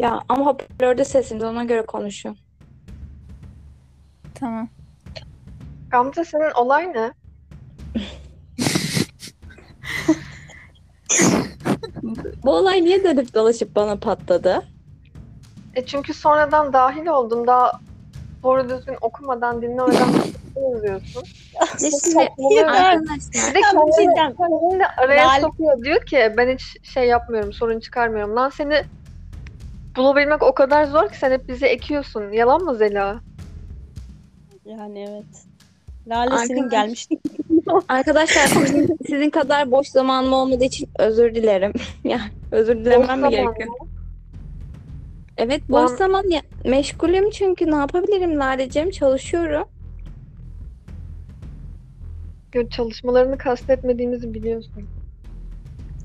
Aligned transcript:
Ya 0.00 0.20
ama 0.28 0.46
hoparlörde 0.46 1.04
sesiniz 1.04 1.42
ona 1.42 1.64
göre 1.64 1.82
konuşun. 1.86 2.36
Tamam. 4.34 4.68
Gamze 5.90 6.24
senin 6.24 6.50
olay 6.50 6.92
ne? 6.92 7.12
Bu 12.44 12.50
olay 12.56 12.84
niye 12.84 13.04
dönüp 13.04 13.34
dolaşıp 13.34 13.76
bana 13.76 13.96
patladı? 13.96 14.62
E 15.74 15.86
çünkü 15.86 16.14
sonradan 16.14 16.72
dahil 16.72 17.06
oldun. 17.06 17.46
Daha 17.46 17.72
doğru 18.42 18.68
düzgün 18.68 18.96
okumadan, 19.00 19.62
dinlemeden 19.62 20.08
yazıyorsun. 20.72 21.22
Ne 21.60 21.90
şimdi 21.90 21.90
saçmalıyorsun. 21.90 22.72
arkadaşlar 22.74 23.50
Bir 23.50 23.54
de 23.54 23.60
kendini, 23.60 23.92
cidden. 23.96 24.34
kendini 24.36 24.78
de 24.80 24.86
araya 24.86 25.26
Lale- 25.28 25.40
sokuyor. 25.40 25.84
Diyor 25.84 26.06
ki 26.06 26.34
ben 26.36 26.54
hiç 26.54 26.76
şey 26.88 27.04
yapmıyorum, 27.08 27.52
sorun 27.52 27.80
çıkarmıyorum. 27.80 28.36
Lan 28.36 28.50
seni 28.50 28.82
bulabilmek 29.96 30.42
o 30.42 30.54
kadar 30.54 30.84
zor 30.84 31.08
ki 31.08 31.18
sen 31.18 31.30
hep 31.30 31.48
bizi 31.48 31.66
ekiyorsun. 31.66 32.32
Yalan 32.32 32.62
mı 32.62 32.74
Zela? 32.74 33.20
Yani 34.64 35.06
evet. 35.10 35.44
Lale 36.08 36.46
senin 36.46 36.62
Arkadaş- 36.62 36.70
gelmiş. 36.70 37.08
Arkadaşlar 37.88 38.46
sizin, 38.46 38.96
sizin 39.06 39.30
kadar 39.30 39.70
boş 39.70 39.88
zamanım 39.88 40.32
olmadığı 40.32 40.64
için 40.64 40.88
özür 40.98 41.34
dilerim. 41.34 41.72
yani 42.04 42.30
özür 42.52 42.76
dilemem 42.76 43.20
mi 43.22 43.28
gerekiyor? 43.30 43.68
Evet 45.36 45.62
boş 45.68 45.90
Ben- 45.90 45.96
zaman 45.96 46.24
ya, 46.30 46.42
meşgulüm 46.64 47.30
çünkü 47.30 47.70
ne 47.70 47.76
yapabilirim 47.76 48.38
Ladeciğim 48.38 48.90
çalışıyorum. 48.90 49.68
Yo, 52.54 52.68
Çalışmalarını 52.68 53.38
kastetmediğimizi 53.38 54.34
biliyorsun. 54.34 54.88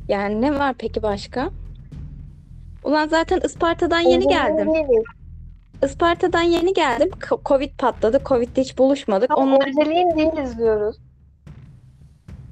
Yani 0.08 0.42
ne 0.42 0.60
var 0.60 0.76
peki 0.78 1.04
başka? 1.04 1.50
Ulan 2.86 3.08
zaten 3.08 3.40
Isparta'dan 3.46 4.00
yeni 4.00 4.28
geldim. 4.28 4.70
Isparta'dan 5.84 6.42
yeni 6.42 6.74
geldim. 6.74 7.10
Ko- 7.10 7.40
Covid 7.46 7.78
patladı. 7.78 8.22
Covid'de 8.26 8.62
hiç 8.62 8.78
buluşmadık. 8.78 9.30
Tam 9.30 9.40
Onlar 9.40 9.68
önceliğin 9.68 10.18
değiliz 10.18 10.58
diyoruz. 10.58 10.98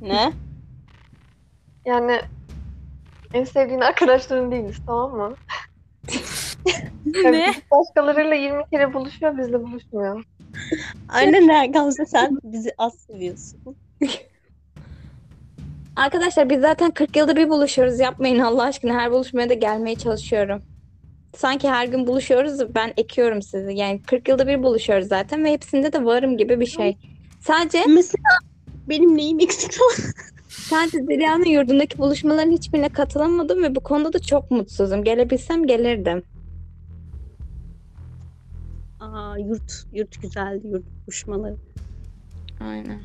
Ne? 0.02 0.32
Yani 1.86 2.20
en 3.34 3.44
sevdiğin 3.44 3.82
arkadaşların 3.82 4.52
değiliz 4.52 4.78
tamam 4.88 5.12
mı? 5.16 5.36
Ne? 7.06 7.54
Başkalarıyla 7.72 8.36
20 8.36 8.70
kere 8.70 8.94
buluşuyor 8.94 9.38
bizle 9.38 9.64
buluşmuyor. 9.64 10.24
Aynen 11.10 11.72
Gamze 11.72 12.06
sen 12.06 12.40
bizi 12.44 12.74
az 12.78 12.94
seviyorsun. 12.94 13.60
Arkadaşlar 15.96 16.50
biz 16.50 16.62
zaten 16.62 16.92
40 16.92 17.16
yılda 17.16 17.36
bir 17.36 17.50
buluşuyoruz. 17.50 18.00
Yapmayın 18.00 18.40
Allah 18.40 18.64
aşkına. 18.64 18.94
Her 18.94 19.12
buluşmaya 19.12 19.50
da 19.50 19.54
gelmeye 19.54 19.96
çalışıyorum. 19.96 20.62
Sanki 21.36 21.70
her 21.70 21.88
gün 21.88 22.08
buluşuyoruz. 22.08 22.76
Ben 22.76 22.94
ekiyorum 22.98 23.42
sizi. 23.42 23.74
Yani 23.74 24.02
40 24.02 24.28
yılda 24.28 24.48
bir 24.48 24.64
buluşuyoruz 24.64 25.08
zaten 25.08 25.46
ve 25.46 25.52
hepsinde 25.52 25.94
de 25.94 26.06
varım 26.06 26.38
gibi 26.38 26.60
bir 26.60 26.66
şey. 26.66 26.98
Sadece 27.40 27.86
Mesela 27.88 28.38
benim 28.90 29.18
neyim 29.18 29.40
eksik 29.40 29.74
sadece 30.48 31.08
Derya'nın 31.08 31.46
yurdundaki 31.46 31.98
buluşmaların 31.98 32.52
hiçbirine 32.52 32.90
katılamadım 32.90 33.64
ve 33.64 33.76
bu 33.76 33.80
konuda 33.80 34.14
da 34.14 34.20
çok 34.20 34.52
mutsuzum. 34.52 35.04
Gelebilsem 35.04 35.68
gelirdim. 35.68 36.24
Aa 39.00 39.38
yurt, 39.38 39.86
yurt 39.94 40.22
güzeldi 40.22 40.68
yurt 40.68 40.86
buluşmaları. 41.06 41.56
Aynen. 42.60 43.00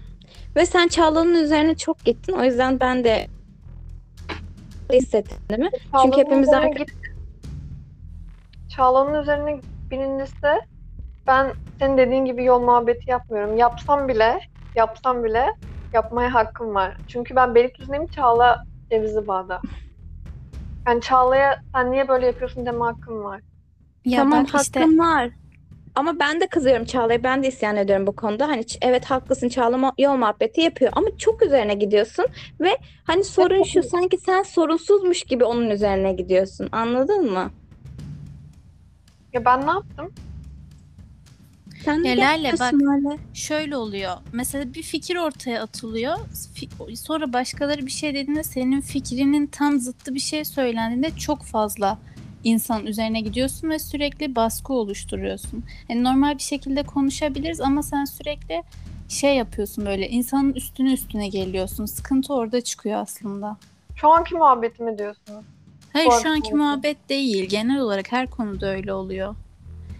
Ve 0.57 0.67
sen 0.67 0.89
Çağla'nın 0.89 1.34
üzerine 1.34 1.75
çok 1.75 2.05
gittin. 2.05 2.33
O 2.33 2.45
yüzden 2.45 2.81
ben 2.81 3.05
de 3.05 3.27
hissettim 4.93 5.39
değil 5.51 5.61
mi? 5.61 5.70
Çağla'nın 5.93 6.12
hepimiz 6.19 6.48
üzerine 6.48 6.67
arka- 6.67 6.79
git- 6.79 6.98
Çağla'nın 8.77 9.23
üzerine 9.23 9.61
birincisi 9.91 10.61
ben 11.27 11.52
senin 11.79 11.98
dediğin 11.98 12.25
gibi 12.25 12.45
yol 12.45 12.61
muhabbeti 12.61 13.11
yapmıyorum. 13.11 13.57
Yapsam 13.57 14.08
bile, 14.08 14.41
yapsam 14.75 15.25
bile 15.25 15.47
yapmaya 15.92 16.35
hakkım 16.35 16.75
var. 16.75 16.97
Çünkü 17.08 17.36
ben 17.36 17.55
Beylikdüzü'ndeyim 17.55 18.07
Çağla 18.07 18.64
Cevizli 18.91 19.29
Bağ'da. 19.29 19.61
Yani 20.86 21.01
Çağla'ya 21.01 21.63
sen 21.75 21.92
niye 21.92 22.08
böyle 22.08 22.27
yapıyorsun 22.27 22.67
deme 22.67 22.85
hakkım 22.85 23.25
var. 23.25 23.41
Ya 24.05 24.20
tamam 24.23 24.45
bak 24.45 24.63
işte 24.63 24.81
hakkım 24.81 24.98
var. 24.98 25.31
Ama 25.95 26.19
ben 26.19 26.41
de 26.41 26.47
kızıyorum 26.47 26.85
Çağla'ya. 26.85 27.23
Ben 27.23 27.43
de 27.43 27.49
isyan 27.49 27.77
ediyorum 27.77 28.07
bu 28.07 28.17
konuda. 28.17 28.49
Hani 28.49 28.65
evet 28.83 29.05
haklısın 29.05 29.49
Çağla 29.49 29.93
yol 29.99 30.17
muhabbeti 30.17 30.61
yapıyor 30.61 30.93
ama 30.95 31.09
çok 31.19 31.43
üzerine 31.43 31.75
gidiyorsun 31.75 32.27
ve 32.61 32.71
hani 33.05 33.25
sorun 33.25 33.63
şu 33.63 33.83
sanki 33.83 34.19
sen 34.19 34.43
sorunsuzmuş 34.43 35.23
gibi 35.23 35.45
onun 35.45 35.71
üzerine 35.71 36.13
gidiyorsun. 36.13 36.69
Anladın 36.73 37.33
mı? 37.33 37.51
Ya 39.33 39.45
ben 39.45 39.67
ne 39.67 39.71
yaptım? 39.71 40.13
Sen 41.85 42.05
de 42.05 42.09
Ya 42.09 42.17
Lale, 42.17 42.49
yapıyorsun 42.49 42.81
öyle. 42.81 43.19
şöyle 43.35 43.77
oluyor. 43.77 44.13
Mesela 44.33 44.75
bir 44.75 44.83
fikir 44.83 45.17
ortaya 45.17 45.63
atılıyor. 45.63 46.17
Fi- 46.55 46.97
Sonra 46.97 47.33
başkaları 47.33 47.87
bir 47.87 47.91
şey 47.91 48.15
dediğinde 48.15 48.43
senin 48.43 48.81
fikrinin 48.81 49.47
tam 49.47 49.79
zıttı 49.81 50.15
bir 50.15 50.20
şey 50.20 50.45
söylendiğinde 50.45 51.11
çok 51.17 51.43
fazla 51.43 51.99
insan 52.45 52.87
üzerine 52.87 53.21
gidiyorsun 53.21 53.71
ve 53.71 53.79
sürekli 53.79 54.37
baskı 54.37 54.73
oluşturuyorsun. 54.73 55.65
Yani 55.89 56.05
normal 56.05 56.35
bir 56.35 56.43
şekilde 56.43 56.83
konuşabiliriz 56.83 57.61
ama 57.61 57.83
sen 57.83 58.05
sürekli 58.05 58.63
şey 59.09 59.37
yapıyorsun 59.37 59.87
böyle 59.87 60.09
insanın 60.09 60.53
üstüne 60.53 60.93
üstüne 60.93 61.29
geliyorsun. 61.29 61.87
Sıkıntı 61.87 62.35
orada 62.35 62.61
çıkıyor 62.61 63.01
aslında. 63.01 63.57
Şu 63.97 64.09
anki 64.09 64.35
muhabbetimi 64.35 64.99
diyorsunuz. 64.99 65.45
Hayır 65.93 66.11
şu 66.23 66.31
anki 66.31 66.55
muhabbet 66.55 67.09
değil. 67.09 67.49
Genel 67.49 67.81
olarak 67.81 68.13
her 68.13 68.31
konuda 68.31 68.67
öyle 68.67 68.93
oluyor. 68.93 69.35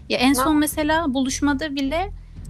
Ya 0.09 0.17
en 0.17 0.33
son 0.33 0.57
mesela 0.57 1.13
buluşmada 1.13 1.75
bile 1.75 2.09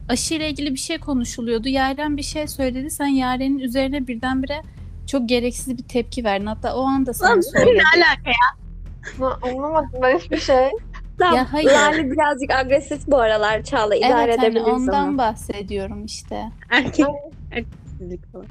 aşıyla 0.10 0.46
ilgili 0.46 0.74
bir 0.74 0.80
şey 0.80 0.98
konuşuluyordu. 0.98 1.68
Yaren 1.68 2.18
bir 2.18 2.24
şey 2.24 2.48
söyledi. 2.48 2.92
Sen 2.92 3.08
Yaren'in 3.08 3.60
üzerine 3.60 4.08
birdenbire 4.08 4.62
çok 5.08 5.30
gereksiz 5.30 5.78
bir 5.78 5.84
tepki 5.84 6.24
verdin. 6.24 6.46
Hatta 6.46 6.76
o 6.76 6.86
anda 6.86 7.14
sana 7.14 7.30
Lan 7.30 7.42
söyledi. 7.42 7.84
alaka 7.96 8.30
ya? 8.30 8.59
Na- 9.20 9.40
Anlamadım 9.42 10.00
ben 10.02 10.18
hiçbir 10.18 10.38
şey. 10.38 10.70
Tamam, 11.18 11.36
Ya 11.36 11.54
hayır. 11.54 11.70
Lale 11.72 12.12
birazcık 12.12 12.52
agresif 12.52 13.08
bu 13.08 13.18
aralar 13.18 13.64
Çağla. 13.64 13.96
idare 13.96 14.24
Evet 14.32 14.38
hani 14.40 14.48
edebilirsin 14.48 14.72
ondan 14.72 15.08
onu. 15.10 15.18
bahsediyorum 15.18 16.06
işte. 16.06 16.52
Erkek, 16.70 17.06
erkeksizlik 17.52 18.32
falan. 18.32 18.46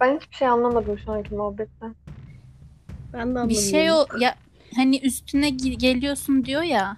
Ben 0.00 0.16
hiçbir 0.20 0.36
şey 0.36 0.48
anlamadım 0.48 0.98
şu 1.04 1.12
anki 1.12 1.34
muhabbetten. 1.34 1.94
Ben 3.12 3.18
de 3.18 3.18
anlamıyorum. 3.20 3.48
Bir 3.48 3.54
şey 3.54 3.92
o 3.92 4.06
ya 4.20 4.34
hani 4.76 4.98
üstüne 5.00 5.48
gi- 5.48 5.78
geliyorsun 5.78 6.44
diyor 6.44 6.62
ya. 6.62 6.96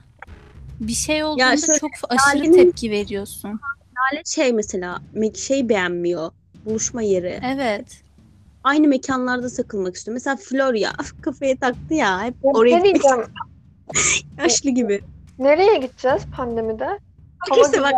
Bir 0.81 0.93
şey 0.93 1.25
olduğunda 1.25 1.57
şöyle, 1.57 1.79
çok 1.79 1.91
aşırı 2.09 2.39
Lale'nin- 2.41 2.57
tepki 2.57 2.91
veriyorsun. 2.91 3.61
Lale 4.13 4.23
şey 4.27 4.53
mesela 4.53 4.99
me- 5.15 5.37
şey 5.39 5.69
beğenmiyor. 5.69 6.31
Buluşma 6.65 7.03
yeri. 7.03 7.41
Evet. 7.45 8.04
Aynı 8.65 8.89
mekanlarda 8.89 9.49
takılmak 9.49 9.95
istiyor. 9.95 10.13
Mesela 10.13 10.37
Florya 10.37 10.93
kafaya 11.21 11.57
taktı 11.57 11.95
ya. 11.95 12.23
Hep 12.23 12.35
Ya 12.45 12.53
oraya 12.53 12.79
gitmek 12.79 13.03
yaşlı 14.39 14.71
gibi. 14.71 15.01
Nereye 15.39 15.79
gideceğiz 15.79 16.23
pandemide? 16.37 16.99
Hava 17.39 17.61
İşte 17.61 17.83
bak 17.83 17.93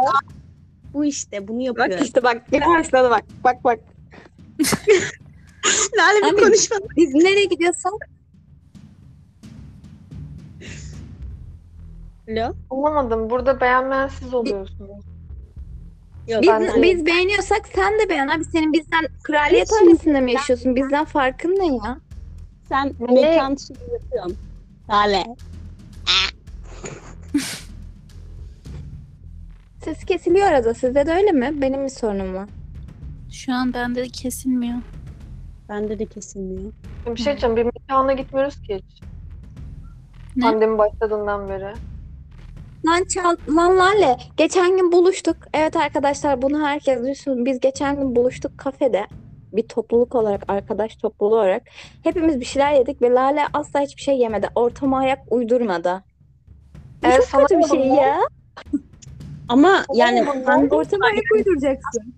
bu 0.95 1.05
işte 1.05 1.49
bunu 1.49 1.63
yapıyor. 1.63 1.91
Bak 1.91 2.03
işte 2.03 2.23
bak 2.23 2.43
yine 2.53 2.67
başladı 2.67 3.11
bak. 3.11 3.25
Bak 3.45 3.65
bak. 3.65 3.79
Lale 5.99 6.33
bir 6.33 6.43
konuşma. 6.45 6.77
Biz 6.97 7.15
nereye 7.15 7.45
gidiyorsak 7.45 7.93
Alo. 12.29 12.55
Anlamadım. 12.71 13.31
Burada 13.31 13.61
beğenmeyen 13.61 14.09
siz 14.09 14.35
oluyorsunuz. 14.35 15.16
Yok. 16.29 16.43
Biz, 16.43 16.49
Ben 16.49 16.63
de- 16.63 16.83
biz 16.83 17.07
beğeniyorsak 17.07 17.69
sen 17.75 17.93
de 17.99 18.09
beğen 18.09 18.29
abi. 18.29 18.45
Senin 18.45 18.73
bizden 18.73 19.05
kraliyet 19.23 19.69
Hiç- 19.73 19.83
ailesinde 19.83 20.21
mi 20.21 20.33
yaşıyorsun? 20.33 20.77
Bizden 20.77 21.05
farkın 21.05 21.51
ne 21.51 21.67
ya? 21.67 21.99
Sen 22.69 22.93
Ne? 23.01 23.21
mekan 23.21 23.57
şey 23.57 23.77
yapıyorsun. 23.93 24.37
Lale. 24.91 25.25
Ses 29.85 30.05
kesiliyor 30.05 30.47
arada. 30.47 30.75
Sizde 30.75 31.07
de 31.07 31.13
öyle 31.13 31.33
mi? 31.33 31.53
Benim 31.63 31.83
mi 31.83 31.91
sorunum 31.91 32.35
var? 32.35 32.49
Şu 33.33 33.53
an 33.55 33.75
bende 33.75 34.09
kesilmiyor. 34.09 34.79
Bende 35.69 35.99
de 35.99 36.07
kesilmiyor. 36.07 36.73
Bir 37.07 37.17
şey 37.17 37.25
diyeceğim. 37.33 37.57
Bir 37.57 37.65
mekana 37.65 38.13
gitmiyoruz 38.13 38.63
ki 38.63 38.75
hiç. 38.75 39.01
Ne? 40.37 40.43
Pandemi 40.45 40.79
başladığından 40.79 41.49
beri. 41.49 41.75
Lan 42.85 43.05
çal, 43.05 43.37
lan 43.57 43.79
Lale. 43.79 44.17
Geçen 44.37 44.77
gün 44.77 44.93
buluştuk. 44.93 45.37
Evet 45.55 45.77
arkadaşlar 45.77 46.43
bunu 46.43 46.67
herkes 46.67 47.03
duysun. 47.03 47.45
Biz 47.47 47.61
geçen 47.61 47.97
gün 47.97 48.17
buluştuk 48.17 48.59
kafede. 48.59 49.07
Bir 49.53 49.63
topluluk 49.69 50.15
olarak, 50.15 50.43
arkadaş 50.49 50.97
topluluğu 50.97 51.35
olarak. 51.35 51.63
Hepimiz 52.03 52.41
bir 52.41 52.45
şeyler 52.45 52.73
yedik 52.73 53.03
ve 53.03 53.11
Lale 53.11 53.43
asla 53.53 53.81
hiçbir 53.81 54.03
şey 54.03 54.19
yemedi. 54.19 54.49
Ortama 54.55 54.99
ayak 54.99 55.19
uydurmadı. 55.31 56.05
Bu 57.03 57.07
Evet, 57.09 57.29
çok 57.31 57.41
kötü 57.41 57.59
bir 57.59 57.65
şey 57.69 57.87
ya. 57.87 58.19
Ama 59.49 59.85
yani 59.95 60.27
ben 60.47 60.69
Ortama 60.69 61.07
ayak 61.07 61.25
uyduracaksın. 61.35 62.15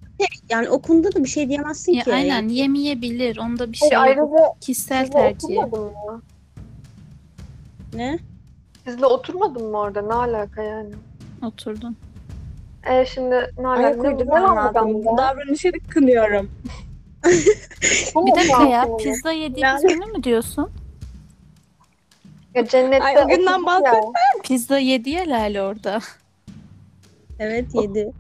yani 0.51 0.69
o 0.69 0.83
konuda 0.83 1.13
da 1.15 1.25
bir 1.25 1.29
şey 1.29 1.49
diyemezsin 1.49 1.93
Ya 1.93 2.03
ki. 2.05 2.15
aynen 2.15 2.27
Yani 2.29 2.55
yemeyebilir. 2.55 3.37
Onda 3.37 3.73
bir 3.73 3.77
şey 3.77 3.89
yok. 3.93 4.03
ayrıca 4.03 4.55
Kişisel 4.61 5.05
size 5.07 5.13
tercih. 5.19 5.57
Ne? 7.95 8.19
Sizle 8.89 9.07
oturmadın 9.07 9.67
mı 9.67 9.79
orada? 9.79 10.03
Ne 10.03 10.15
alaka 10.15 10.63
yani? 10.63 10.95
Oturdun. 11.43 11.97
E 12.87 13.07
şimdi 13.07 13.53
ne 13.59 13.69
alaka? 13.69 14.03
Ne, 14.03 14.27
var 14.29 14.41
lazım. 14.57 14.73
Gamze? 14.73 15.05
Bu 15.09 15.19
davranışı 15.19 15.73
kınıyorum. 15.89 16.51
Bir 18.27 18.35
dakika 18.37 18.63
ya 18.65 18.97
pizza 18.97 19.33
yediğimiz 19.33 19.83
günü 19.83 20.07
mü 20.07 20.23
diyorsun? 20.23 20.71
Ya 22.55 22.67
cennette 22.67 23.05
Ay, 23.05 23.17
o 23.17 23.29
günden 23.29 23.53
oturduk 23.63 23.69
ya. 23.69 23.93
bahsetme. 23.93 24.43
Pizza 24.45 24.79
yedi 24.79 25.11
ya 25.11 25.23
Lale 25.29 25.63
orada. 25.63 25.99
Evet 27.39 27.75
yedi. 27.75 28.13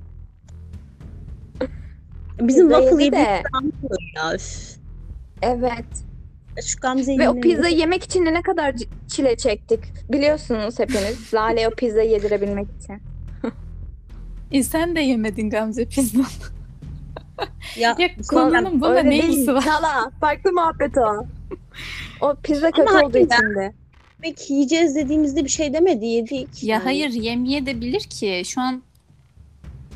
Bizim 2.40 2.68
Pizza 2.68 2.80
waffle 2.80 3.04
yedi 3.04 3.16
de. 3.16 3.42
ya. 4.16 4.34
üf. 4.34 4.76
Evet. 5.42 6.07
Şu 6.66 6.81
Gamze'yi 6.81 7.19
Ve 7.19 7.28
o 7.28 7.40
pizza 7.40 7.69
yemek 7.69 8.05
için 8.05 8.26
de 8.26 8.34
ne 8.34 8.43
kadar 8.43 8.76
c- 8.76 8.87
çile 9.08 9.37
çektik. 9.37 9.81
Biliyorsunuz 10.12 10.78
hepiniz. 10.78 11.31
Lale 11.34 11.69
o 11.69 11.70
pizza 11.70 12.02
yedirebilmek 12.02 12.66
için. 12.82 13.02
E 14.52 14.62
sen 14.62 14.96
de 14.96 15.00
yemedin 15.00 15.50
Gamze 15.50 15.84
pizza. 15.84 16.19
Ya, 17.76 17.96
Ya 17.99 18.08
konunun 18.31 18.82
Öyle 18.90 19.10
ne 19.10 19.19
ilgisi 19.19 19.55
var? 19.55 19.62
Çala. 19.64 20.10
Farklı 20.20 20.52
muhabbet 20.52 20.99
o. 20.99 21.26
O 22.20 22.34
pizza 22.43 22.70
kötü 22.70 22.90
Ama 22.90 23.02
olduğu 23.06 23.12
hayır 23.14 23.26
için 23.26 23.54
de. 23.54 23.72
Yemek 24.25 24.50
yiyeceğiz 24.50 24.96
dediğimizde 24.96 25.44
bir 25.44 25.49
şey 25.49 25.72
demedi 25.72 26.06
yedik. 26.06 26.64
Ya 26.64 26.84
hayır 26.84 27.11
yemeye 27.11 27.66
de 27.66 27.81
bilir 27.81 28.00
ki 28.00 28.43
şu 28.46 28.61
an 28.61 28.82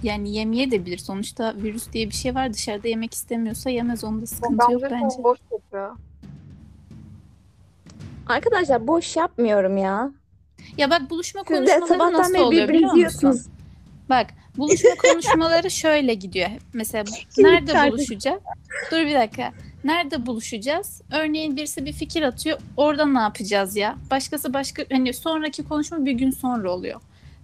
yani 0.03 0.37
yemeye 0.37 0.70
de 0.70 0.87
bilir. 0.87 0.99
Sonuçta 0.99 1.55
virüs 1.62 1.93
diye 1.93 2.06
bir 2.06 2.15
şey 2.15 2.35
var. 2.35 2.53
Dışarıda 2.53 2.88
yemek 2.88 3.15
istemiyorsa 3.15 3.70
yemez. 3.70 4.05
Onda 4.05 4.26
sıkıntı 4.26 4.73
yok 4.73 4.82
bence. 4.82 5.23
boş 5.25 5.38
yapıyor. 5.53 5.97
Arkadaşlar 8.26 8.86
boş 8.86 9.16
yapmıyorum 9.16 9.76
ya. 9.76 10.10
Ya 10.78 10.90
bak 10.90 11.10
buluşma 11.10 11.40
Siz 11.40 11.50
de 11.50 11.54
konuşmaları 11.56 11.86
sabahtan 11.88 12.12
nasıl 12.20 12.34
beri 12.34 12.42
oluyor 12.42 12.69
biliyor 12.69 12.69
birbirinizi 12.69 12.84
musun? 12.86 12.98
yiyorsunuz. 12.98 13.46
Bak 14.10 14.26
buluşma 14.56 14.90
konuşmaları 15.10 15.70
şöyle 15.70 16.14
gidiyor. 16.14 16.48
Mesela 16.72 17.04
nerede 17.38 17.92
buluşacağız? 17.92 18.40
Dur 18.90 18.96
bir 18.96 19.14
dakika. 19.14 19.52
Nerede 19.84 20.26
buluşacağız? 20.26 21.02
Örneğin 21.12 21.56
birisi 21.56 21.84
bir 21.84 21.92
fikir 21.92 22.22
atıyor. 22.22 22.58
Orada 22.76 23.06
ne 23.06 23.19
yapacağız 23.20 23.76
ya? 23.76 23.96
Başkası 24.10 24.54
başka 24.54 24.82
hani 24.92 25.14
sonraki 25.14 25.64
konuşma 25.64 26.04
bir 26.04 26.12
gün 26.12 26.30
sonra 26.30 26.70
oluyor. 26.72 27.00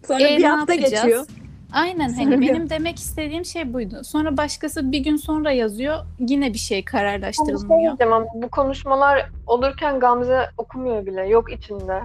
Sonra 0.06 0.28
E, 0.28 0.36
bir 0.36 0.42
ne 0.42 0.48
hafta 0.48 0.74
yapacağız? 0.74 1.04
geçiyor. 1.04 1.26
Aynen 1.72 2.12
hani 2.12 2.40
benim 2.40 2.70
demek 2.70 2.98
istediğim 2.98 3.44
şey 3.44 3.72
buydu. 3.72 4.00
Sonra 4.04 4.36
başkası 4.36 4.92
bir 4.92 4.98
gün 4.98 5.16
sonra 5.16 5.50
yazıyor. 5.52 5.96
Yine 6.18 6.52
bir 6.52 6.58
şey 6.58 6.78
Ama 6.78 6.82
bir 6.84 6.84
şey 6.84 6.84
kararlaştırılmıyor. 6.84 7.80
diyeceğim 7.80 8.12
ama 8.12 8.26
bu 8.34 8.48
konuşmalar 8.48 9.30
olurken 9.46 10.00
Gamze 10.00 10.50
okumuyor 10.58 11.06
bile. 11.06 11.26
Yok 11.28 11.52
içinde. 11.52 12.00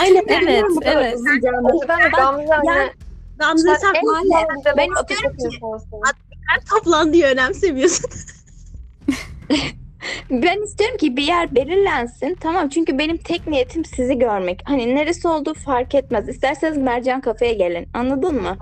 Aynen. 0.00 0.22
Evet, 0.28 0.64
Bu 0.70 0.80
kadar 0.80 0.92
evet. 1.02 1.14
uzayacağını. 1.16 1.68
O 1.68 1.72
yüzden 1.80 2.10
Gamze 2.10 2.52
hani 2.52 2.90
Gamze 3.38 3.76
sen 3.80 3.94
en 3.94 4.06
Lale, 4.06 4.46
güzel 4.56 4.74
ben 4.76 4.88
atacak 4.90 5.10
istiyorum 5.10 5.36
ki- 5.38 5.44
insansın. 5.56 6.00
her 6.48 6.60
toplandığı 6.66 7.22
önemsemiyorsun. 7.22 8.10
Ben 10.30 10.62
istiyorum 10.64 10.96
ki 10.96 11.16
bir 11.16 11.22
yer 11.22 11.54
belirlensin. 11.54 12.36
Tamam 12.40 12.68
çünkü 12.68 12.98
benim 12.98 13.16
tek 13.16 13.46
niyetim 13.46 13.84
sizi 13.84 14.18
görmek. 14.18 14.62
Hani 14.64 14.94
neresi 14.94 15.28
olduğu 15.28 15.54
fark 15.54 15.94
etmez. 15.94 16.28
İsterseniz 16.28 16.78
Mercan 16.78 17.20
Kafe'ye 17.20 17.52
gelin. 17.54 17.88
Anladın 17.94 18.42
mı? 18.42 18.56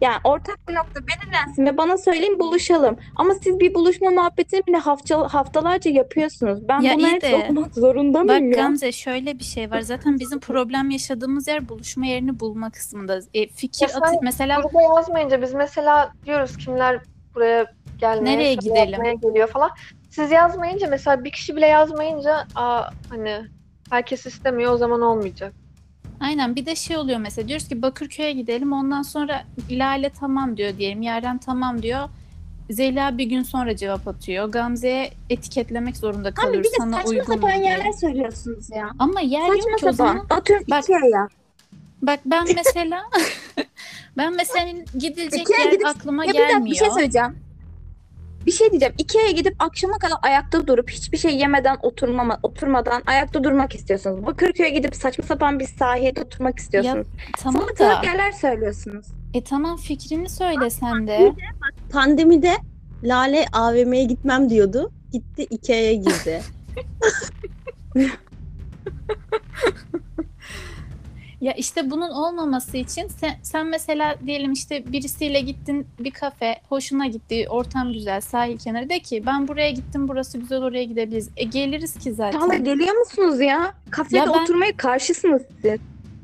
Yani 0.00 0.16
ortak 0.24 0.58
bir 0.68 0.74
nokta 0.74 1.00
belirlensin 1.00 1.66
ve 1.66 1.76
bana 1.76 1.98
söyleyin 1.98 2.38
buluşalım. 2.38 2.96
Ama 3.16 3.34
siz 3.42 3.60
bir 3.60 3.74
buluşma 3.74 4.10
muhabbetini 4.10 4.66
bile 4.66 4.76
hafta, 4.76 5.34
haftalarca 5.34 5.90
yapıyorsunuz. 5.90 6.68
Ben 6.68 6.80
Ya 6.80 6.94
buna 6.94 7.08
hep 7.08 7.22
de- 7.22 7.46
olmak 7.50 7.74
zorunda 7.74 8.18
Bak 8.18 8.24
mıyım 8.26 8.52
ya? 8.52 8.56
Gamze 8.62 8.92
şöyle 8.92 9.38
bir 9.38 9.44
şey 9.44 9.70
var. 9.70 9.80
Zaten 9.80 10.18
bizim 10.20 10.40
problem 10.40 10.90
yaşadığımız 10.90 11.48
yer 11.48 11.68
buluşma 11.68 12.06
yerini 12.06 12.40
bulma 12.40 12.70
kısmında. 12.70 13.20
E, 13.34 13.48
fikir 13.48 13.88
Ya 13.88 13.96
atı 13.96 14.16
mesela 14.22 14.60
Gruba 14.60 14.82
yazmayınca 14.82 15.42
biz 15.42 15.54
mesela 15.54 16.12
diyoruz 16.26 16.56
kimler 16.56 17.00
buraya 17.34 17.66
gelmeye, 17.98 18.36
Nereye 18.36 18.54
gidelim? 18.54 19.20
geliyor 19.22 19.48
falan. 19.48 19.70
Siz 20.12 20.30
yazmayınca 20.30 20.88
mesela 20.90 21.24
bir 21.24 21.30
kişi 21.30 21.56
bile 21.56 21.66
yazmayınca 21.66 22.46
aa 22.54 22.84
hani 23.10 23.40
herkes 23.90 24.26
istemiyor 24.26 24.72
o 24.72 24.76
zaman 24.76 25.00
olmayacak. 25.00 25.52
Aynen 26.20 26.56
bir 26.56 26.66
de 26.66 26.76
şey 26.76 26.96
oluyor 26.96 27.18
mesela 27.18 27.48
diyoruz 27.48 27.68
ki 27.68 27.82
Bakırköy'e 27.82 28.32
gidelim 28.32 28.72
ondan 28.72 29.02
sonra 29.02 29.42
Lale 29.70 30.10
tamam 30.10 30.56
diyor 30.56 30.76
diyelim 30.78 31.02
Yaren 31.02 31.38
tamam 31.38 31.82
diyor. 31.82 32.08
Zeyla 32.70 33.18
bir 33.18 33.24
gün 33.24 33.42
sonra 33.42 33.76
cevap 33.76 34.08
atıyor. 34.08 34.48
Gamze'ye 34.48 35.10
etiketlemek 35.30 35.96
zorunda 35.96 36.28
Abi 36.28 36.34
kalıyoruz 36.34 36.64
bir 36.70 36.72
de 36.72 36.76
sana 36.78 36.96
saçma 36.96 37.10
uygun 37.10 37.26
mu 37.28 37.34
sapan 37.34 37.50
diye. 37.60 37.64
yerler 37.64 37.92
söylüyorsunuz 37.92 38.70
ya. 38.70 38.90
Ama 38.98 39.20
yer 39.20 39.46
yok 39.46 39.56
Saçma 39.62 39.76
ki 39.76 39.88
o 39.88 39.92
zaman. 39.92 40.16
sapan. 40.18 40.36
Atıyorum 40.36 40.66
Bak- 40.70 40.84
Ikea'ya. 40.84 41.28
Bak 42.02 42.20
ben 42.26 42.46
mesela 42.56 43.02
ben 44.16 44.36
mesela 44.36 44.70
gidilecek 44.98 45.40
Ikea'ya 45.42 45.64
yer 45.64 45.72
gidip- 45.72 45.86
aklıma 45.86 46.24
Ya 46.24 46.32
bir 46.32 46.38
dakika 46.38 46.48
bir 46.48 46.54
gelmiyor. 46.54 46.76
şey 46.76 46.90
söyleyeceğim. 46.90 47.38
Bir 48.46 48.50
şey 48.52 48.70
diyeceğim. 48.70 48.94
Ikea'ya 48.98 49.30
gidip 49.30 49.54
akşama 49.58 49.98
kadar 49.98 50.16
ayakta 50.22 50.66
durup 50.66 50.90
hiçbir 50.90 51.18
şey 51.18 51.36
yemeden 51.36 51.76
oturmama, 51.82 52.38
oturmadan 52.42 53.02
ayakta 53.06 53.44
durmak 53.44 53.74
istiyorsunuz. 53.74 54.26
Bakırköy'e 54.26 54.70
gidip 54.70 54.96
saçma 54.96 55.24
sapan 55.24 55.58
bir 55.60 55.66
sahilde 55.66 56.20
oturmak 56.22 56.58
istiyorsunuz. 56.58 57.06
tamam 57.38 57.62
Salak 57.62 57.78
da 57.78 57.84
salak 57.84 58.04
yerler 58.04 58.32
söylüyorsunuz. 58.32 59.06
e 59.34 59.44
tamam 59.44 59.76
fikrini 59.76 60.28
söyle 60.28 60.70
sen 60.70 61.06
de. 61.06 61.32
Pandemide 61.92 62.52
Lale 63.04 63.46
AVM'ye 63.52 64.04
gitmem 64.04 64.50
diyordu. 64.50 64.92
Gitti 65.12 65.42
Ikea'ya 65.50 65.92
girdi. 65.94 66.42
Ya 71.42 71.52
işte 71.52 71.90
bunun 71.90 72.10
olmaması 72.10 72.76
için 72.76 73.08
sen, 73.08 73.32
sen 73.42 73.66
mesela 73.66 74.14
diyelim 74.26 74.52
işte 74.52 74.92
birisiyle 74.92 75.40
gittin 75.40 75.86
bir 75.98 76.10
kafe, 76.10 76.56
hoşuna 76.68 77.06
gitti, 77.06 77.46
ortam 77.48 77.92
güzel, 77.92 78.20
sahil 78.20 78.58
kenarı 78.58 78.88
de 78.88 78.98
ki 78.98 79.22
ben 79.26 79.48
buraya 79.48 79.70
gittim, 79.70 80.08
burası 80.08 80.38
güzel, 80.38 80.62
oraya 80.62 80.84
gidebiliriz. 80.84 81.30
E 81.36 81.44
geliriz 81.44 81.94
ki 81.98 82.12
zaten. 82.12 82.40
Çağla 82.40 82.54
geliyor 82.54 82.94
musunuz 82.94 83.40
ya? 83.40 83.74
Kafede 83.90 84.16
Ya 84.16 84.26
ben- 84.26 84.42
oturmaya 84.42 84.76
karşısınız 84.76 85.42
siz. 85.62 85.80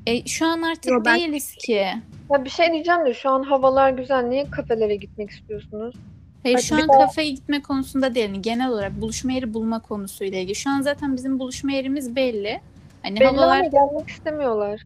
E 0.06 0.26
şu 0.26 0.46
an 0.46 0.62
artık 0.62 0.92
Yo, 0.92 1.04
ben- 1.04 1.18
değiliz 1.18 1.54
ki. 1.54 1.86
Ya 2.32 2.44
bir 2.44 2.50
şey 2.50 2.72
diyeceğim 2.72 3.06
de 3.06 3.14
şu 3.14 3.30
an 3.30 3.42
havalar 3.42 3.90
güzel. 3.90 4.24
Niye 4.24 4.50
kafelere 4.50 4.96
gitmek 4.96 5.30
istiyorsunuz? 5.30 5.94
Hayır 6.42 6.58
şu 6.58 6.74
an 6.74 6.88
daha- 6.88 6.98
kafeye 6.98 7.30
gitme 7.30 7.62
konusunda 7.62 8.14
değil. 8.14 8.26
yani 8.26 8.42
Genel 8.42 8.68
olarak 8.70 9.00
buluşma 9.00 9.32
yeri 9.32 9.54
bulma 9.54 9.82
konusuyla 9.82 10.38
ilgili. 10.38 10.54
Şu 10.54 10.70
an 10.70 10.80
zaten 10.80 11.16
bizim 11.16 11.38
buluşma 11.38 11.72
yerimiz 11.72 12.16
belli. 12.16 12.60
Hani 13.02 13.20
Belli 13.20 13.24
havalar 13.24 13.58
ama 13.58 13.66
gelmek 13.68 14.08
istemiyorlar. 14.08 14.80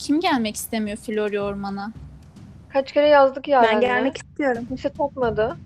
Kim 0.00 0.20
gelmek 0.20 0.56
istemiyor 0.56 0.96
Florya 0.96 1.42
Orman'a? 1.42 1.92
Kaç 2.72 2.92
kere 2.92 3.08
yazdık 3.08 3.48
ya. 3.48 3.62
Ben 3.62 3.80
gelmek 3.80 4.16
istiyorum. 4.16 4.64
Kimse 4.68 4.88
takmadı. 4.88 5.56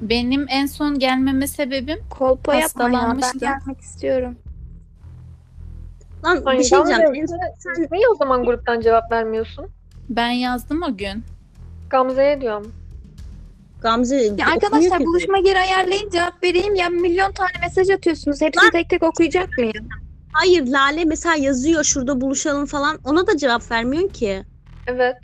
Benim 0.00 0.46
en 0.48 0.66
son 0.66 0.98
gelmeme 0.98 1.46
sebebim 1.46 1.98
Kolpa 2.10 2.54
yapma 2.54 2.90
ya. 2.90 3.16
Ben 3.22 3.38
gelmek 3.38 3.80
istiyorum. 3.80 4.36
Lan 6.24 6.42
Ay, 6.46 6.58
bir 6.58 6.64
şey 6.64 6.78
diyeceğim. 6.84 7.26
sen- 7.28 7.74
Sen 7.74 7.88
Niye 7.92 8.08
o 8.08 8.14
zaman 8.16 8.44
gruptan 8.44 8.80
cevap 8.80 9.12
vermiyorsun? 9.12 9.66
ben 10.08 10.30
yazdım 10.30 10.82
o 10.82 10.96
gün. 10.96 11.24
Gamze'ye 11.90 12.40
diyorum. 12.40 12.72
Gamze 13.82 14.16
Ya 14.16 14.46
arkadaşlar 14.52 15.00
buluşma 15.00 15.38
yeri 15.38 15.58
ayarlayın 15.58 16.10
cevap 16.10 16.44
vereyim. 16.44 16.74
Ya 16.74 16.88
milyon 16.88 17.32
tane 17.32 17.50
mesaj 17.62 17.90
atıyorsunuz. 17.90 18.40
Hepsini 18.40 18.70
tek 18.70 18.90
tek 18.90 19.02
okuyacak 19.02 19.58
mıyım? 19.58 19.88
Hayır 20.32 20.66
Lale 20.66 21.04
mesela 21.04 21.34
yazıyor 21.34 21.84
şurada 21.84 22.20
buluşalım 22.20 22.66
falan. 22.66 22.98
Ona 23.04 23.26
da 23.26 23.36
cevap 23.36 23.70
vermiyorsun 23.70 24.08
ki. 24.08 24.44
Evet. 24.86 25.16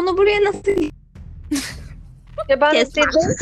Onu 0.00 0.18
buraya 0.18 0.44
nasıl... 0.44 0.62
Ya 2.48 2.60
ben 2.60 2.72
Kes. 2.72 2.96
dedim. 2.96 3.36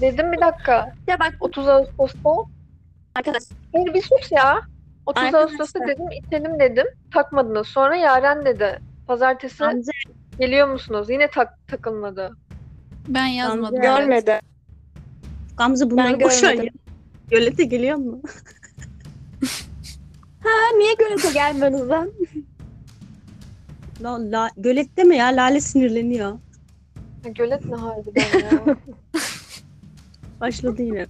dedim 0.00 0.32
bir 0.32 0.40
dakika. 0.40 0.94
Ya 1.06 1.20
bak 1.20 1.36
30 1.40 1.68
Ağustos'ta. 1.68 2.30
arkadaşlar. 3.14 3.58
Hayır 3.72 3.94
bir 3.94 4.02
sus 4.02 4.32
ya. 4.32 4.60
30 5.06 5.24
Arkadaşlar. 5.24 5.50
Ağustos'ta 5.50 5.80
dedim 5.86 6.10
itelim 6.10 6.60
dedim. 6.60 6.86
Takmadınız. 7.14 7.66
Sonra 7.66 7.96
Yaren 7.96 8.44
dedi. 8.44 8.78
Pazartesi 9.06 9.58
Gamze 9.58 9.92
geliyor 10.38 10.68
musunuz? 10.68 11.10
Yine 11.10 11.30
tak 11.30 11.66
takılmadı. 11.68 12.36
Ben 13.08 13.26
yazmadım. 13.26 13.80
Görmedi. 13.80 14.40
Gamze 15.56 15.90
bunları 15.90 16.20
boş 16.20 16.42
ver. 16.42 16.68
Gölete 17.30 17.64
geliyor 17.64 17.96
mu? 17.96 18.22
Ha 20.44 20.76
niye 20.78 20.94
gölete 20.94 21.32
gelmediniz 21.32 21.88
lan? 21.88 22.10
La, 24.02 24.18
la, 24.18 24.50
gölet 24.56 24.96
deme 24.96 25.16
ya 25.16 25.26
Lale 25.26 25.60
sinirleniyor. 25.60 26.38
Gölet 27.24 27.64
ne 27.64 27.74
harbiden 27.76 28.38
ya. 28.40 28.76
Başladı 30.40 30.82
yine. 30.82 31.06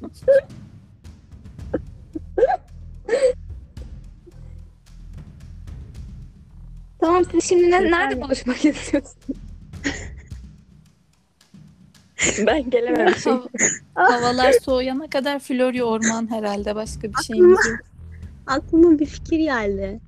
Tamam 7.00 7.24
siz 7.30 7.44
şimdi 7.44 7.70
ne- 7.70 7.90
nerede 7.90 8.14
mi? 8.14 8.22
buluşmak 8.22 8.64
istiyorsunuz? 8.64 9.14
Ben 12.46 12.70
gelememişim. 12.70 13.32
Hav- 13.32 13.48
Havalar 13.94 14.52
soğuyana 14.52 15.10
kadar 15.10 15.38
Florya 15.38 15.84
orman 15.84 16.30
herhalde 16.30 16.74
başka 16.74 17.02
bir 17.12 17.22
şeyimiz 17.26 17.66
yok. 17.66 17.78
Aklıma 18.50 18.98
bir 18.98 19.06
fikir 19.06 19.38
geldi. 19.38 20.00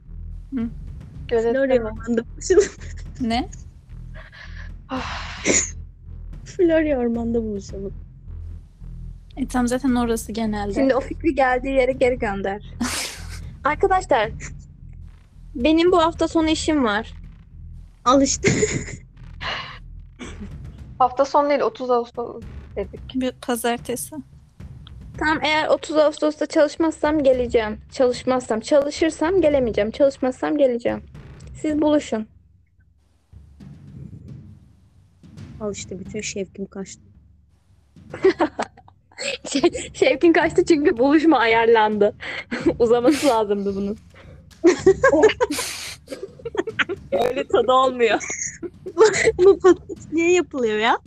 Gölette 1.28 1.52
Florya 1.52 1.80
mi? 1.80 1.86
ormanda 1.86 2.22
buluşalım. 2.32 2.64
Ne? 3.20 3.48
Ah, 4.88 5.44
Florya 6.44 6.98
ormanda 6.98 7.42
buluşalım. 7.42 7.94
E 9.36 9.48
tam 9.48 9.68
zaten 9.68 9.94
orası 9.94 10.32
genelde. 10.32 10.74
Şimdi 10.74 10.94
o 10.94 11.00
fikri 11.00 11.34
geldiği 11.34 11.74
yere 11.74 11.92
geri 11.92 12.18
gönder. 12.18 12.74
Arkadaşlar 13.64 14.30
benim 15.54 15.92
bu 15.92 15.98
hafta 15.98 16.28
sonu 16.28 16.48
işim 16.48 16.84
var. 16.84 17.12
Al 18.04 18.22
işte. 18.22 18.48
Hafta 20.98 21.24
sonu 21.24 21.48
değil 21.48 21.60
30 21.60 21.90
Ağustos 21.90 22.42
dedik. 22.76 23.00
Bir 23.14 23.32
pazartesi. 23.32 24.16
Tamam 25.22 25.38
eğer 25.42 25.68
30 25.68 25.96
Ağustos'ta 25.96 26.46
çalışmazsam 26.46 27.22
geleceğim. 27.22 27.80
Çalışmazsam, 27.92 28.60
çalışırsam 28.60 29.40
gelemeyeceğim. 29.40 29.90
Çalışmazsam 29.90 30.58
geleceğim. 30.58 31.02
Siz 31.60 31.82
buluşun. 31.82 32.26
Al 35.60 35.72
işte 35.72 36.00
bütün 36.00 36.20
şevkim 36.20 36.66
kaçtı. 36.66 37.02
Şey, 39.52 39.62
Şevkin 39.94 40.32
kaçtı 40.32 40.64
çünkü 40.64 40.98
buluşma 40.98 41.38
ayarlandı. 41.38 42.14
Uzaması 42.78 43.26
lazımdı 43.26 43.76
bunun. 43.76 43.98
Öyle 47.12 47.48
tadı 47.48 47.72
olmuyor. 47.72 48.18
Bu 49.38 49.58
podcast 49.58 50.12
niye 50.12 50.32
yapılıyor 50.32 50.78
ya? 50.78 50.98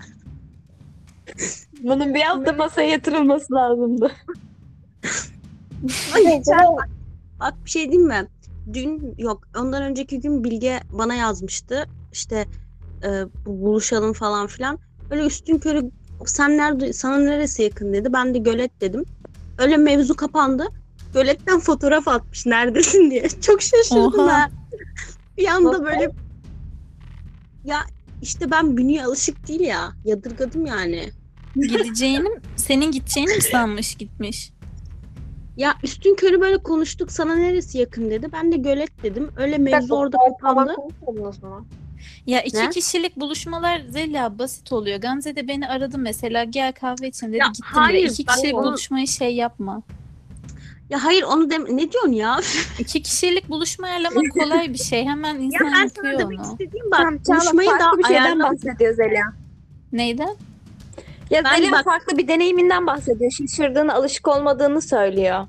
Bunun 1.84 2.14
bir 2.16 2.22
hafta 2.22 2.54
masaya 2.54 2.90
yatırılması 2.90 3.54
lazımdı. 3.54 4.12
Ay, 6.16 6.42
bak, 7.40 7.54
bir 7.66 7.70
şey 7.70 7.92
diyeyim 7.92 8.08
mi? 8.08 8.28
Dün 8.74 9.16
yok 9.18 9.48
ondan 9.58 9.84
önceki 9.84 10.20
gün 10.20 10.44
Bilge 10.44 10.80
bana 10.92 11.16
yazmıştı. 11.16 11.86
İşte 12.12 12.46
e, 13.04 13.10
bu- 13.46 13.62
buluşalım 13.62 14.14
falan 14.14 14.48
filan. 14.48 14.80
Öyle 15.12 15.26
üstün 15.26 15.58
körü 15.58 15.92
sen 16.26 16.58
nerede 16.58 16.94
sana 16.94 17.18
neresi 17.18 17.64
yakın 17.64 17.94
dedi. 17.94 18.14
Ben 18.14 18.34
de 18.34 18.38
gölet 18.38 18.82
dedim. 18.82 19.06
Öyle 19.58 19.78
mevzu 19.78 20.16
kapandı. 20.16 20.68
Göletten 21.14 21.60
fotoğraf 21.60 22.08
atmış 22.08 22.46
neredesin 22.46 23.12
diye. 23.12 23.30
Çok 23.42 23.62
şaşırdım 23.62 24.20
Oha. 24.20 24.34
ha. 24.34 24.50
Bir 25.38 25.48
anda 25.48 25.84
böyle 25.86 26.12
ya 27.66 27.78
işte 28.22 28.52
ben 28.52 28.78
bünye 28.78 29.06
alışık 29.06 29.48
değil 29.48 29.60
ya. 29.60 29.92
Yadırgadım 30.06 30.66
yani. 30.66 31.10
Gideceğini, 31.56 32.30
senin 32.56 32.92
gideceğini 32.92 33.34
mi 33.36 33.42
sanmış 33.42 33.96
gitmiş? 33.96 34.52
Ya 35.58 35.74
üstün 35.84 36.16
körü 36.16 36.42
böyle 36.42 36.58
konuştuk 36.58 37.12
sana 37.12 37.36
neresi 37.36 37.78
yakın 37.78 38.10
dedi. 38.10 38.28
Ben 38.34 38.52
de 38.52 38.58
gölet 38.58 39.04
dedim. 39.04 39.32
Öyle 39.38 39.58
mevzu 39.58 39.96
orada 39.96 40.18
kapandı. 40.42 40.76
Ya 42.28 42.42
iki 42.42 42.58
Ne? 42.58 42.70
kişilik 42.70 43.20
buluşmalar 43.20 43.82
Zeliha 43.90 44.40
basit 44.40 44.74
oluyor. 44.74 44.98
Gamze 45.02 45.36
de 45.36 45.48
beni 45.48 45.68
aradı 45.68 45.98
mesela 45.98 46.44
gel 46.44 46.74
kahve 46.74 47.08
içelim 47.08 47.34
dedi 47.34 47.40
Ya 47.42 47.48
gittim 47.48 47.66
hayır, 47.70 48.10
de. 48.10 48.12
İki 48.14 48.28
ben 48.28 48.34
kişilik 48.36 48.56
onu- 48.56 48.66
buluşmayı 48.66 49.08
şey 49.08 49.36
yapma. 49.36 49.82
Ya 50.90 51.04
hayır 51.04 51.24
onu 51.24 51.50
dem 51.50 51.78
ne 51.78 51.92
diyorsun 51.92 52.12
ya? 52.12 52.40
İki 52.80 53.02
kişilik 53.02 53.50
buluşma 53.50 53.88
ayarlamak 53.88 54.24
kolay 54.34 54.74
bir 54.74 54.78
şey. 54.78 55.06
Hemen 55.06 55.34
Ya 55.36 55.40
insan 55.42 55.60
ben 55.68 55.72
sana 55.72 55.80
yapıyor 55.84 56.20
demek 56.20 56.40
onu. 56.40 56.52
istediğim 56.52 56.92
bak 56.92 56.98
Tamam, 57.00 57.18
Çağla 57.18 57.38
buluşmayı 57.40 57.70
farklı 57.70 57.86
da 57.86 57.98
bir 57.98 58.04
şeyden 58.04 58.22
ayarlamak. 58.24 58.54
bahsediyor 58.54 58.94
Zeliha. 58.96 59.34
Neyden? 59.92 60.36
Ya 61.30 61.44
Ben 61.44 61.56
Zeliha 61.56 61.72
bak- 61.72 61.86
farklı 61.86 62.18
bir 62.18 62.28
deneyiminden 62.28 62.88
bahsediyor. 62.88 63.32
Şaşırdığını, 63.32 63.94
alışık 63.94 64.28
olmadığını 64.28 64.82
söylüyor. 64.82 65.48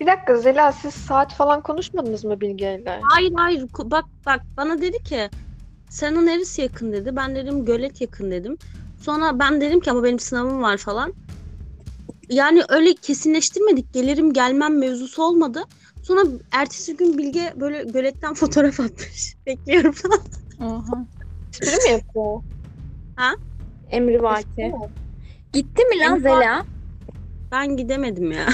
Bir 0.00 0.06
dakika 0.06 0.36
Zela 0.36 0.72
siz 0.72 0.94
saat 0.94 1.34
falan 1.34 1.60
konuşmadınız 1.60 2.24
mı 2.24 2.40
Bilge'yle? 2.40 3.00
Hayır 3.02 3.32
hayır 3.36 3.60
Ko- 3.68 3.90
bak 3.90 4.04
bak 4.26 4.40
bana 4.56 4.80
dedi 4.80 5.02
ki 5.02 5.30
sana 5.90 6.20
neresi 6.22 6.62
yakın 6.62 6.92
dedi. 6.92 7.16
Ben 7.16 7.34
dedim 7.36 7.64
gölet 7.64 8.00
yakın 8.00 8.30
dedim. 8.30 8.58
Sonra 9.00 9.38
ben 9.38 9.60
dedim 9.60 9.80
ki 9.80 9.90
ama 9.90 10.04
benim 10.04 10.18
sınavım 10.18 10.62
var 10.62 10.76
falan. 10.76 11.14
Yani 12.28 12.62
öyle 12.68 12.94
kesinleştirmedik. 12.94 13.92
Gelirim 13.92 14.32
gelmem 14.32 14.78
mevzusu 14.78 15.22
olmadı. 15.22 15.64
Sonra 16.02 16.20
ertesi 16.52 16.96
gün 16.96 17.18
Bilge 17.18 17.52
böyle 17.56 17.82
göletten 17.84 18.34
fotoğraf 18.40 18.80
atmış. 18.80 19.34
Bekliyorum 19.46 19.92
falan. 19.92 20.20
Oha. 20.60 21.06
Espri 21.60 21.76
mi 21.76 21.90
yapıyor? 21.90 22.42
Emri 23.92 24.22
vaki. 24.22 24.72
Gitti 25.52 25.84
mi 25.84 25.98
lan 25.98 26.12
Emri 26.12 26.22
Zeliha? 26.22 26.64
Ben 27.52 27.76
gidemedim 27.76 28.32
ya. 28.32 28.46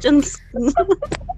Canım 0.00 0.22
sıkkın. 0.22 0.72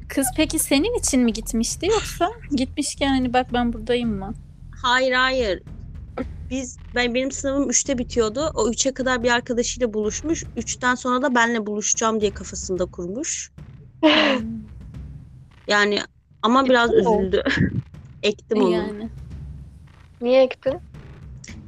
Kız 0.09 0.27
peki 0.37 0.59
senin 0.59 0.99
için 0.99 1.21
mi 1.21 1.33
gitmişti 1.33 1.87
yoksa 1.87 2.31
gitmişken 2.57 3.09
hani 3.09 3.33
bak 3.33 3.53
ben 3.53 3.73
buradayım 3.73 4.19
mı? 4.19 4.35
Hayır 4.83 5.13
hayır. 5.13 5.63
Biz 6.51 6.79
ben 6.95 7.15
benim 7.15 7.33
sınavım 7.33 7.71
3'te 7.71 7.99
bitiyordu. 7.99 8.51
O 8.55 8.71
3'e 8.71 8.95
kadar 8.95 9.23
bir 9.23 9.31
arkadaşıyla 9.31 9.95
buluşmuş. 9.95 10.45
3'ten 10.57 10.95
sonra 10.95 11.23
da 11.23 11.35
benle 11.35 11.67
buluşacağım 11.67 12.21
diye 12.21 12.31
kafasında 12.35 12.87
kurmuş. 12.87 13.51
Yani 15.69 15.99
ama 16.43 16.65
biraz 16.65 16.95
üzüldü. 16.95 17.43
Ektim 18.23 18.63
onu. 18.63 18.71
yani. 18.73 19.09
Niye 20.21 20.43
ektin? 20.43 20.75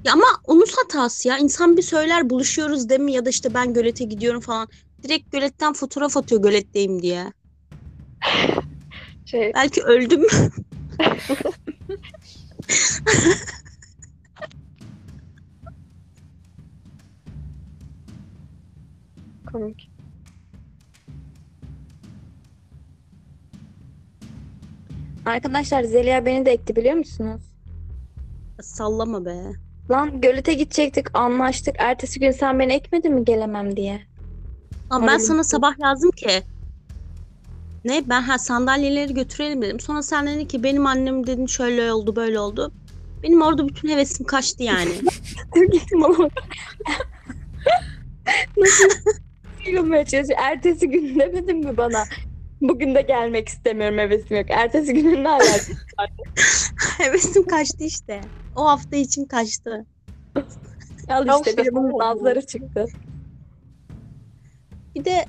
Ya 0.04 0.12
ama 0.12 0.24
onun 0.44 0.66
hatası 0.76 1.28
ya. 1.28 1.38
İnsan 1.38 1.76
bir 1.76 1.82
söyler 1.82 2.30
buluşuyoruz 2.30 2.88
değil 2.88 3.00
mi? 3.00 3.12
Ya 3.12 3.24
da 3.24 3.30
işte 3.30 3.54
ben 3.54 3.74
gölete 3.74 4.04
gidiyorum 4.04 4.40
falan. 4.40 4.68
Direkt 5.02 5.32
göletten 5.32 5.72
fotoğraf 5.72 6.16
atıyor 6.16 6.42
göletteyim 6.42 7.02
diye. 7.02 7.32
Şey, 9.26 9.52
Belki 9.54 9.82
öldüm. 9.82 10.26
komik. 19.52 19.90
Arkadaşlar 25.26 25.82
Zeliha 25.82 26.26
beni 26.26 26.46
de 26.46 26.50
ekti 26.50 26.76
biliyor 26.76 26.94
musunuz? 26.94 27.42
Sallama 28.62 29.24
be. 29.24 29.52
Lan 29.90 30.20
gölete 30.20 30.54
gidecektik 30.54 31.06
anlaştık. 31.18 31.74
Ertesi 31.78 32.20
gün 32.20 32.30
sen 32.30 32.58
beni 32.58 32.72
ekmedin 32.72 33.14
mi 33.14 33.24
gelemem 33.24 33.76
diye. 33.76 34.00
Ama 34.90 35.06
ben 35.06 35.12
Öyle 35.12 35.24
sana 35.24 35.38
mi? 35.38 35.44
sabah 35.44 35.78
yazdım 35.78 36.10
ki 36.10 36.42
ne 37.84 38.02
ben 38.08 38.22
ha 38.22 38.38
sandalyeleri 38.38 39.14
götürelim 39.14 39.62
dedim. 39.62 39.80
Sonra 39.80 40.02
sen 40.02 40.26
dedin 40.26 40.44
ki 40.44 40.62
benim 40.62 40.86
annem 40.86 41.26
dedin 41.26 41.46
şöyle 41.46 41.92
oldu 41.92 42.16
böyle 42.16 42.40
oldu. 42.40 42.72
Benim 43.22 43.42
orada 43.42 43.68
bütün 43.68 43.88
hevesim 43.88 44.26
kaçtı 44.26 44.62
yani. 44.62 44.90
Gittim 45.72 46.04
ama. 46.04 46.16
Nasıl 48.56 48.88
yılmaya 49.66 50.04
çalışıyor? 50.04 50.38
Ertesi 50.42 50.88
gün 50.90 51.18
demedin 51.18 51.58
mi 51.58 51.76
bana? 51.76 52.04
Bugün 52.60 52.94
de 52.94 53.02
gelmek 53.02 53.48
istemiyorum 53.48 53.98
hevesim 53.98 54.36
yok. 54.36 54.46
Ertesi 54.50 54.94
günün 54.94 55.24
ne 55.24 55.28
alakası? 55.28 55.72
hevesim 56.98 57.46
kaçtı 57.46 57.84
işte. 57.84 58.20
O 58.56 58.64
hafta 58.66 58.96
için 58.96 59.24
kaçtı. 59.24 59.86
Al 61.08 61.40
işte 61.46 61.64
bunun 61.72 61.92
bu. 61.92 61.98
nazları 61.98 62.46
çıktı. 62.46 62.86
Bir 64.94 65.04
de 65.04 65.26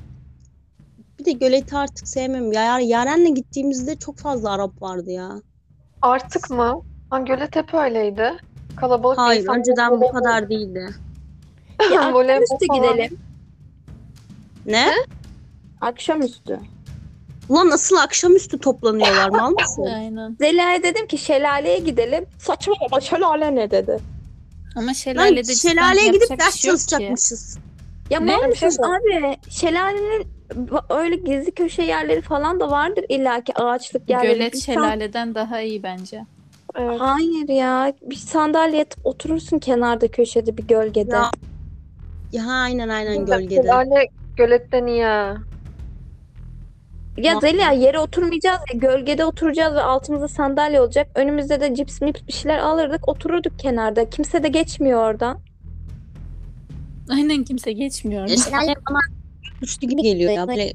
bir 1.20 1.26
de 1.26 1.32
göleti 1.32 1.78
artık 1.78 2.08
sevmem. 2.08 2.52
Ya 2.52 2.80
Yaren'le 2.80 3.36
gittiğimizde 3.36 3.96
çok 3.96 4.18
fazla 4.18 4.52
Arap 4.52 4.82
vardı 4.82 5.12
ya. 5.12 5.42
Artık 6.02 6.50
mı? 6.50 6.82
Ha, 7.10 7.20
Gölet 7.20 7.56
hep 7.56 7.74
öyleydi. 7.74 8.32
Kalabalık 8.76 9.18
Hayır 9.18 9.42
insanlar 9.42 9.60
önceden 9.60 10.02
bu 10.02 10.12
kadar 10.12 10.50
değildi. 10.50 10.96
Ya 11.94 12.02
akşamüstü 12.02 12.66
gidelim. 12.74 13.18
Ne? 14.66 14.88
Akşamüstü. 15.82 16.60
Ulan 17.52 17.70
nasıl 17.70 17.96
akşamüstü 17.96 18.60
toplanıyorlar 18.60 19.30
mal 19.40 19.52
mısın? 19.52 19.86
Aynen. 19.86 20.36
Zeliha'ya 20.40 20.84
dedim 20.84 21.08
ki 21.08 21.18
şelaleye 21.18 21.80
gidelim. 21.80 22.26
Saçmalama 22.40 23.02
şelale 23.02 23.56
ne 23.56 23.72
dedi. 23.72 24.00
Ama 24.76 24.88
Lan 24.88 24.94
şelalede 24.94 25.44
cidden 25.44 25.70
şelaleye 25.70 26.08
gidip 26.08 26.32
bir 26.32 26.40
ders 26.40 26.56
şey 26.56 26.70
yok 26.72 26.80
ki. 26.80 26.86
çalışacakmışız. 26.88 27.58
Ya 28.10 28.20
Ne? 28.20 28.38
mal 28.38 28.48
mısınız 28.48 28.78
abi? 28.80 29.38
Şelalenin 29.50 30.28
öyle 30.90 31.16
gizli 31.16 31.52
köşe 31.52 31.84
yerleri 31.84 32.22
falan 32.22 32.60
da 32.60 32.72
vardır 32.72 33.06
illaki 33.10 33.54
ağaçlık 33.58 34.10
yerleri. 34.10 34.34
Gölet 34.34 34.54
Bir 34.54 34.58
san- 34.58 34.74
şelaleden 34.74 35.36
daha 35.36 35.62
iyi 35.62 35.84
bence. 35.84 36.26
Evet. 36.76 37.00
Hayır 37.00 37.50
ya. 37.50 37.94
Bir 38.02 38.16
sandalye 38.16 38.78
yatıp 38.78 39.06
oturursun 39.06 39.60
kenarda 39.60 40.08
köşede 40.08 40.58
bir 40.58 40.64
gölgede. 40.68 41.16
Ya, 41.16 41.32
Ya 42.32 42.44
aynen 42.52 42.90
aynen 42.90 43.26
gölgede. 43.26 43.62
Şelale 43.62 44.08
göletten 44.38 44.88
iyi. 44.88 45.04
ha. 45.04 45.38
Ya 47.18 47.40
Zeliha 47.40 47.72
yere 47.72 48.00
oturmayacağız 48.00 48.60
ya 48.74 48.80
gölgede 48.80 49.26
oturacağız 49.26 49.76
ve 49.76 49.82
altımızda 49.82 50.28
sandalye 50.28 50.82
olacak. 50.82 51.08
Önümüzde 51.16 51.62
de 51.62 51.76
cips 51.76 52.02
mips 52.02 52.22
bir 52.28 52.34
şeyler 52.34 52.60
alırdık 52.60 53.10
otururduk 53.10 53.60
kenarda. 53.60 54.10
Kimse 54.10 54.44
de 54.44 54.48
geçmiyor 54.48 55.10
oradan. 55.10 55.40
Aynen 57.10 57.44
kimse 57.44 57.72
geçmiyor. 57.72 58.30
Ya 58.30 58.38
şelale 58.38 58.74
bana 58.90 59.00
güçlü 59.62 59.88
gibi 59.88 60.02
geliyor 60.02 60.32
ya. 60.32 60.48
Böyle 60.48 60.74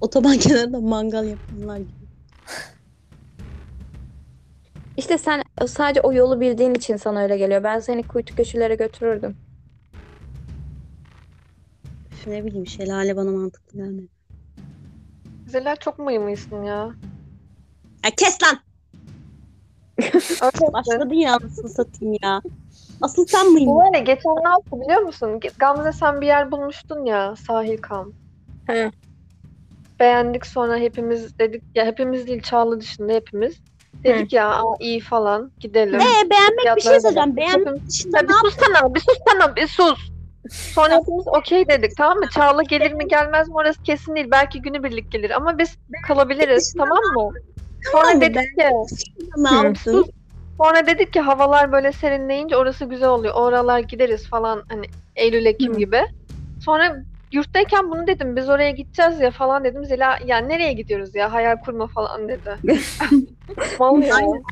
otoban 0.00 0.36
kenarında 0.38 0.80
mangal 0.80 1.24
yapanlar 1.28 1.78
gibi. 1.78 1.90
İşte 4.96 5.18
sen 5.18 5.42
sadece 5.66 6.00
o 6.00 6.12
yolu 6.12 6.40
bildiğin 6.40 6.74
için 6.74 6.96
sana 6.96 7.22
öyle 7.22 7.38
geliyor. 7.38 7.64
Ben 7.64 7.78
seni 7.80 8.02
kuytu 8.02 8.36
köşelere 8.36 8.74
götürürdüm. 8.74 9.36
Üf, 12.12 12.26
Ne 12.26 12.44
bileyim 12.44 12.66
şelale 12.66 13.16
bana 13.16 13.30
mantıklı 13.30 13.78
gelmedi. 13.78 14.08
Zela 15.52 15.76
çok 15.76 15.98
mıymıysın 15.98 16.62
ya. 16.62 16.90
Ya 18.04 18.10
kes 18.16 18.38
lan! 18.42 18.58
Öyle 20.42 20.72
Başladın 20.72 21.14
ya 21.14 21.34
anasını 21.34 21.68
satayım 21.68 22.16
ya. 22.22 22.42
Asıl 23.00 23.26
sen 23.26 23.52
mıydın? 23.52 23.66
Bu 23.66 23.76
var 23.76 23.94
ya 23.94 24.00
geçen 24.00 24.32
ne 24.44 24.48
yaptı 24.48 24.80
biliyor 24.80 25.00
musun? 25.00 25.40
Gamze 25.58 25.92
sen 25.92 26.20
bir 26.20 26.26
yer 26.26 26.50
bulmuştun 26.50 27.04
ya 27.04 27.36
sahil 27.36 27.78
kamp. 27.78 28.14
He. 28.66 28.90
Beğendik 30.00 30.46
sonra 30.46 30.76
hepimiz 30.76 31.38
dedik 31.38 31.62
ya 31.74 31.84
hepimiz 31.86 32.26
değil 32.26 32.42
Çağla 32.42 32.80
dışında 32.80 33.12
hepimiz. 33.12 33.60
Dedik 34.04 34.32
ya 34.32 34.48
Aa, 34.48 34.76
iyi 34.80 35.00
falan 35.00 35.52
gidelim. 35.60 36.00
Ee 36.00 36.30
beğenmek 36.30 36.76
bir 36.76 36.80
şey 36.80 37.00
söyleyeceğim. 37.00 37.36
Beğenmek 37.36 37.88
dışında 37.88 38.16
Ya 38.16 38.22
ne 38.22 38.28
bir 38.28 38.50
sussana, 38.50 38.94
bir 38.94 39.00
sussana, 39.00 39.56
bir 39.56 39.66
sus. 39.66 40.11
Sonra 40.50 40.94
hepimiz 40.94 41.26
okey 41.26 41.68
dedik 41.68 41.96
tamam 41.96 42.18
mı? 42.18 42.28
Çağla 42.34 42.62
gelir 42.62 42.92
mi 42.92 43.08
gelmez 43.08 43.48
mi 43.48 43.54
orası 43.54 43.82
kesin 43.82 44.14
değil. 44.14 44.28
Belki 44.30 44.62
günübirlik 44.62 45.12
gelir 45.12 45.30
ama 45.30 45.58
biz 45.58 45.76
kalabiliriz 46.06 46.74
tamam 46.78 46.98
mı? 46.98 47.30
Sonra 47.92 48.20
dedik 48.20 48.58
ki 48.58 48.66
ne 49.36 49.50
yaptın? 49.50 50.04
Sonra 50.62 50.86
dedik 50.86 51.12
ki 51.12 51.20
havalar 51.20 51.72
böyle 51.72 51.92
serinleyince 51.92 52.56
orası 52.56 52.84
güzel 52.84 53.08
oluyor. 53.08 53.34
Oralar 53.34 53.78
gideriz 53.78 54.28
falan 54.28 54.62
hani 54.68 54.86
Eylül 55.16 55.46
Ekim 55.46 55.74
Hı. 55.74 55.78
gibi. 55.78 56.00
Sonra 56.64 56.96
yurttayken 57.32 57.90
bunu 57.90 58.06
dedim. 58.06 58.36
Biz 58.36 58.48
oraya 58.48 58.70
gideceğiz 58.70 59.20
ya 59.20 59.30
falan 59.30 59.64
dedim. 59.64 59.84
Zela 59.84 60.18
ya 60.26 60.38
nereye 60.38 60.72
gidiyoruz 60.72 61.14
ya 61.14 61.32
hayal 61.32 61.56
kurma 61.56 61.86
falan 61.86 62.28
dedi. 62.28 62.56
Ya. 63.80 64.14
Aynen. 64.14 64.42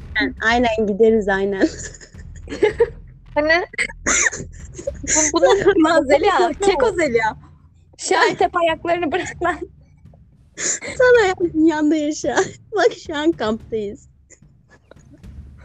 Aynen 0.42 0.86
gideriz 0.86 1.28
aynen. 1.28 1.68
Hani 3.34 3.52
bu, 5.32 5.40
bunu 5.40 5.84
Lan 5.88 6.04
Zeliha 6.04 6.52
çek 6.64 6.82
o 6.82 6.92
Zeliha. 6.92 7.36
Şahit 7.98 8.40
hep 8.40 8.56
ayaklarını 8.56 9.12
bırak 9.12 9.42
lan. 9.42 9.58
Sana 10.98 11.26
ya, 11.26 11.34
dünyanda 11.54 11.96
yaşa. 11.96 12.36
Bak 12.76 12.92
şu 13.06 13.16
an 13.16 13.32
kamptayız. 13.32 14.08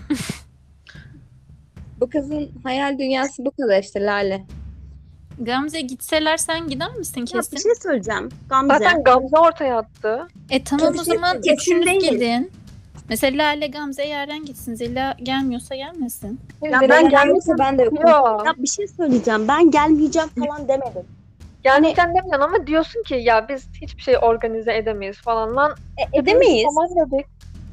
Bu 2.00 2.10
kızın 2.10 2.52
hayal 2.64 3.00
dünyası 3.00 3.46
bu 3.46 3.52
kadar 3.52 3.84
işte 3.84 4.02
Lale. 4.06 4.46
Gamze 5.40 5.82
gitseler 5.82 6.38
sen 6.38 6.68
gider 6.68 6.96
misin 6.96 7.20
Ya 7.20 7.26
bir 7.26 7.32
kesin? 7.32 7.58
şey 7.58 7.72
söyleyeceğim. 7.82 8.30
Gamze. 8.50 8.74
zaten 8.74 9.04
Gamze 9.04 9.38
ortaya 9.38 9.78
attı. 9.78 10.28
E 10.50 10.64
tamam 10.64 10.88
o 10.88 10.92
Kesin- 10.92 11.14
zaman 11.14 11.42
kesin 11.42 11.56
üçünüz 11.56 11.86
değil. 11.86 12.10
gidin. 12.12 12.52
Mesela 13.10 13.44
Lale 13.44 13.68
Gamze 13.68 14.04
Yaren 14.08 14.46
gitsin. 14.46 14.76
Zila 14.76 15.16
gelmiyorsa 15.24 15.76
gelmesin. 15.76 16.40
Ya 16.64 16.72
Ben 16.72 16.80
gelmeyeceğim 16.90 17.10
gelmese 17.28 17.52
ben 17.60 17.78
de 17.78 17.84
yokum. 17.84 18.00
Ya 18.46 18.54
bir 18.58 18.68
şey 18.68 18.88
söyleyeceğim. 18.88 19.48
Ben 19.48 19.72
gelmeyeceğim 19.72 20.30
falan 20.30 20.68
demedim. 20.68 21.04
Gelmeyeceğim 21.64 22.10
demiyorsun 22.10 22.42
ama 22.42 22.68
diyorsun 22.68 23.04
ki 23.04 23.16
ya 23.16 23.50
biz 23.50 23.68
hiçbir 23.82 24.02
şey 24.02 24.18
organize 24.22 24.78
edemeyiz 24.78 25.18
falan 25.18 25.56
lan. 25.56 25.72
E, 25.98 26.20
edemeyiz. 26.20 26.68
Tamam 26.76 26.90
dedik. 27.12 27.26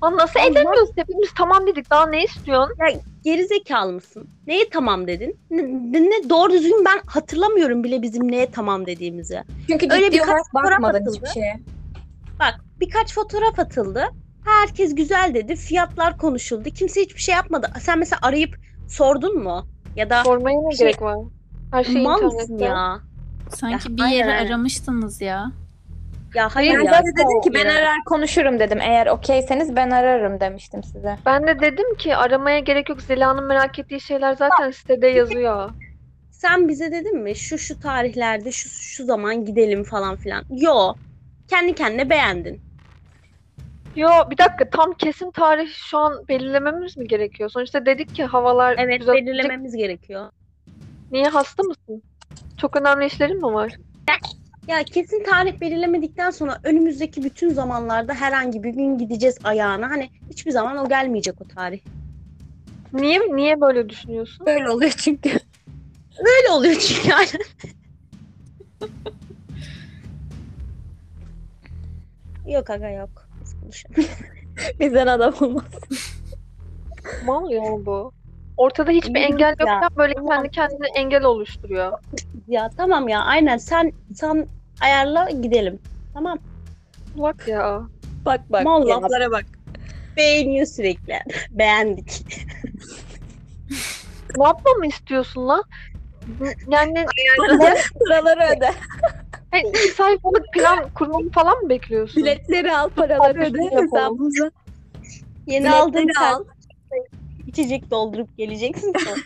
Lan 0.05 0.17
nasıl 0.17 0.35
Tamam. 0.35 0.53
edemiyoruz? 0.53 0.91
Hepimiz 0.97 1.31
tamam 1.39 1.67
dedik. 1.67 1.91
Daha 1.91 2.07
ne 2.07 2.25
istiyorsun? 2.25 2.77
Geri 3.25 3.47
zekalı 3.47 3.93
mısın? 3.93 4.29
Neye 4.47 4.69
tamam 4.71 5.07
dedin? 5.07 5.37
Ne, 5.51 5.63
ne- 5.93 6.29
doğru 6.31 6.53
düzgün 6.53 6.85
ben 6.85 7.01
hatırlamıyorum 7.07 7.85
bile 7.85 8.03
bizim 8.03 8.33
neye 8.33 8.51
tamam 8.51 8.87
dediğimizi. 8.87 9.43
Çünkü 9.71 9.87
Öyle 9.93 10.05
ciddi 10.05 10.15
birkaç 10.15 10.29
olarak 10.29 10.43
fotoğraf 10.53 10.71
bakmadın 10.83 10.95
atıldı. 11.03 11.17
hiçbir 11.17 11.29
şeye. 11.29 11.61
Bak 12.41 12.55
birkaç 12.81 13.15
fotoğraf 13.15 13.59
atıldı. 13.59 14.05
Herkes 14.45 14.95
güzel 14.95 15.31
dedi. 15.35 15.57
Fiyatlar 15.57 16.19
konuşuldu. 16.19 16.69
Kimse 16.71 17.01
hiçbir 17.01 17.21
şey 17.21 17.35
yapmadı. 17.35 17.71
Sen 17.81 17.99
mesela 17.99 18.19
arayıp 18.23 18.57
sordun 18.89 19.43
mu? 19.43 19.67
Ya 19.97 20.11
da 20.11 20.25
Sormaya 20.25 20.57
ne 20.63 20.77
Şey- 20.77 20.87
gerek 20.87 21.03
var? 21.03 21.17
Her 21.73 21.85
şey 21.85 22.03
mal 22.03 22.23
mısın 22.23 22.39
internette. 22.55 22.65
ya? 22.65 22.99
Sanki 23.51 23.93
Ya, 23.93 23.97
bir 23.97 24.11
yeri 24.17 24.31
aynen. 24.31 24.47
aramıştınız 24.47 25.21
ya. 25.21 25.53
Ya 26.35 26.49
hayır 26.53 26.75
Ben 26.79 26.85
ya. 26.85 26.91
zaten 26.91 27.13
dedim 27.17 27.41
ki 27.45 27.51
ben 27.55 27.67
arar 27.67 28.05
konuşurum 28.07 28.59
dedim. 28.61 28.79
Eğer 28.81 29.07
okeyseniz 29.07 29.77
ben 29.77 29.91
ararım 29.91 30.41
demiştim 30.41 30.83
size. 30.85 31.17
Ben 31.27 31.47
de 31.47 31.61
dedim 31.61 31.95
ki 31.97 32.17
aramaya 32.17 32.59
gerek 32.59 32.89
yok. 32.89 33.03
Zela'nın 33.03 33.45
merak 33.45 33.79
ettiği 33.79 34.01
şeyler 34.01 34.33
zaten 34.37 34.71
sitede 34.71 35.07
yazıyor. 35.07 35.71
Sen 36.31 36.69
bize 36.69 36.93
dedin 36.93 37.19
mi 37.23 37.35
şu 37.37 37.59
şu 37.59 37.81
tarihlerde 37.81 38.53
şu 38.53 38.69
şu 38.69 39.05
zaman 39.05 39.45
gidelim 39.45 39.85
falan 39.85 40.17
filan. 40.17 40.45
Yo. 40.51 40.95
Kendi 41.49 41.75
kendine 41.75 42.11
beğendin. 42.11 42.61
Yo 43.97 44.09
bir 44.31 44.39
dakika 44.39 44.71
tam 44.71 44.93
kesin 44.93 45.31
tarih 45.31 45.69
şu 45.73 45.99
an 45.99 46.29
belirlememiz 46.29 46.97
mi 46.97 47.07
gerekiyor? 47.09 47.51
Sonuçta 47.51 47.87
dedik 47.87 48.15
ki 48.15 48.25
havalar 48.25 48.75
Evet 48.79 49.01
güzel. 49.01 49.15
belirlememiz 49.15 49.77
gerekiyor. 49.77 50.31
Niye 51.11 51.29
hasta 51.29 51.63
mısın? 51.63 52.03
Çok 52.61 52.77
önemli 52.77 53.07
işlerin 53.07 53.37
mi 53.37 53.55
var? 53.55 53.77
Ya 54.69 54.85
kesin 54.85 55.25
tarih 55.25 55.61
belirlemedikten 55.61 56.31
sonra 56.31 56.59
önümüzdeki 56.65 57.25
bütün 57.25 57.51
zamanlarda 57.51 58.15
herhangi 58.15 58.63
bir 58.63 58.71
gün 58.71 58.99
gideceğiz 58.99 59.39
ayağına. 59.45 59.91
Hani 59.91 60.11
hiçbir 60.31 60.51
zaman 60.51 60.77
o 60.77 60.89
gelmeyecek 60.89 61.35
o 61.41 61.45
tarih. 61.45 61.81
Niye 62.93 63.21
niye 63.21 63.61
böyle 63.61 63.89
düşünüyorsun? 63.89 64.47
Böyle 64.47 64.71
oluyor 64.71 64.91
çünkü. 64.91 65.31
Öyle 66.19 66.51
oluyor 66.53 66.75
çünkü 66.75 67.09
yani. 67.09 67.29
yok 72.55 72.71
aga 72.71 72.89
yok. 72.89 73.22
Konuşalım. 73.73 74.11
Bizden 74.81 75.07
adam 75.07 75.35
olmaz. 75.41 75.65
Mal 77.25 77.51
ya 77.51 77.63
bu. 77.63 78.13
Ortada 78.57 78.91
hiçbir 78.91 79.21
Yürü 79.21 79.33
engel 79.33 79.55
ya. 79.61 79.67
Ya. 79.67 79.89
Böyle 79.97 80.15
Tamam. 80.15 80.37
kendi 80.37 80.51
kendine 80.51 80.87
engel 80.95 81.25
oluşturuyor. 81.25 81.99
ya 82.49 82.71
tamam 82.77 83.09
ya 83.09 83.21
aynen 83.21 83.57
sen 83.57 83.93
sen 84.15 84.47
ayarla 84.81 85.31
gidelim. 85.31 85.79
Tamam. 86.15 86.39
Bak 87.17 87.49
ya. 87.49 87.83
Bak 88.25 88.41
bak. 88.51 88.65
Mal 88.65 88.89
ya. 88.89 88.97
laflara 89.03 89.31
bak. 89.31 89.45
Beğeniyor 90.17 90.67
sürekli. 90.67 91.19
Beğendik. 91.51 92.27
Ne 94.37 94.45
yapmamı 94.45 94.87
istiyorsun 94.87 95.49
lan? 95.49 95.63
Yani 96.69 97.07
Paraları 98.09 98.57
öde. 98.57 98.71
hani 99.53 99.69
iki 99.69 99.79
sayfalık 99.89 100.53
plan 100.55 100.91
kurmamı 100.95 101.31
falan 101.31 101.59
mı 101.63 101.69
bekliyorsun? 101.69 102.23
Biletleri 102.23 102.77
al, 102.77 102.89
paraları 102.89 103.39
Hadi 103.39 103.51
öde 103.51 103.63
yapalım. 103.65 103.85
hesabımıza. 103.93 104.51
Yeni 105.47 105.61
Biletleri 105.65 105.75
aldığın 105.75 106.11
sen 106.19 106.25
al. 106.33 106.45
içecek 107.47 107.91
doldurup 107.91 108.37
geleceksin 108.39 108.93
sonra. 109.05 109.17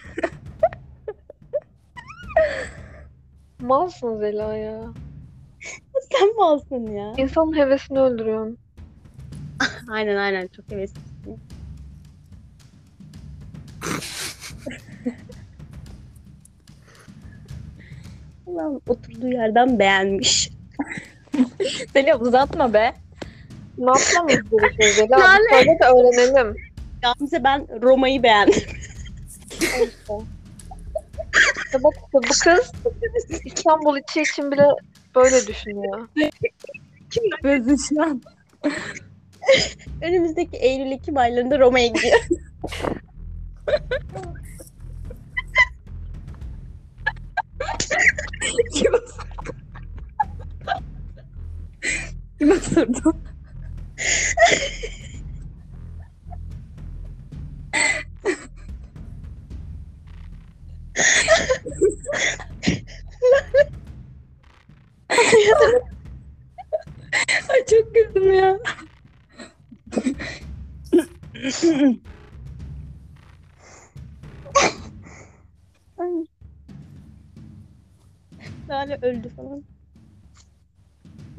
Malsın 3.61 4.19
Zela 4.19 4.57
ya. 4.57 4.81
sen 6.13 6.29
mi 6.29 6.45
alsın 6.45 6.87
ya? 6.87 7.13
İnsanın 7.17 7.57
hevesini 7.57 7.99
öldürüyorsun. 8.01 8.59
Aynen 9.91 10.17
aynen 10.17 10.47
çok 10.47 10.71
heveslisin. 10.71 11.39
Ulan 18.57 18.81
oturduğu 18.89 19.29
yerden 19.29 19.79
beğenmiş. 19.79 20.51
Seni 21.93 22.15
uzatma 22.15 22.73
be. 22.73 22.95
Ne 23.79 23.87
yapmamız 23.87 24.51
gerekiyor 24.51 24.93
Zela? 24.95 25.21
Lale. 25.21 25.43
Bir 25.45 25.57
Söyle 25.57 25.79
de 25.81 25.85
öğrenelim. 25.85 26.57
Gamze 27.03 27.45
ben 27.45 27.83
Roma'yı 27.83 28.23
beğendim. 28.23 28.63
İşte 31.65 31.85
bak 31.85 31.95
işte 31.95 32.15
bu 32.15 32.21
kız 32.21 32.73
İstanbul 33.45 33.99
içi 33.99 34.23
için 34.23 34.53
bile 34.53 34.65
böyle 35.15 35.47
düşünüyor. 35.47 36.09
Kim 37.11 37.25
yapıyorsun 37.31 37.77
şu 37.89 38.03
an? 38.03 38.23
Önümüzdeki 40.03 40.57
Eylül 40.57 40.93
Ekim 40.93 41.17
aylarında 41.17 41.59
Roma'ya 41.59 41.87
gidiyor. 41.87 42.21
Kim 48.75 48.95
osurdu? 48.95 49.57
Kim 52.39 52.53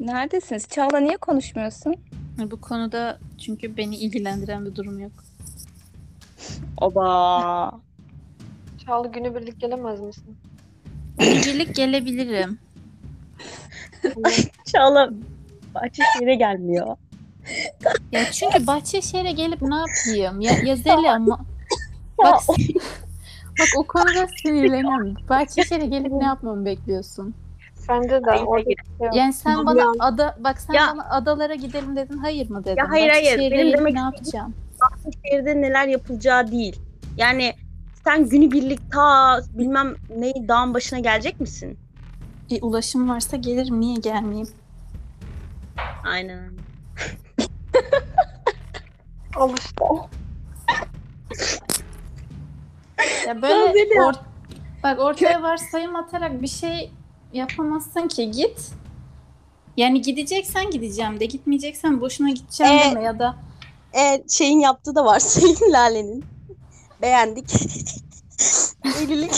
Neredesiniz? 0.08 0.68
Çağla 0.68 0.98
niye 0.98 1.16
konuşmuyorsun? 1.16 1.94
Bu 2.50 2.60
konuda 2.60 3.18
çünkü 3.38 3.76
beni 3.76 3.96
ilgilendiren 3.96 4.66
bir 4.66 4.74
durum 4.74 4.98
yok. 4.98 5.12
Oba. 6.80 7.80
Çağla 8.86 9.06
günübirlik 9.06 9.60
gelemez 9.60 10.00
misin? 10.00 10.36
Birlik 11.18 11.74
gelebilirim. 11.74 12.58
Çağla 14.64 15.10
Bahçeşehir'e 15.74 16.34
gelmiyor. 16.34 16.96
Ya 18.12 18.24
çünkü 18.32 18.66
Bahçeşehir'e 18.66 19.32
gelip 19.32 19.62
ne 19.62 19.74
yapayım? 19.74 20.40
Ya, 20.40 20.52
ya 20.64 20.76
Zeli 20.76 21.10
ama 21.10 21.44
bak, 22.18 22.40
bak 23.58 23.68
o 23.76 23.86
konuda 23.86 24.26
sinirleniyorum. 24.42 25.14
Bahçeşehir'e 25.28 25.86
gelip 25.86 26.12
ne 26.12 26.24
yapmamı 26.24 26.64
bekliyorsun? 26.64 27.34
Bence 27.88 28.10
de 28.10 28.20
Hayır, 28.26 28.42
orada 28.46 28.64
hayır. 28.64 29.12
şey. 29.12 29.18
Yani 29.20 29.32
sen 29.32 29.66
bana 29.66 29.80
ya. 29.80 29.86
ada 29.98 30.36
bak 30.38 30.60
sen 30.60 30.74
Ya. 30.74 30.88
bana 30.92 31.10
adalara 31.10 31.54
gidelim 31.54 31.96
dedin. 31.96 32.18
Hayır 32.18 32.50
mı 32.50 32.64
dedim? 32.64 32.76
Ya 32.78 32.88
hayır, 32.90 33.08
hayır. 33.10 33.24
Bahçeşehir'e 33.24 33.50
Benim 33.50 33.64
gelip 33.66 33.78
demek 33.78 33.94
ne 33.94 34.00
yapacağım? 34.00 34.54
Bahçeşehir'de 34.80 35.60
neler 35.60 35.86
yapılacağı 35.88 36.50
değil. 36.50 36.80
Yani 37.16 37.54
sen 38.04 38.28
günübirlik 38.28 38.92
ta 38.92 39.40
bilmem 39.52 39.94
ne 40.16 40.48
dağın 40.48 40.74
başına 40.74 40.98
gelecek 40.98 41.40
misin? 41.40 41.78
E, 42.50 42.60
ulaşım 42.60 43.08
varsa 43.10 43.36
gelirim. 43.36 43.80
Niye 43.80 43.96
gelmeyeyim? 43.96 44.48
Aynen. 46.04 46.52
Al 49.36 49.50
işte. 49.58 49.84
Ya 53.28 53.42
böyle 53.42 53.80
or- 53.94 54.14
bak 54.82 54.98
ortaya 55.00 55.42
varsayım 55.42 55.96
atarak 55.96 56.42
bir 56.42 56.46
şey 56.48 56.92
yapamazsın 57.32 58.08
ki 58.08 58.30
git. 58.30 58.70
Yani 59.76 60.02
gideceksen 60.02 60.70
gideceğim 60.70 61.20
de 61.20 61.26
gitmeyeceksen 61.26 62.00
boşuna 62.00 62.30
gideceğim 62.30 62.72
Ee, 62.72 62.90
deme 62.90 63.02
ya 63.02 63.18
da 63.18 63.36
E, 63.94 64.24
şeyin 64.28 64.60
yaptığı 64.60 64.94
da 64.94 65.04
var 65.04 65.18
Selin 65.20 65.72
Lale'nin. 65.72 66.24
Beğendik. 67.02 67.54
Evlilik. 69.02 69.32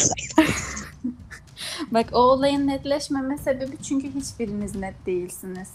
bak 1.90 2.06
o 2.12 2.18
olayın 2.18 2.66
netleşmeme 2.66 3.38
sebebi 3.38 3.82
çünkü 3.82 4.14
hiçbiriniz 4.14 4.74
net 4.74 5.06
değilsiniz. 5.06 5.68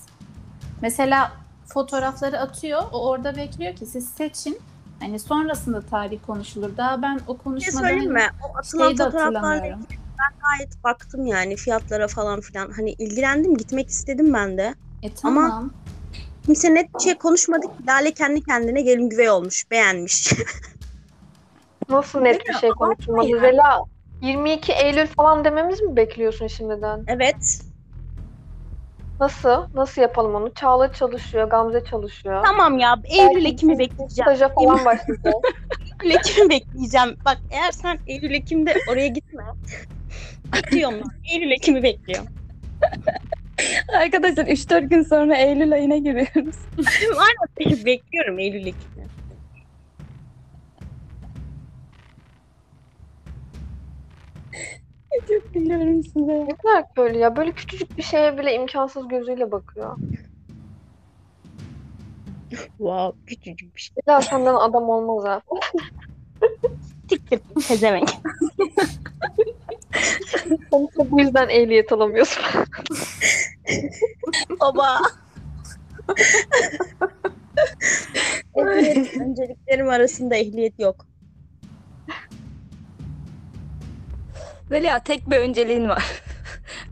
Mesela 0.81 1.31
fotoğrafları 1.65 2.39
atıyor, 2.39 2.83
o 2.91 3.09
orada 3.09 3.35
bekliyor 3.35 3.75
ki 3.75 3.85
siz 3.85 4.09
seçin. 4.09 4.59
Hani 4.99 5.19
sonrasında 5.19 5.81
tarih 5.81 6.19
konuşulur. 6.27 6.77
Daha 6.77 7.01
ben 7.01 7.19
o 7.27 7.33
Bir 7.33 7.37
şey 7.37 7.43
konuşmadan 7.43 7.87
söyleyeyim 7.87 8.13
mi? 8.13 8.29
O 8.43 8.57
atılan 8.57 8.87
şeyi 8.87 8.97
de 8.97 9.03
fotoğraflarla 9.03 9.41
hatırlamıyorum. 9.41 9.85
Gayet 10.41 10.83
baktım 10.83 11.25
yani 11.25 11.55
fiyatlara 11.55 12.07
falan 12.07 12.41
filan. 12.41 12.71
Hani 12.71 12.91
ilgilendim 12.91 13.57
gitmek 13.57 13.89
istedim 13.89 14.33
ben 14.33 14.57
de. 14.57 14.75
E 15.03 15.13
tamam. 15.13 15.73
Kimse 16.45 16.73
net 16.73 16.95
bir 16.95 16.99
şey 16.99 17.17
konuşmadı 17.17 17.61
ki. 17.61 17.87
Lale 17.87 18.11
kendi 18.11 18.43
kendine 18.43 18.81
gelin 18.81 19.09
güvey 19.09 19.29
olmuş. 19.29 19.71
Beğenmiş. 19.71 20.33
Nasıl 21.89 22.21
net 22.21 22.47
bir 22.49 22.53
şey 22.53 22.69
konuşulmadı? 22.69 23.27
ya. 23.27 23.39
Zela 23.39 23.83
22 24.21 24.71
Eylül 24.71 25.07
falan 25.07 25.45
dememiz 25.45 25.81
mi 25.81 25.95
bekliyorsun 25.95 26.47
şimdiden? 26.47 27.03
evet. 27.07 27.61
Nasıl? 29.19 29.65
Nasıl 29.73 30.01
yapalım 30.01 30.35
onu? 30.35 30.53
Çağla 30.53 30.93
çalışıyor, 30.93 31.49
Gamze 31.49 31.83
çalışıyor. 31.83 32.43
Tamam 32.45 32.79
ya. 32.79 32.95
Eylül 33.03 33.45
Ekim'i 33.45 33.79
bekleyeceğim. 33.79 34.31
Staja 34.31 34.49
falan 34.49 34.85
başlayacak. 34.85 35.33
Eylül 36.03 36.15
Ekim'i 36.15 36.49
bekleyeceğim. 36.49 37.17
Bak 37.25 37.37
eğer 37.51 37.71
sen 37.71 37.99
Eylül 38.07 38.33
Ekim'de 38.33 38.73
oraya 38.91 39.07
gitme. 39.07 39.43
Ben. 40.53 41.03
Eylül 41.33 41.51
Ekim'i 41.51 41.83
bekliyorum. 41.83 42.27
Arkadaşlar 43.93 44.45
3-4 44.45 44.89
gün 44.89 45.03
sonra 45.03 45.37
Eylül 45.37 45.73
ayına 45.73 45.97
giriyoruz. 45.97 46.55
Aynen 47.17 47.85
bekliyorum 47.85 48.39
Eylül 48.39 48.65
Ekim'i. 48.65 49.05
Çok 55.27 55.53
gülüyorum 55.53 56.03
size. 56.03 56.45
ne 56.47 56.55
kadar 56.57 56.83
böyle 56.97 57.17
ya? 57.17 57.35
Böyle 57.35 57.51
küçücük 57.51 57.97
bir 57.97 58.03
şeye 58.03 58.37
bile 58.37 58.55
imkansız 58.55 59.07
gözüyle 59.07 59.51
bakıyor. 59.51 59.97
Wow 62.77 63.25
küçücük 63.25 63.75
bir 63.75 63.81
şey. 63.81 63.95
Zela 64.05 64.21
senden 64.21 64.55
adam 64.55 64.89
olmaz 64.89 65.25
ha. 65.25 65.41
Siktir 67.09 67.39
pezevenk. 67.67 68.09
İşte 69.95 71.11
bu 71.11 71.19
yüzden 71.19 71.49
ehliyet 71.49 71.91
alamıyorsun. 71.91 72.43
Baba. 74.61 75.01
ehliyet 78.55 79.17
önceliklerim 79.21 79.89
arasında 79.89 80.35
ehliyet 80.35 80.79
yok. 80.79 81.05
Zeliha 84.69 84.99
tek 84.99 85.29
bir 85.29 85.37
önceliğin 85.37 85.89
var. 85.89 86.21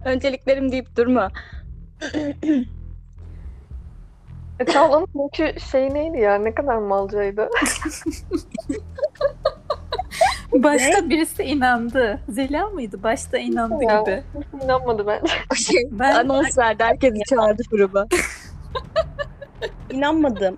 Önceliklerim 0.05 0.71
deyip 0.71 0.97
durma. 0.97 1.31
E, 4.59 4.65
Çağla'nın 4.65 5.07
çünkü 5.33 5.59
şey 5.59 5.93
neydi 5.93 6.17
ya? 6.17 6.35
Ne 6.35 6.55
kadar 6.55 6.77
malcaydı. 6.77 7.49
Başta 10.53 11.09
birisi 11.09 11.43
inandı. 11.43 12.19
Zela 12.29 12.67
mıydı? 12.69 13.03
Başta 13.03 13.37
inandı 13.37 13.83
Ya. 13.83 14.01
gibi. 14.01 14.23
İnanmadı 14.63 15.07
bence. 15.07 15.33
Şey, 15.55 15.87
Ben 15.91 16.15
anons 16.15 16.57
verdi. 16.57 16.83
Herkesi 16.83 17.19
çağırdı 17.29 17.61
gruba. 17.71 18.07
İnanmadım. 19.91 20.57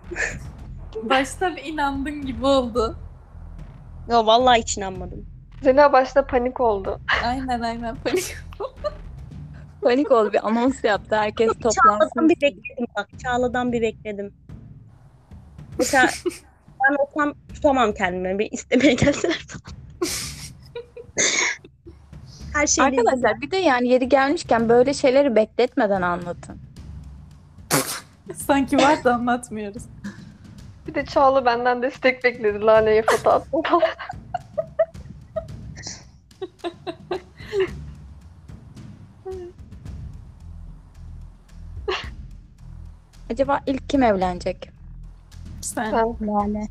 başta 1.04 1.56
bir 1.56 1.64
inandın 1.64 2.26
gibi 2.26 2.46
oldu. 2.46 2.98
Yo 4.10 4.26
vallahi 4.26 4.60
hiç 4.62 4.78
inanmadım. 4.78 5.26
Zela 5.62 5.94
başta 5.94 6.28
panik 6.28 6.60
oldu. 6.62 7.00
Aynen 7.26 7.62
aynen 7.62 7.96
panik. 7.96 8.36
Panik 9.82 10.12
oldu. 10.12 10.34
Bir 10.34 10.48
anons 10.48 10.84
yaptı. 10.84 11.16
Herkes 11.16 11.48
Çağla'dan 11.48 11.70
toplansın. 12.00 12.30
bir 12.30 12.42
bekledim 12.42 12.86
bak. 12.98 13.10
Çağla'dan 13.24 13.72
bir 13.72 13.82
bekledim. 13.82 14.34
Mesela 15.80 16.08
ben 16.90 16.96
olsam 16.96 17.34
tutamam 17.54 17.94
kendimi. 17.94 18.40
Bir 18.40 18.52
istemeye 18.52 18.94
gelseler 18.94 19.46
falan. 19.48 19.85
Her 22.54 22.68
şey 22.68 22.86
Arkadaşlar 22.86 23.42
bir 23.42 23.52
de 23.52 23.58
yani 23.58 23.88
yeri 23.88 24.10
gelmişken 24.10 24.70
böyle 24.70 24.94
şeyleri 24.94 25.36
bekletmeden 25.36 26.02
anlatın. 26.02 26.60
Sanki 28.34 28.78
var 28.78 29.04
da 29.04 29.14
anlatmıyoruz. 29.14 29.84
Bir 30.88 30.96
de 30.96 31.06
Çağla 31.06 31.46
benden 31.46 31.82
destek 31.82 32.24
bekledi. 32.24 32.62
Lale'ye 32.62 33.02
foto 33.02 33.30
attım 33.30 33.62
falan. 33.62 33.82
Acaba 43.30 43.62
ilk 43.66 43.90
kim 43.90 44.04
evlenecek? 44.04 44.70
Sen. 45.62 45.92
Sen 45.92 46.28
Lale. 46.28 46.68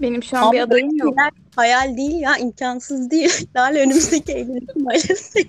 Benim 0.00 0.22
şu 0.22 0.36
an 0.36 0.42
Ama 0.42 0.52
bir 0.52 0.60
adayım 0.60 0.96
yok. 0.96 1.08
şeyler 1.08 1.30
hayal 1.56 1.96
değil 1.96 2.20
ya 2.20 2.36
imkansız 2.36 3.10
değil. 3.10 3.46
Lale 3.56 3.80
önümüzdeki 3.80 4.32
evlilik 4.32 4.76
maalesef. 4.76 5.46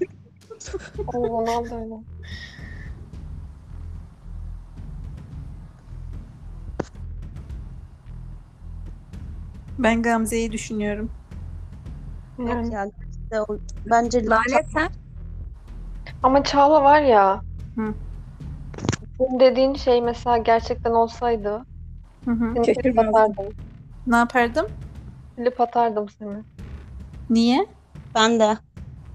Ay, 1.13 1.21
Ronaldo 1.21 1.75
öyle. 1.75 1.95
Ben 9.79 10.01
Gamze'yi 10.03 10.51
düşünüyorum. 10.51 11.11
Yani. 12.37 12.73
Yani 12.73 12.91
işte 13.11 13.41
o- 13.41 13.59
bence 13.85 14.25
Lale 14.25 14.63
sen? 14.73 14.89
Ama 16.21 16.43
Çağla 16.43 16.83
var 16.83 17.01
ya. 17.01 17.41
Hı. 17.77 17.95
Senin 19.17 19.39
dediğin 19.39 19.73
şey 19.73 20.01
mesela 20.01 20.37
gerçekten 20.37 20.91
olsaydı 20.91 21.65
Hı 22.27 22.31
hı. 22.31 22.53
seni 22.55 22.65
Şaşırmazdım. 22.65 23.35
Ne 24.07 24.15
yapardım? 24.15 24.67
Klip 25.35 25.61
atardım 25.61 26.09
seni. 26.09 26.37
Niye? 27.29 27.65
ben 28.15 28.39
de 28.39 28.57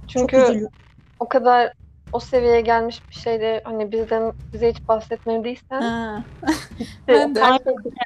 Çünkü 0.09 0.33
çok 0.37 0.43
üzülüyorum. 0.49 0.77
o 1.21 1.29
kadar 1.29 1.73
o 2.13 2.21
seviyeye 2.21 2.61
gelmiş 2.61 3.03
bir 3.11 3.15
şeyde 3.15 3.61
hani 3.65 3.93
bizden 3.93 4.33
bize 4.53 4.71
hiç 4.71 4.89
bahsetmediysen 4.89 5.83
Ha. 5.83 6.25
ben 7.09 7.35
de- 7.35 7.41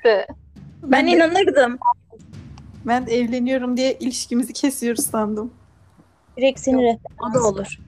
şey. 0.03 0.25
Ben 0.83 1.07
inanırdım. 1.07 1.79
Ben 2.87 3.07
de 3.07 3.15
evleniyorum 3.19 3.77
diye 3.77 3.95
ilişkimizi 3.99 4.53
kesiyoruz 4.53 5.07
sandım. 5.07 5.53
Direkt 6.37 6.61
seni 6.61 6.83
rehber. 6.83 7.11
O 7.31 7.35
da 7.35 7.49
olur. 7.49 7.79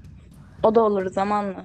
O 0.63 0.75
da 0.75 0.81
olur 0.83 1.07
zamanla. 1.11 1.65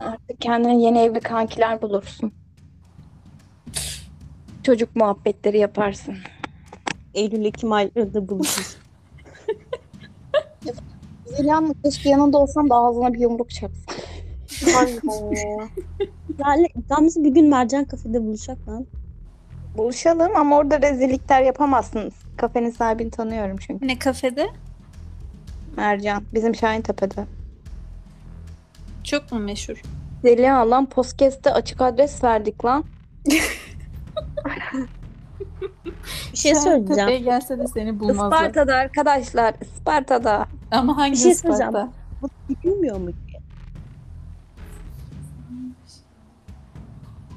Artık 0.00 0.40
kendine 0.40 0.82
yeni 0.82 0.98
evli 0.98 1.20
kankiler 1.20 1.82
bulursun. 1.82 2.32
Çocuk 4.62 4.96
muhabbetleri 4.96 5.58
yaparsın. 5.58 6.16
Eylül 7.14 7.44
Ekim 7.44 7.72
aylarında 7.72 8.28
buluşuruz. 8.28 8.76
Zeliha'nın 11.26 11.76
keşke 11.84 12.08
yanında 12.08 12.38
olsam 12.38 12.70
da 12.70 12.74
ağzına 12.74 13.12
bir 13.12 13.18
yumruk 13.18 13.62
ya. 13.62 13.68
Yani 16.38 16.68
Gamze 16.88 17.24
bir 17.24 17.30
gün 17.30 17.48
Mercan 17.48 17.84
kafede 17.84 18.22
buluşak 18.22 18.68
lan. 18.68 18.86
Buluşalım 19.76 20.36
ama 20.36 20.56
orada 20.56 20.82
rezillikler 20.82 21.42
yapamazsınız. 21.42 22.14
Kafenin 22.36 22.70
sahibini 22.70 23.10
tanıyorum 23.10 23.56
çünkü. 23.56 23.88
Ne 23.88 23.98
kafede? 23.98 24.46
Mercan. 25.76 26.22
Bizim 26.34 26.54
Şahintepe'de. 26.54 27.24
Çok 29.04 29.32
mu 29.32 29.38
meşhur? 29.38 29.82
Zeliha 30.22 30.70
lan 30.70 30.86
podcast'te 30.86 31.52
açık 31.52 31.80
adres 31.80 32.24
verdik 32.24 32.64
lan. 32.64 32.84
Bir 36.32 36.36
şey 36.36 36.54
söyleyeceğim. 36.54 37.00
Kafeye 37.00 37.18
gelse 37.18 37.58
de 37.58 37.66
seni 37.66 38.00
bulmazlar. 38.00 38.24
Isparta'da 38.24 38.74
arkadaşlar. 38.74 39.54
Isparta'da. 39.60 40.46
Ama 40.70 40.96
hangi 40.96 41.12
Bir 41.12 41.16
şey 41.16 41.30
Isparta? 41.30 41.56
söyleyeceğim. 41.56 41.90
Bu 42.22 42.28
bilmiyor 42.64 42.96
mu 42.96 43.10
ki? 43.10 43.16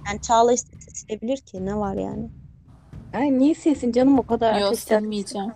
Yani 0.07 0.21
Çağla 0.21 0.53
istese 0.53 0.91
silebilir 0.91 1.37
ki. 1.37 1.65
Ne 1.65 1.75
var 1.75 1.93
yani? 1.95 2.29
Ay 3.13 3.31
niye 3.39 3.55
silsin 3.55 3.91
canım 3.91 4.19
o 4.19 4.23
kadar 4.23 4.59
Yok 4.61 4.75
silmeyeceğim. 4.79 5.51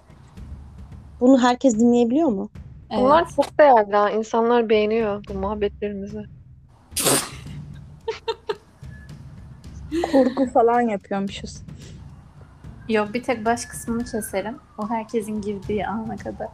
Bunu 1.19 1.41
herkes 1.43 1.79
dinleyebiliyor 1.79 2.29
mu? 2.29 2.49
Evet. 2.89 3.03
Bunlar 3.03 3.29
çok 3.35 3.59
değerli 3.59 3.95
ha. 3.95 4.09
İnsanlar 4.09 4.69
beğeniyor 4.69 5.23
bu 5.29 5.33
muhabbetlerimizi. 5.33 6.23
Kurgu 10.11 10.45
falan 10.53 10.81
yapıyormuşuz. 10.81 11.61
Yok 12.89 13.13
bir 13.13 13.23
tek 13.23 13.45
baş 13.45 13.65
kısmını 13.65 14.03
keserim. 14.05 14.57
O 14.77 14.89
herkesin 14.89 15.41
girdiği 15.41 15.87
ana 15.87 16.17
kadar. 16.17 16.47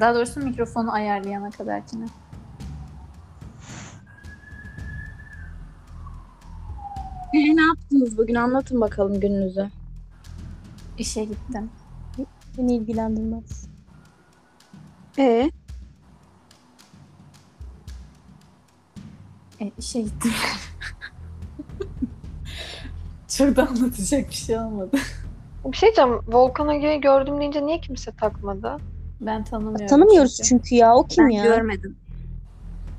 Daha 0.00 0.14
doğrusu 0.14 0.40
mikrofonu 0.40 0.92
ayarlayana 0.92 1.50
kadarkine. 1.50 2.06
E, 7.34 7.56
ne 7.56 7.62
yaptınız 7.62 8.18
bugün? 8.18 8.34
Anlatın 8.34 8.80
bakalım 8.80 9.20
gününüzü. 9.20 9.70
İşe 10.98 11.24
gittim. 11.24 11.70
Beni 12.58 12.74
ilgilendirmez. 12.76 13.66
Ee, 15.18 15.50
E, 19.60 19.72
işe 19.78 20.00
gittim. 20.02 20.32
Çok 23.38 23.56
da 23.56 23.68
anlatacak 23.68 24.28
bir 24.28 24.34
şey 24.34 24.58
olmadı. 24.58 24.96
Bir 25.64 25.76
şey 25.76 25.86
diyeceğim. 25.86 26.20
Volkan 26.28 26.68
Aga'yı 26.68 27.00
gördüm 27.00 27.40
deyince 27.40 27.66
niye 27.66 27.80
kimse 27.80 28.12
takmadı? 28.12 28.76
Ben 29.20 29.44
tanımıyorum. 29.44 29.86
Tanımıyoruz 29.86 30.36
çünkü. 30.36 30.48
çünkü 30.48 30.74
ya. 30.74 30.94
O 30.94 31.04
kim 31.04 31.24
ben 31.24 31.30
ya? 31.30 31.44
görmedim. 31.44 31.96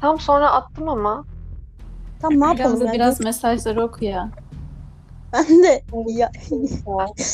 Tam 0.02 0.20
sonra 0.20 0.52
attım 0.52 0.90
ama. 0.90 1.26
Tam 2.22 2.40
ne 2.40 2.46
yapalım 2.46 2.70
Gamze 2.70 2.86
ya? 2.86 2.94
biraz 2.94 3.20
mesajları 3.22 3.84
oku 3.84 4.06
ya. 4.06 4.30
Ben 5.34 5.64
de 5.64 5.84
ya, 6.08 6.32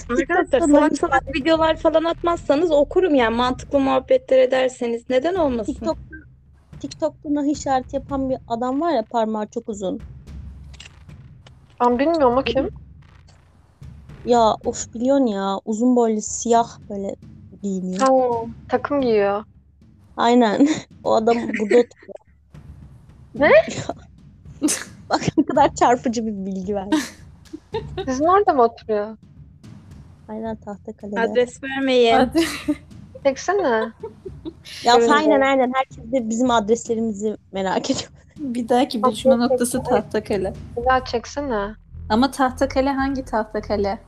Arkadaşlar 0.09 0.59
salak 0.59 0.97
salak 0.97 1.35
videolar 1.35 1.77
falan 1.77 2.03
atmazsanız 2.03 2.71
okurum 2.71 3.15
yani 3.15 3.35
mantıklı 3.35 3.79
muhabbetler 3.79 4.39
ederseniz 4.39 5.03
neden 5.09 5.35
olmasın? 5.35 5.73
TikTok'ta 5.73 6.15
TikTok'ta 6.79 7.33
nah 7.33 7.51
işareti 7.51 7.95
yapan 7.95 8.29
bir 8.29 8.37
adam 8.47 8.81
var 8.81 8.91
ya 8.91 9.03
parmağı 9.11 9.47
çok 9.47 9.69
uzun. 9.69 9.99
Ben 11.81 11.99
bilmiyorum 11.99 12.37
o 12.37 12.43
kim. 12.43 12.69
Ya 14.25 14.55
of 14.65 14.93
biliyorsun 14.93 15.25
ya 15.25 15.59
uzun 15.65 15.95
boylu 15.95 16.21
siyah 16.21 16.67
böyle 16.89 17.15
giyiniyor. 17.63 17.99
Ha, 18.01 18.09
takım 18.69 19.01
giyiyor. 19.01 19.43
Aynen. 20.17 20.67
O 21.03 21.15
adam 21.15 21.37
burada 21.37 21.63
oturuyor. 21.77 22.15
Ne? 23.35 23.51
Bak 25.09 25.21
ne 25.37 25.45
kadar 25.45 25.75
çarpıcı 25.75 26.25
bir 26.25 26.45
bilgi 26.45 26.75
verdi. 26.75 26.95
Sizin 28.05 28.25
orada 28.25 28.53
mı 28.53 28.61
oturuyor? 28.63 29.17
Aynen 30.27 30.55
Tahtakale'de. 30.55 31.19
Adres 31.19 31.63
vermeyin. 31.63 32.13
Hadi. 32.15 32.43
Çeksene. 33.25 33.91
Ya 34.83 34.95
Evet. 34.97 35.09
aynen 35.11 35.41
aynen. 35.41 35.71
Herkes 35.75 36.11
de 36.11 36.29
bizim 36.29 36.51
adreslerimizi 36.51 37.37
merak 37.51 37.91
ediyor. 37.91 38.11
Bir 38.37 38.69
dahaki 38.69 39.03
buluşma 39.03 39.35
noktası 39.35 39.83
Tahtakale. 39.83 40.53
Bir 40.77 40.85
daha 40.85 41.05
çeksene. 41.05 41.75
Ama 42.09 42.31
Tahtakale 42.31 42.89
hangi 42.89 43.25
Tahtakale? 43.25 43.99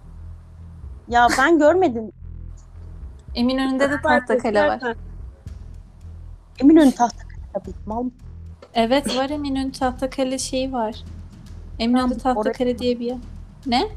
Ya 1.08 1.28
ben 1.38 1.60
görmedim. 1.60 2.12
Eminönü'nde 3.36 3.92
de 3.92 4.02
Tahtakale 4.02 4.68
var. 4.68 4.82
Eminönü 6.60 6.92
Tahtakale 6.92 7.42
tabii. 7.54 7.74
Mal. 7.86 8.06
Evet 8.74 9.18
var 9.18 9.30
Eminönü 9.30 9.72
Tahtakale 9.72 10.38
şeyi 10.38 10.74
var. 10.74 11.04
Eminönü'nde 11.80 12.18
Tamam, 12.18 12.44
Tahtakale 12.44 12.80
diye 12.80 13.00
bir 13.00 13.06
yer. 13.06 13.18
Ne? 13.66 13.88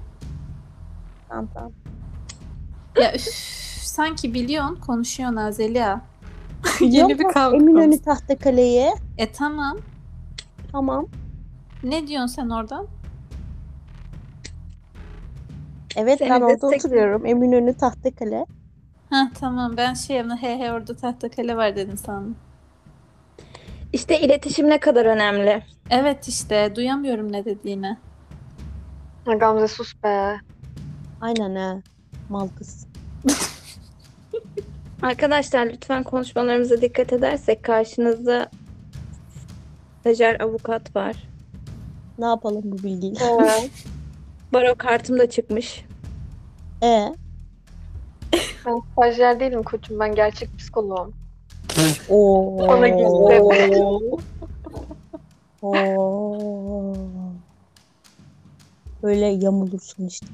Tamam 1.29 1.49
tamam. 1.55 1.73
Ya 3.01 3.14
üf, 3.14 3.23
sanki 3.83 4.35
biliyorsun 4.35 4.77
konuşuyorsun 4.77 5.37
Azeliya. 5.37 6.01
Biliyor 6.81 7.09
Yeni 7.09 7.19
bir 7.19 7.29
kavga 7.29 7.57
Eminönü 7.57 7.85
konusu. 7.85 8.03
Tahtakale'ye. 8.03 8.95
E 9.19 9.33
tamam. 9.33 9.77
Tamam. 10.73 11.07
Ne 11.83 12.07
diyorsun 12.07 12.27
sen 12.27 12.51
oradan? 12.51 12.87
Evet 15.96 16.18
Seni 16.18 16.30
ben 16.30 16.40
orada 16.40 16.52
destek- 16.52 16.85
oturuyorum. 16.85 17.26
Eminönü 17.26 17.74
Tahtakale. 17.74 18.46
Ha 19.11 19.30
tamam 19.40 19.76
ben 19.76 19.94
şey 19.94 20.16
yaptım. 20.16 20.37
He 20.37 20.59
he 20.59 20.72
orada 20.72 20.96
Tahtakale 20.96 21.56
var 21.56 21.76
dedim 21.76 21.96
sandım. 21.96 22.37
İşte 23.92 24.20
iletişim 24.20 24.70
ne 24.70 24.80
kadar 24.80 25.06
önemli. 25.06 25.62
Evet 25.90 26.28
işte 26.28 26.72
duyamıyorum 26.76 27.32
ne 27.32 27.44
dediğini. 27.44 27.96
Ha, 29.24 29.35
Gamze 29.35 29.68
sus 29.68 30.02
be. 30.02 30.37
Aynen 31.20 31.56
he. 31.56 31.82
Mal 32.28 32.48
kız. 32.59 32.87
Arkadaşlar 35.02 35.66
lütfen 35.66 36.02
konuşmalarımıza 36.02 36.80
dikkat 36.80 37.12
edersek 37.12 37.62
karşınızda 37.62 38.50
stajyer 40.00 40.40
avukat 40.40 40.96
var. 40.96 41.16
Ne 42.18 42.26
yapalım 42.26 42.62
bu 42.64 42.78
bilgiyle? 42.78 43.18
Baro 44.52 44.74
kartım 44.74 45.18
da 45.18 45.30
çıkmış. 45.30 45.85
E 46.83 47.15
ben 48.67 48.83
stajyer 48.93 49.41
değilim 49.41 49.62
koçum. 49.62 50.01
Ben 50.01 50.15
gerçek 50.15 50.59
psikoloğum. 50.59 51.12
Oo. 52.09 52.57
Ona 52.65 52.89
gizli. 52.89 53.43
Oo. 55.62 56.95
Böyle 59.03 59.27
yamulursun 59.27 60.07
işte. 60.07 60.27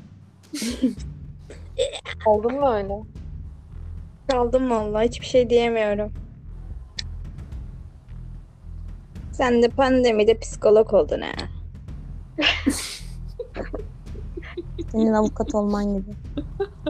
Oldun 2.27 2.55
mu 2.55 2.73
öyle? 2.73 2.95
Kaldım 4.29 4.71
vallahi 4.71 5.09
hiçbir 5.09 5.27
şey 5.27 5.51
diyemiyorum. 5.51 6.13
Sen 9.33 9.63
de 9.63 9.69
pandemide 9.69 10.39
psikolog 10.39 10.95
oldun 10.95 11.21
ha. 11.21 11.33
Senin 14.93 15.13
avukat 15.13 15.55
olman 15.55 15.99
gibi. 15.99 16.11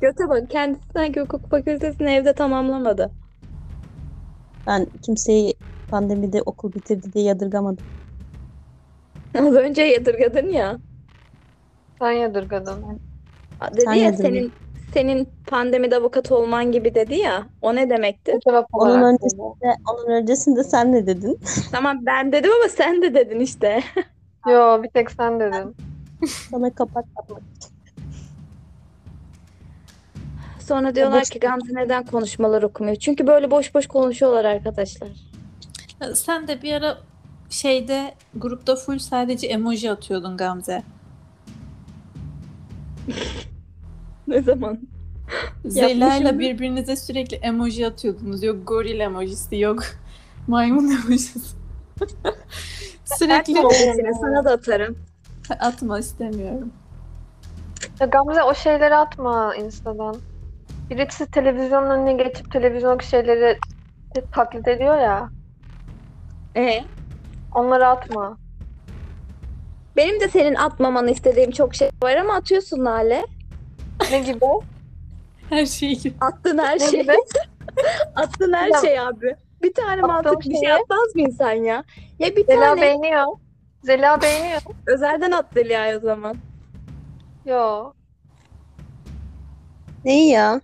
Göte 0.00 0.28
bak 0.28 0.50
kendisi 0.50 0.82
sanki 0.96 1.20
hukuk 1.20 1.50
fakültesini 1.50 2.10
evde 2.10 2.34
tamamlamadı. 2.34 3.10
Ben 4.66 4.86
kimseyi 5.02 5.54
pandemide 5.90 6.42
okul 6.42 6.74
bitirdi 6.74 7.12
diye 7.12 7.24
yadırgamadım. 7.24 7.84
Az 9.34 9.54
önce 9.54 9.82
yadırgadın 9.82 10.48
ya. 10.48 10.78
Sen 12.00 12.12
yadırgadın. 12.12 13.00
Dedi 13.76 13.84
Sen 13.84 13.98
ya 13.98 14.12
yadırgadın. 14.12 14.12
senin 14.12 14.54
senin 14.94 15.28
pandemide 15.46 15.96
avukat 15.96 16.32
olman 16.32 16.72
gibi 16.72 16.94
dedi 16.94 17.14
ya. 17.14 17.48
O 17.60 17.74
ne 17.76 17.90
demekti? 17.90 18.38
Onun 18.72 19.02
dedi. 19.02 19.02
öncesinde, 19.02 19.76
onun 19.92 20.10
öncesinde 20.10 20.64
sen 20.64 20.92
ne 20.92 21.06
dedin? 21.06 21.38
Tamam 21.70 22.06
ben 22.06 22.32
dedim 22.32 22.50
ama 22.60 22.68
sen 22.68 23.02
de 23.02 23.14
dedin 23.14 23.40
işte. 23.40 23.82
Yo 24.46 24.82
bir 24.82 24.88
tek 24.90 25.10
sen 25.10 25.40
dedin. 25.40 25.76
Sana 26.26 26.74
kapak 26.74 27.04
yapmak. 27.16 27.42
Sonra 30.60 30.94
diyorlar 30.94 31.20
boş- 31.20 31.30
ki 31.30 31.38
Gamze 31.38 31.74
neden 31.74 32.06
konuşmalar 32.06 32.62
okumuyor? 32.62 32.96
Çünkü 32.96 33.26
böyle 33.26 33.50
boş 33.50 33.74
boş 33.74 33.86
konuşuyorlar 33.86 34.44
arkadaşlar. 34.44 35.08
Sen 36.14 36.48
de 36.48 36.62
bir 36.62 36.72
ara 36.72 36.98
şeyde 37.50 38.14
grupta 38.34 38.76
full 38.76 38.98
sadece 38.98 39.46
emoji 39.46 39.90
atıyordun 39.90 40.36
Gamze. 40.36 40.82
Ne 44.28 44.42
zaman? 44.42 44.78
Zeyla 45.64 46.16
ile 46.16 46.24
Yapmışım. 46.24 46.38
birbirinize 46.38 46.96
sürekli 46.96 47.36
emoji 47.36 47.86
atıyordunuz. 47.86 48.42
Yok 48.42 48.68
goril 48.68 49.00
emojisi, 49.00 49.56
yok 49.56 49.82
maymun 50.48 50.90
emojisi. 50.90 51.38
sürekli 53.04 53.54
sana 54.20 54.44
da 54.44 54.50
atarım. 54.50 55.09
atma 55.60 55.98
istemiyorum. 55.98 56.72
Ya 58.00 58.06
Gamze 58.06 58.42
o 58.42 58.54
şeyleri 58.54 58.96
atma 58.96 59.54
Insta'dan. 59.56 60.16
birisi 60.90 61.30
televizyonun 61.30 61.90
önüne 61.90 62.12
geçip 62.12 62.52
televizyondaki 62.52 63.06
şeyleri 63.08 63.58
taklit 64.32 64.68
ediyor 64.68 64.96
ya. 64.98 65.28
Ee, 66.56 66.84
Onları 67.54 67.86
atma. 67.88 68.36
benim 69.96 70.20
de 70.20 70.28
senin 70.28 70.54
atmamanı 70.54 71.10
istediğim 71.10 71.50
çok 71.50 71.74
şey 71.74 71.90
var 72.02 72.16
ama 72.16 72.34
atıyorsun 72.34 72.84
Lale. 72.84 73.26
Ne 74.10 74.20
gibi? 74.20 74.44
Her 75.50 75.66
şey 75.66 75.98
gibi. 75.98 76.14
Attığın 76.20 76.58
her 76.58 76.74
Ne 76.80 76.86
şey. 76.90 77.02
gibi? 77.02 77.12
Attığın 78.16 78.52
her 78.52 78.68
Ya. 78.68 78.80
şey 78.80 79.00
abi. 79.00 79.34
Bir 79.62 79.72
tane 79.74 79.92
Attığım 80.02 80.06
mantıklı 80.06 80.38
bir 80.50 80.54
şey 80.54 80.60
şeyi- 80.60 80.74
atmaz 80.74 81.14
mı 81.14 81.20
insan 81.22 81.50
ya? 81.52 81.84
Ya 82.18 82.36
bir 82.36 82.44
Zela 82.46 82.60
tane 82.60 82.80
beğeniyor. 82.80 83.24
Zela 83.82 84.22
beğeniyor. 84.22 84.60
özelden 84.86 85.30
at 85.30 85.46
Zeliha 85.54 85.96
o 85.96 86.00
zaman. 86.00 86.36
Yo. 87.44 87.92
Neyi 90.04 90.30
ya? 90.30 90.60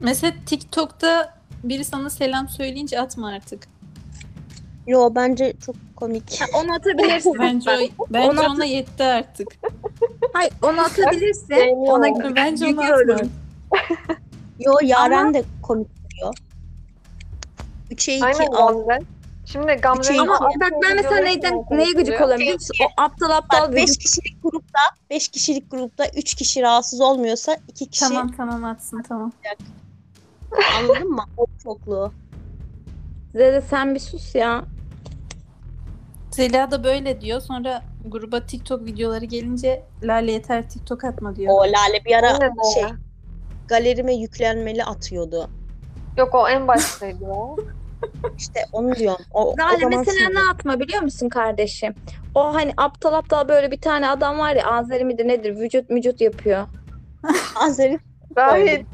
Mesela 0.00 0.32
TikTok'ta 0.46 1.34
biri 1.64 1.84
sana 1.84 2.10
selam 2.10 2.48
söyleyince 2.48 3.00
atma 3.00 3.28
artık. 3.28 3.68
Yo 4.86 5.14
bence 5.14 5.52
çok 5.66 5.76
komik. 5.96 6.40
Onu 6.54 6.74
atabilirsin. 6.74 7.34
Bence 7.38 7.70
o, 7.98 8.06
bence 8.10 8.28
Onu 8.30 8.40
ona 8.40 8.64
yetti 8.64 9.04
artık. 9.04 9.48
Hayır 10.32 10.52
onu 10.62 10.80
atabilirsin. 10.80 11.54
Ona 11.76 12.36
Bence 12.36 12.66
onu 12.66 12.76
Gülüyorum. 12.76 13.14
atma. 13.14 13.28
Yo 14.60 14.72
Yaren 14.82 15.34
de 15.34 15.44
komik 15.62 15.88
diyor. 16.10 16.34
3'e 17.90 18.16
2 18.16 18.24
Aynen 18.24 18.52
al. 18.52 18.86
Gamze. 18.86 19.06
Şimdi 19.52 19.72
Gamze'nin. 19.72 20.18
Ama 20.18 20.40
bak 20.40 20.72
ben 20.82 20.96
mesela 20.96 21.20
neyden 21.20 21.64
neye 21.70 21.92
gıcık 21.92 22.20
oluyorum 22.20 22.40
biliyor 22.40 22.54
musun? 22.54 22.74
O 22.84 23.02
aptal 23.02 23.30
aptal 23.30 23.62
Bak 23.62 23.72
5 23.76 23.82
vücut. 23.82 23.98
kişilik 24.02 24.42
grupta 24.42 24.78
5 25.10 25.28
kişilik 25.28 25.70
grupta 25.70 26.04
3 26.16 26.34
kişi 26.34 26.62
rahatsız 26.62 27.00
olmuyorsa 27.00 27.56
2 27.68 27.90
kişi 27.90 28.04
Tamam 28.04 28.32
tamam 28.36 28.64
atsın 28.64 29.02
tamam. 29.02 29.32
anladın 30.78 31.10
mı? 31.10 31.24
O 31.36 31.46
çokluğu. 31.62 32.12
Zede 33.32 33.60
sen 33.60 33.94
bir 33.94 34.00
sus 34.00 34.34
ya. 34.34 34.64
Zeliha 36.30 36.70
da 36.70 36.84
böyle 36.84 37.20
diyor. 37.20 37.40
Sonra 37.40 37.82
gruba 38.06 38.46
TikTok 38.46 38.84
videoları 38.84 39.24
gelince 39.24 39.82
Lale 40.02 40.32
yeter 40.32 40.68
TikTok 40.70 41.04
atma 41.04 41.36
diyor. 41.36 41.52
O 41.54 41.60
Lale 41.60 42.04
bir 42.04 42.14
ara 42.14 42.26
Aynen 42.32 42.42
öyle. 42.42 42.74
şey 42.74 42.84
galerime 43.68 44.14
yüklenmeli 44.14 44.84
atıyordu. 44.84 45.50
Yok 46.16 46.34
o 46.34 46.48
en 46.48 46.68
baştaydı 46.68 47.24
ya. 47.24 47.30
İşte 48.38 48.60
onu 48.72 48.94
diyorum. 48.96 49.24
O, 49.34 49.52
o 49.52 49.56
Lale 49.58 49.78
zaman 49.80 49.98
mesela 49.98 50.16
sinirli. 50.16 50.34
ne 50.34 50.40
atma 50.50 50.80
biliyor 50.80 51.02
musun 51.02 51.28
kardeşim? 51.28 51.94
O 52.34 52.54
hani 52.54 52.72
aptal 52.76 53.12
aptal 53.12 53.48
böyle 53.48 53.70
bir 53.70 53.80
tane 53.80 54.08
adam 54.08 54.38
var 54.38 54.56
ya 54.56 54.66
Azeri 54.66 55.04
midir 55.04 55.28
nedir 55.28 55.56
vücut 55.56 55.90
vücut 55.90 56.20
yapıyor. 56.20 56.66
Azeri 57.56 57.98
Rahit. 58.36 58.86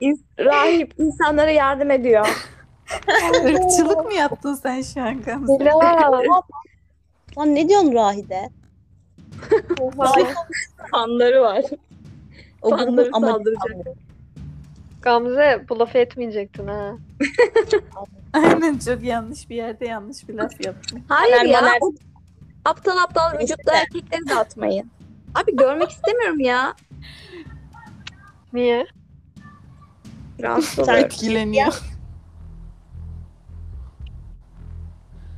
İns- 0.00 0.22
rahip 0.38 0.94
insanlara 0.98 1.50
yardım 1.50 1.90
ediyor. 1.90 2.48
Irkçılık 3.44 4.04
mı 4.04 4.14
yaptın 4.14 4.54
sen 4.54 4.82
şu 4.82 5.02
an 5.02 5.22
Gamze? 5.22 5.52
Lan 7.38 7.54
ne 7.54 7.68
diyorsun 7.68 7.92
Rahide? 7.94 8.50
Fanları 10.90 11.42
var. 11.42 11.64
O 12.62 12.70
Fanları 12.70 13.10
saldıracak. 13.20 13.96
Gamze 15.04 15.64
bu 15.68 15.78
lafı 15.78 15.98
etmeyecektin 15.98 16.66
ha. 16.66 16.92
Aynen 18.32 18.78
çok 18.78 19.02
yanlış 19.02 19.50
bir 19.50 19.56
yerde 19.56 19.86
yanlış 19.86 20.28
bir 20.28 20.34
laf 20.34 20.66
yaptım. 20.66 21.04
Hayır 21.08 21.42
ya. 21.42 21.62
o 21.80 21.92
aptal 22.64 22.96
aptal 22.96 23.38
de. 23.38 23.54
erkekleri 23.72 24.28
de 24.28 24.34
atmayın. 24.34 24.90
Abi 25.34 25.56
görmek 25.56 25.90
istemiyorum 25.90 26.40
ya. 26.40 26.74
Niye? 28.52 28.86
Rahatsız 30.42 30.68
Sen- 30.74 30.82
oluyorum. 30.82 31.04
Etkileniyor. 31.04 31.80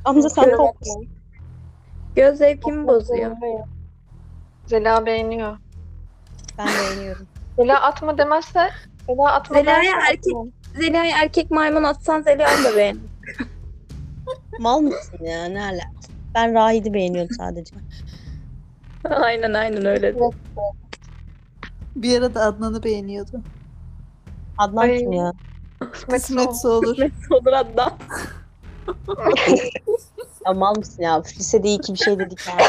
Hamza 0.03 0.29
sen 0.29 0.57
kork. 0.57 0.77
Göz 2.15 2.37
zevkimi 2.37 2.87
bozuyor. 2.87 3.31
Zela 4.65 5.05
beğeniyor. 5.05 5.57
Ben 6.57 6.67
beğeniyorum. 6.67 7.27
Zela 7.57 7.81
atma 7.81 8.17
demezse 8.17 8.69
Zela 9.07 9.31
atma 9.31 9.55
Zeliha'ya 9.55 9.83
derse 9.83 10.11
erkek-. 10.11 10.53
Zeliha'ya 10.75 11.17
erkek 11.23 11.51
maymun 11.51 11.83
atsan 11.83 12.21
Zeliha'yı 12.21 12.63
da 12.63 12.75
beğen. 12.77 12.97
Mal 14.59 14.81
mısın 14.81 15.19
ya? 15.23 15.45
Ne 15.45 15.63
ala? 15.63 15.81
Ben 16.35 16.53
Rahid'i 16.53 16.93
beğeniyorum 16.93 17.35
sadece. 17.37 17.75
aynen 19.03 19.53
aynen 19.53 19.85
öyle. 19.85 20.15
Bir 21.95 22.17
ara 22.17 22.35
da 22.35 22.41
Adnan'ı 22.41 22.83
beğeniyordu. 22.83 23.41
Adnan 24.57 24.81
Ay. 24.81 24.97
kim 24.97 25.11
ya? 25.11 25.33
Kısmetse 25.79 26.35
Kısmetse 26.35 26.67
olur. 26.67 26.95
Kısmetse 26.95 27.35
olur 27.35 27.51
hatta. 27.51 27.97
Ya 30.45 30.53
mal 30.53 30.75
mısın 30.75 31.03
ya? 31.03 31.23
Lisede 31.39 31.67
iyi 31.67 31.81
ki 31.81 31.93
bir 31.93 31.97
şey 31.97 32.19
dedik 32.19 32.47
ya. 32.47 32.53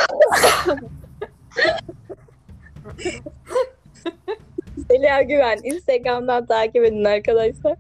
Zeliha 4.91 5.23
Güven. 5.23 5.59
Instagram'dan 5.65 6.47
takip 6.47 6.85
edin 6.85 7.05
arkadaşlar. 7.05 7.77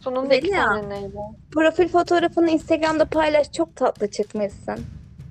Sonunda 0.00 0.34
iki 0.34 0.46
Zeliha. 0.46 0.64
tane 0.64 0.88
neydi? 0.88 1.16
Profil 1.52 1.88
fotoğrafını 1.88 2.50
Instagram'da 2.50 3.04
paylaş. 3.04 3.52
Çok 3.52 3.76
tatlı 3.76 4.10
çıkmışsın. 4.10 4.80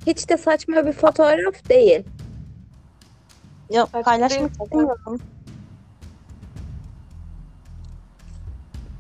Hiç 0.08 0.30
de 0.30 0.38
saçma 0.38 0.86
bir 0.86 0.91
fotoğraf 0.91 1.69
değil. 1.69 2.04
Ya 3.69 3.86
Saçma 3.86 4.01
paylaşmak 4.01 4.39
değil 4.39 4.51
istemiyorum. 4.63 5.21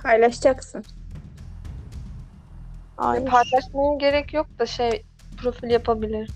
Paylaşacaksın. 0.03 0.83
Ay. 2.97 3.25
Paylaşmaya 3.25 3.97
gerek 3.99 4.33
yok 4.33 4.47
da 4.59 4.65
şey 4.65 5.05
profil 5.41 5.69
yapabilir. 5.69 6.29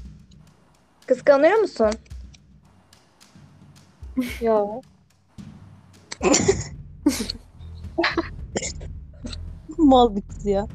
Kıskanıyor 1.08 1.58
musun? 1.58 1.92
Ya. 4.42 4.66
Mal 9.78 10.16
bir 10.16 10.22
kız 10.22 10.46
ya. 10.46 10.68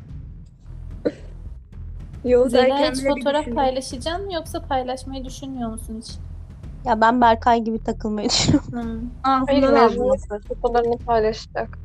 Yok 2.24 2.50
Zeliha 2.50 2.90
hiç 2.90 3.02
fotoğraf 3.04 3.46
paylaşacaksın 3.54 4.26
mı 4.26 4.34
yoksa 4.34 4.62
paylaşmayı 4.62 5.24
düşünmüyor 5.24 5.70
musun 5.70 6.00
hiç? 6.02 6.10
Ya 6.84 7.00
ben 7.00 7.20
Berkay 7.20 7.60
gibi 7.60 7.84
takılmayı 7.84 8.28
düşünüyorum. 8.30 8.70
Hmm. 8.72 9.10
Hayır 9.22 9.62
Ağzından 9.62 9.84
mezuniyet 9.84 10.48
fotolarını 10.48 10.98
paylaşacak. 10.98 11.78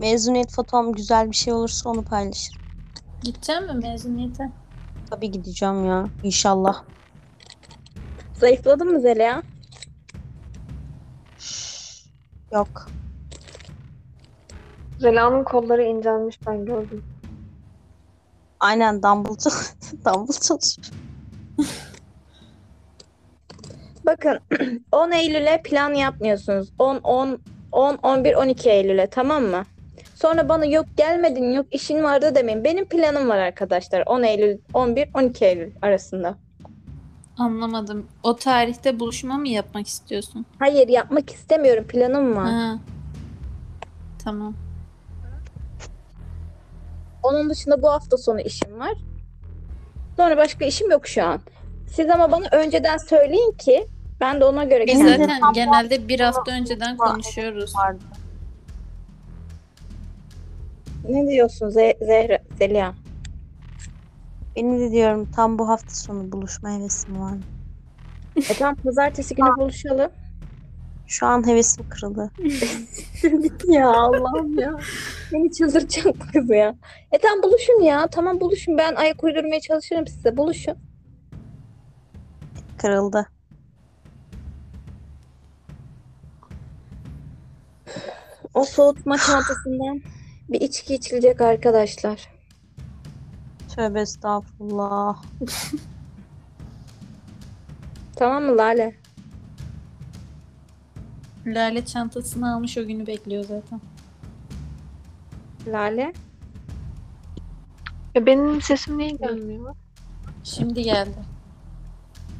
Mezuniyet 0.00 0.52
fotom 0.52 0.92
güzel 0.92 1.30
bir 1.30 1.36
şey 1.36 1.52
olursa 1.52 1.90
onu 1.90 2.02
paylaşırım. 2.02 2.60
Gidecek 3.22 3.60
mi 3.60 3.72
mezuniyete? 3.82 4.50
Tabii 5.10 5.30
gideceğim 5.30 5.84
ya. 5.84 6.08
İnşallah. 6.22 6.84
Zayıfladın 8.34 8.92
mı 8.92 9.00
Zeliha? 9.00 9.42
Yok. 12.52 12.88
Zela'nın 14.98 15.44
kolları 15.44 15.82
incelmiş 15.82 16.38
ben 16.46 16.64
gördüm. 16.64 17.04
Aynen 18.60 19.02
Dumble 19.02 20.40
çalışıyor. 20.40 20.88
Bakın 24.06 24.40
10 24.92 25.10
Eylül'e 25.10 25.62
plan 25.62 25.94
yapmıyorsunuz. 25.94 26.72
10, 26.78 26.96
10, 26.96 27.38
10, 27.72 27.94
11, 28.02 28.34
12 28.34 28.70
Eylül'e 28.70 29.06
tamam 29.06 29.42
mı? 29.42 29.64
Sonra 30.22 30.48
bana 30.48 30.64
yok 30.64 30.86
gelmedin 30.96 31.52
yok 31.52 31.66
işin 31.70 32.02
vardı 32.02 32.34
demeyin. 32.34 32.64
Benim 32.64 32.88
planım 32.88 33.28
var 33.28 33.38
arkadaşlar. 33.38 34.02
10 34.06 34.22
Eylül, 34.22 34.58
11, 34.74 35.08
12 35.14 35.44
Eylül 35.44 35.72
arasında. 35.82 36.34
Anlamadım. 37.38 38.06
O 38.22 38.36
tarihte 38.36 39.00
buluşma 39.00 39.36
mı 39.38 39.48
yapmak 39.48 39.86
istiyorsun? 39.86 40.46
Hayır 40.58 40.88
yapmak 40.88 41.30
istemiyorum 41.30 41.84
planım 41.88 42.36
var. 42.36 42.50
Ha. 42.50 42.78
Tamam. 44.24 44.54
Onun 47.22 47.50
dışında 47.50 47.82
bu 47.82 47.90
hafta 47.90 48.16
sonu 48.16 48.40
işim 48.40 48.80
var. 48.80 48.92
Sonra 50.16 50.36
başka 50.36 50.64
işim 50.64 50.90
yok 50.90 51.06
şu 51.06 51.24
an. 51.24 51.40
Siz 51.94 52.10
ama 52.10 52.32
bana 52.32 52.46
önceden 52.52 52.96
söyleyin 52.96 53.52
ki 53.52 53.86
ben 54.20 54.40
de 54.40 54.44
ona 54.44 54.64
göre 54.64 54.86
Biz 54.86 54.98
zaten 54.98 55.40
genelde 55.54 56.08
bir 56.08 56.20
hafta 56.20 56.52
önceden 56.52 56.96
konuşuyoruz. 56.96 57.76
Vardı. 57.76 58.04
Ne 61.04 61.28
diyorsun 61.28 61.66
Ze- 61.70 62.04
Zehra, 62.06 62.38
Zeliha? 62.58 62.94
Benim 64.56 64.80
de 64.80 64.90
diyorum 64.90 65.26
tam 65.26 65.58
bu 65.58 65.68
hafta 65.68 65.94
sonu 65.94 66.32
buluşma 66.32 66.70
hevesim 66.70 67.20
var. 67.20 67.38
E 68.36 68.54
tamam 68.58 68.76
pazartesi 68.84 69.34
günü 69.34 69.56
buluşalım. 69.56 70.10
Şu 71.06 71.26
an 71.26 71.46
hevesim 71.46 71.84
kırıldı. 71.88 72.30
ya 73.68 73.88
Allah'ım 73.88 74.58
ya. 74.58 74.72
Beni 75.32 75.52
çıldıracak 75.52 76.06
bu 76.06 76.32
kız 76.32 76.50
ya. 76.50 76.74
E 77.12 77.18
tamam 77.18 77.42
buluşun 77.42 77.82
ya. 77.82 78.06
Tamam 78.06 78.40
buluşun. 78.40 78.78
Ben 78.78 78.94
ayak 78.94 79.24
uydurmaya 79.24 79.60
çalışırım 79.60 80.06
size. 80.06 80.36
Buluşun. 80.36 80.74
kırıldı. 82.78 83.26
O 88.54 88.64
soğutma 88.64 89.18
çantasından 89.18 90.02
bir 90.50 90.60
içki 90.60 90.94
içilecek 90.94 91.40
arkadaşlar. 91.40 92.28
Tövbe 93.76 94.00
estağfurullah. 94.00 95.22
Tamam 98.16 98.44
mı 98.44 98.56
Lale? 98.58 98.94
Lale 101.46 101.84
çantasını 101.84 102.54
almış 102.54 102.78
o 102.78 102.86
günü 102.86 103.06
bekliyor 103.06 103.44
zaten. 103.44 103.80
Lale? 105.66 106.12
E 108.14 108.26
benim 108.26 108.62
sesim 108.62 108.98
niye 108.98 109.10
gelmiyor? 109.10 109.74
Şimdi 110.44 110.82
geldi. 110.82 111.18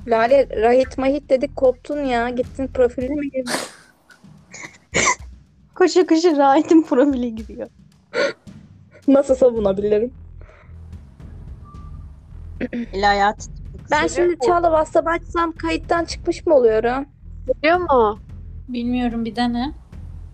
Lale 0.06 0.62
rahit 0.62 0.98
mahit 0.98 1.30
dedik 1.30 1.56
koptun 1.56 2.04
ya. 2.04 2.30
Gittin 2.30 2.66
profiline 2.66 3.14
mi 3.14 3.30
girdin? 3.30 3.52
Koşa 5.74 6.06
koşa 6.06 6.36
Rahit'in 6.36 6.82
profili 6.82 7.34
giriyor. 7.34 7.68
Nasıl 9.08 9.34
savunabilirim? 9.34 10.12
Titriyor. 12.60 13.32
Ben 13.90 14.06
şimdi? 14.06 14.36
Çağla 14.46 14.66
WhatsApp 14.68 15.08
açsam 15.08 15.52
kayıttan 15.52 16.04
çıkmış 16.04 16.46
mı 16.46 16.54
oluyorum? 16.54 17.06
Biliyor 17.48 17.76
mu? 17.78 18.18
Bilmiyorum 18.68 19.24
bir 19.24 19.36
dene. 19.36 19.72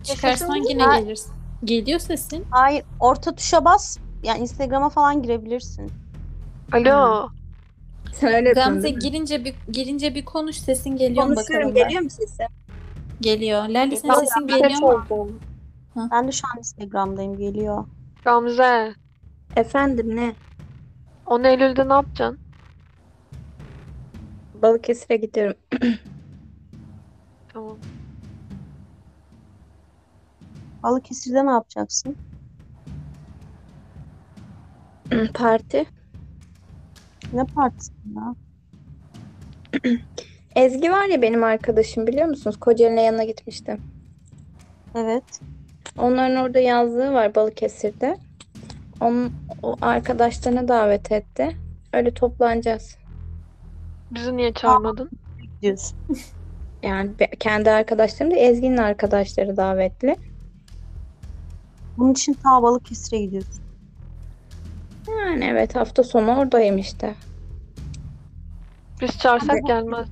Çıkarsan 0.03 0.47
sesim 0.53 0.63
yine 0.69 0.99
gelirsin. 0.99 1.33
Geliyor 1.63 1.99
sesin. 1.99 2.45
Hayır 2.51 2.83
orta 2.99 3.35
tuşa 3.35 3.65
bas. 3.65 3.97
Yani 4.23 4.39
Instagram'a 4.39 4.89
falan 4.89 5.23
girebilirsin. 5.23 5.91
Alo. 6.73 7.29
Sen 8.13 8.33
öyle 8.33 8.47
yapıyorsun 8.47 8.73
Gamze 8.73 8.83
değil 8.83 8.95
mi? 8.95 9.01
girince 9.01 9.45
bir 9.45 9.55
girince 9.71 10.15
bir 10.15 10.25
konuş 10.25 10.55
sesin 10.55 10.89
geliyor 10.97 11.25
mu 11.25 11.35
Konuşuyorum. 11.35 11.69
bakalım. 11.69 11.75
ben. 11.75 11.83
Geliyor 11.89 12.01
mu 12.03 12.09
sesim? 12.09 12.45
Geliyor. 13.21 13.61
Lale 13.67 13.95
senin 13.95 14.13
sesin 14.13 14.47
geliyor 14.47 14.79
mu? 14.79 14.87
oldum. 15.11 15.39
Ben 15.97 16.27
de 16.27 16.31
şu 16.31 16.47
an 16.53 16.57
Instagram'dayım 16.57 17.37
geliyor. 17.37 17.85
Gamze. 18.23 18.93
Efendim 19.55 20.15
ne? 20.15 20.35
10 21.25 21.43
Eylül'de 21.43 21.89
ne 21.89 21.93
yapacaksın? 21.93 22.39
Balıkesir'e 24.61 25.17
gidiyorum. 25.17 25.57
Tamam. 27.53 27.77
Balıkesir'de 30.83 31.45
ne 31.45 31.51
yapacaksın? 31.51 32.15
Parti. 35.33 35.85
Ne 37.33 37.45
partisi 37.45 37.91
ya? 38.15 38.35
Ezgi 40.55 40.91
var 40.91 41.05
ya 41.05 41.21
benim 41.21 41.43
arkadaşım 41.43 42.07
biliyor 42.07 42.27
musunuz? 42.27 42.59
Kocaeli'ne 42.59 43.01
yanına 43.01 43.23
gitmiştim. 43.23 43.81
Evet. 44.95 45.41
Onların 45.97 46.35
orada 46.35 46.59
yazlığı 46.59 47.13
var 47.13 47.35
Balıkesir'de. 47.35 48.17
Onun 49.01 49.33
o 49.63 49.75
arkadaşlarını 49.81 50.67
davet 50.67 51.11
etti. 51.11 51.57
Öyle 51.93 52.13
toplanacağız. 52.13 52.97
Bizi 54.11 54.37
niye 54.37 54.53
çağırmadın? 54.53 55.09
Yani 56.83 57.19
be- 57.19 57.31
kendi 57.39 57.71
arkadaşlarım 57.71 58.31
da 58.31 58.35
Ezgi'nin 58.35 58.77
arkadaşları 58.77 59.57
davetli. 59.57 60.15
Bunun 61.97 62.11
için 62.11 62.33
ta 62.33 62.63
Balıkesir'e 62.63 63.19
gidiyorsun. 63.19 63.63
Yani 65.07 65.45
evet 65.45 65.75
hafta 65.75 66.03
sonu 66.03 66.37
oradayım 66.37 66.77
işte. 66.77 67.15
Biz 69.01 69.19
çağırsak 69.19 69.67
gelmez. 69.67 70.07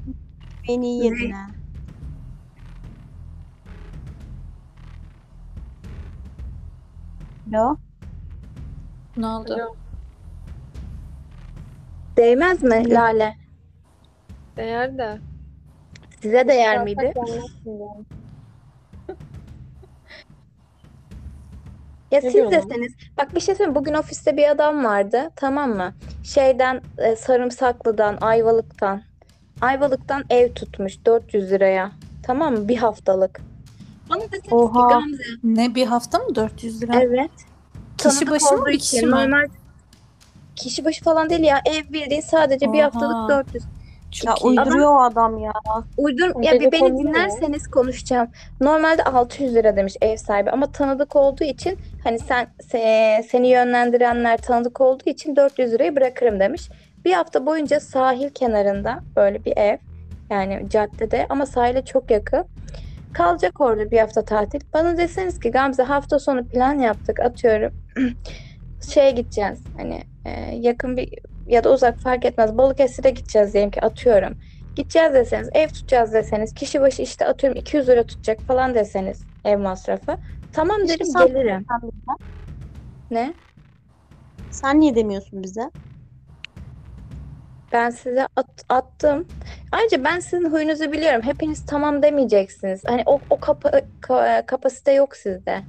Beni 0.68 0.88
iyi 0.88 1.14
Alo. 7.54 7.78
Ne 9.18 9.28
oldu? 9.28 9.54
Alo. 9.54 9.76
Değmez 12.18 12.64
mi 12.64 12.90
Lale? 12.94 13.36
Değer 14.58 14.98
de. 14.98 15.20
Size 16.22 16.48
değer 16.48 16.84
miydi? 16.84 17.14
Ya 22.12 22.20
Ne 22.20 22.22
siz 22.22 22.34
diyorsun? 22.34 22.52
deseniz 22.52 22.94
bak 23.18 23.36
bir 23.36 23.40
şey 23.40 23.56
söyleyeyim 23.56 23.76
bugün 23.76 23.94
ofiste 23.94 24.38
bir 24.38 24.50
adam 24.50 24.84
vardı 24.84 25.30
tamam 25.36 25.70
mı? 25.76 25.94
Şeyden 26.24 26.82
e, 26.98 27.16
Sarımsaklı'dan 27.16 28.18
Ayvalık'tan 28.22 29.02
Ayvalık'tan 29.62 30.24
ev 30.30 30.54
tutmuş 30.54 31.06
400 31.06 31.52
liraya 31.52 31.92
tamam 32.24 32.54
mı 32.54 32.68
bir 32.68 32.78
haftalık. 32.78 33.42
Bana 34.10 34.22
deseniz 34.22 34.42
ki 34.44 34.56
Oha. 34.56 34.90
Gamze 34.90 35.24
Ne 35.44 35.76
bir 35.76 35.86
hafta 35.88 36.18
mı 36.20 36.36
400 36.36 36.82
lira? 36.84 36.92
evet 37.02 37.32
Kişi 37.98 38.10
tanıdık 38.10 38.30
başı 38.32 38.46
mı 38.46 38.52
olduğu 38.62 38.66
bir 38.68 38.74
için 38.74 38.80
kişi 38.98 39.06
mi? 39.06 39.12
normal 39.12 39.48
kişi 40.56 40.86
başı 40.86 41.04
falan 41.04 41.30
değil 41.30 41.44
ya 41.44 41.62
ev 41.66 41.94
bildiğin 41.94 42.22
sadece 42.22 42.74
bir 42.74 42.80
Oha. 42.80 42.84
haftalık 42.86 43.30
400. 43.30 43.64
Çok 44.12 44.28
Ya 44.28 44.36
iyi. 44.36 44.60
uyduruyor 44.60 44.94
o 44.96 45.02
adam 45.02 45.38
ya. 45.38 45.52
Uydur 45.98 46.44
ya 46.44 46.52
Gece 46.52 46.66
bir 46.66 46.72
beni 46.72 46.80
konuyor 46.82 46.98
ya. 47.00 47.04
dinlerseniz 47.08 47.68
konuşacağım. 47.68 48.28
Normalde 48.62 49.04
600 49.04 49.56
lira 49.56 49.76
demiş 49.76 49.96
ev 50.02 50.18
sahibi 50.18 50.52
ama 50.52 50.72
tanıdık 50.72 51.16
olduğu 51.16 51.44
için 51.44 51.78
hani 52.04 52.20
sen 52.20 52.48
se- 52.72 53.24
seni 53.24 53.48
yönlendirenler 53.48 54.38
tanıdık 54.38 54.82
olduğu 54.82 55.10
için 55.10 55.36
400 55.36 55.72
lirayı 55.72 55.96
bırakırım 55.96 56.40
demiş. 56.40 56.70
Bir 57.06 57.14
hafta 57.14 57.46
boyunca 57.46 57.80
sahil 57.80 58.30
kenarında 58.30 59.00
böyle 59.16 59.46
bir 59.46 59.58
ev 59.58 59.78
yani 60.30 60.66
caddede 60.70 61.26
ama 61.30 61.46
sahile 61.46 61.86
çok 61.86 62.12
yakın. 62.12 62.46
Kalacak 63.16 63.62
orada 63.62 63.92
bir 63.92 64.00
hafta 64.00 64.26
tatil. 64.26 64.60
Bana 64.74 64.98
deseniz 64.98 65.40
ki 65.40 65.52
Gamze 65.52 65.84
hafta 65.84 66.20
sonu 66.20 66.48
plan 66.48 66.80
yaptık 66.80 67.20
atıyorum. 67.20 67.74
Şeye 68.94 69.12
gideceğiz 69.12 69.60
hani 69.78 70.04
e, 70.26 70.30
yakın 70.56 70.98
bir 70.98 71.10
ya 71.48 71.64
da 71.64 71.74
uzak 71.74 72.00
fark 72.00 72.26
etmez. 72.26 72.58
Balıkesir'e 72.58 73.10
gideceğiz 73.10 73.54
diyelim 73.54 73.72
ki 73.72 73.82
atıyorum. 73.82 74.34
Gideceğiz 74.76 75.14
deseniz, 75.14 75.50
ev 75.54 75.68
tutacağız 75.68 76.14
deseniz, 76.14 76.54
kişi 76.54 76.82
başı 76.82 77.02
işte 77.02 77.26
atıyorum 77.26 77.60
200 77.60 77.90
lira 77.90 78.04
tutacak 78.04 78.40
falan 78.48 78.76
deseniz 78.76 79.26
ev 79.46 79.58
masrafı. 79.58 80.18
Tamam 80.52 80.78
İşte 80.86 80.94
derim 80.94 81.08
sen- 81.14 81.28
gelirim. 81.28 81.66
Ne? 83.12 83.34
Sen 84.50 84.80
niye 84.80 84.96
demiyorsun 84.96 85.44
bize? 85.44 85.72
Ben 87.76 87.90
size 87.90 88.28
at- 88.36 88.66
attım. 88.70 89.26
Ayrıca 89.72 90.04
ben 90.04 90.20
sizin 90.20 90.52
huyunuzu 90.52 90.92
biliyorum. 90.92 91.22
Hepiniz 91.22 91.66
tamam 91.66 92.02
demeyeceksiniz. 92.04 92.82
Hani 92.88 93.04
o, 93.06 93.20
o 93.30 93.40
kapa- 93.40 93.82
ka- 94.02 94.46
kapasite 94.46 94.92
yok 94.92 95.16
sizde. 95.16 95.62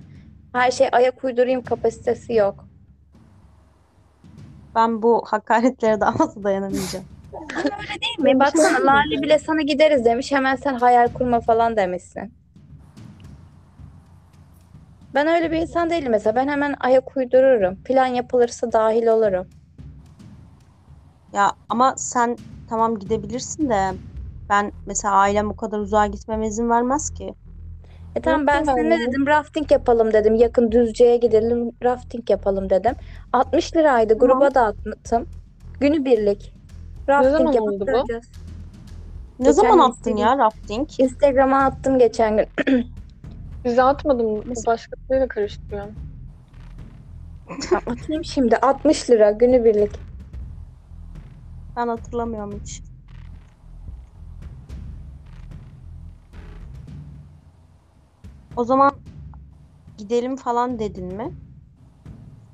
Her 0.53 0.71
şey 0.71 0.89
ayak 0.93 1.25
uydurayım 1.25 1.63
kapasitesi 1.63 2.33
yok. 2.35 2.65
Ben 4.75 5.03
bu 5.03 5.25
hakaretlere 5.27 6.01
daha 6.01 6.13
fazla 6.13 6.45
dayanamayacağım. 6.45 7.05
Değil 8.01 8.35
mi? 8.35 8.41
Baksana 8.41 8.87
Lale 8.87 9.23
bile 9.23 9.39
sana 9.39 9.63
gideriz 9.63 10.05
demiş. 10.05 10.33
Hemen 10.33 10.57
sen 10.57 10.75
hayal 10.75 11.09
kurma 11.09 11.41
falan 11.41 11.77
demişsin. 11.77 12.33
Ben 15.15 15.27
öyle 15.27 15.51
bir 15.51 15.57
insan 15.57 15.91
değilim 15.91 16.11
mesela. 16.11 16.37
Ben 16.37 16.49
hemen 16.49 16.75
ayak 16.81 17.17
uydururum. 17.17 17.77
Plan 17.85 18.07
yapılırsa 18.07 18.73
dahil 18.73 19.07
olurum. 19.07 19.49
Ya 21.33 21.53
ama 21.69 21.95
sen 21.97 22.37
tamam 22.69 22.99
gidebilirsin 22.99 23.71
de 23.71 23.95
ben 24.51 24.73
mesela 24.87 25.15
ailem 25.15 25.51
o 25.51 25.57
kadar 25.57 25.79
uzağa 25.79 26.07
gitmeme 26.07 26.47
izin 26.47 26.71
vermez 26.71 27.11
ki. 27.11 27.35
E 28.17 28.21
tamam 28.21 28.47
ben 28.47 28.65
sana 28.65 28.77
ne 28.77 29.01
dedim? 29.01 29.27
Rafting 29.27 29.73
yapalım 29.73 30.13
dedim. 30.13 30.35
Yakın 30.35 30.73
Düzce'ye 30.73 31.17
gidelim. 31.17 31.71
Rafting 31.85 32.31
yapalım 32.31 32.71
dedim. 32.71 32.95
60 33.33 33.77
liraydı. 33.77 34.19
Gruba 34.19 34.55
da 34.55 34.63
attım. 34.63 35.27
Günübirlik. 35.81 36.53
Rafting 37.09 37.39
zaman 37.39 37.53
yapıp 37.53 37.69
oldu 37.69 37.81
bu? 37.81 37.87
döneceğiz. 37.87 38.25
Ne 39.39 39.45
Geçen 39.45 39.53
zaman 39.53 39.91
attın 39.91 40.17
ya 40.17 40.39
rafting? 40.39 40.89
Instagram'a 40.99 41.65
attım 41.65 41.99
geçen 41.99 42.37
gün. 42.37 42.47
Bize 43.65 43.83
atmadım. 43.83 44.43
Başkasıyla 44.67 45.29
karıştırıyorum. 45.29 45.95
Atayım 47.87 48.25
şimdi. 48.25 48.57
60 48.57 49.11
lira 49.11 49.31
günübirlik. 49.31 49.91
Ben 51.77 51.89
hatırlamıyorum 51.89 52.61
hiç. 52.61 52.83
O 58.57 58.65
zaman 58.65 58.93
gidelim 59.99 60.37
falan 60.37 60.79
dedin 60.79 61.15
mi? 61.15 61.33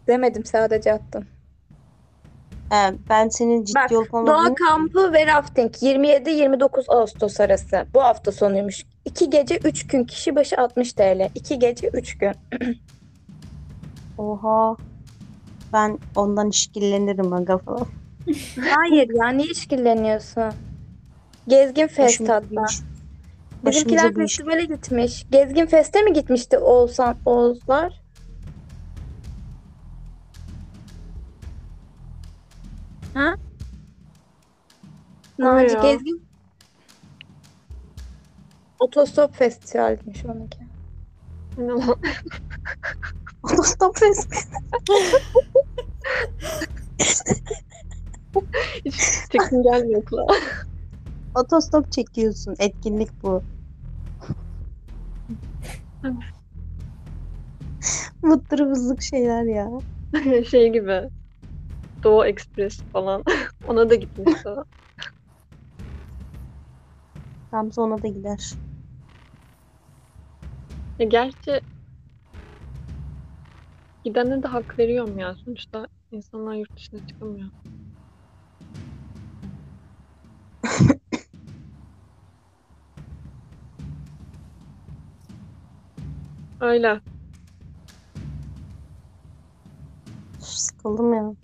Demedim 0.06 0.44
sadece 0.44 0.92
attım. 0.92 1.26
Ee, 2.72 2.94
ben 3.08 3.28
senin 3.28 3.64
ciddi 3.64 3.76
Bak, 3.76 3.92
olup 3.92 4.12
Doğa 4.12 4.20
olmadığını 4.20 4.54
kampı 4.54 5.12
ve 5.12 5.26
rafting 5.26 5.74
27-29 5.74 6.84
Ağustos 6.88 7.40
arası. 7.40 7.86
Bu 7.94 8.02
hafta 8.02 8.32
sonuymuş. 8.32 8.84
2 9.04 9.30
gece 9.30 9.58
3 9.64 9.86
gün 9.86 10.04
kişi 10.04 10.36
başı 10.36 10.56
60 10.56 10.92
TL. 10.92 11.30
2 11.34 11.58
gece 11.58 11.88
3 11.88 12.18
gün. 12.18 12.32
Oha. 14.18 14.76
Ben 15.72 15.98
ondan 16.16 16.48
işkillenirim 16.48 17.32
aga 17.32 17.58
falan. 17.58 17.86
Hayır 18.70 19.08
ya 19.14 19.28
niye 19.28 19.48
işkilleniyorsun? 19.50 20.52
Gezgin 21.48 21.86
Fest 21.86 22.28
hatta. 22.28 22.66
iş- 22.70 22.80
Bizimkiler 23.64 24.04
başımıza 24.04 24.24
iş- 24.24 24.36
festivale 24.36 24.64
gitmiş. 24.64 25.26
Gezgin 25.30 25.66
Fest'e 25.66 26.02
mi 26.02 26.12
gitmişti 26.12 26.58
Oğuzhan, 26.58 27.16
Oğuzlar? 27.24 28.02
Ha? 33.14 33.34
Naci 35.38 35.74
ya? 35.74 35.82
Gezgin 35.82 36.22
Otostop 38.78 39.34
Festival'miş 39.34 40.24
onunki. 40.24 40.58
Otostop 43.42 44.02
resmi. 44.02 44.36
Hiç 48.84 48.94
çekim 49.32 49.62
gelmiyor 49.62 50.04
kulağa. 50.04 50.26
Otostop 51.34 51.92
çekiyorsun. 51.92 52.54
Etkinlik 52.58 53.22
bu. 53.22 53.42
Vızlık 58.60 59.02
şeyler 59.02 59.42
ya. 59.42 59.70
şey 60.44 60.72
gibi. 60.72 61.08
Doğu 62.02 62.24
Express 62.24 62.80
falan. 62.92 63.24
Ona 63.68 63.90
da 63.90 63.94
gitmişti. 63.94 64.48
o. 64.48 64.64
Gamze 67.52 67.80
ona 67.80 68.02
da 68.02 68.08
gider. 68.08 68.52
Ya 70.98 71.06
gerçi 71.06 71.60
gidene 74.04 74.42
de 74.42 74.48
hak 74.48 74.78
veriyorum 74.78 75.18
ya. 75.18 75.34
Sonuçta 75.34 75.86
insanlar 76.12 76.54
yurt 76.54 76.76
dışına 76.76 77.06
çıkamıyor. 77.06 77.48
Öyle. 86.60 87.00
Sıkıldım 90.40 91.12
ya. 91.14 91.34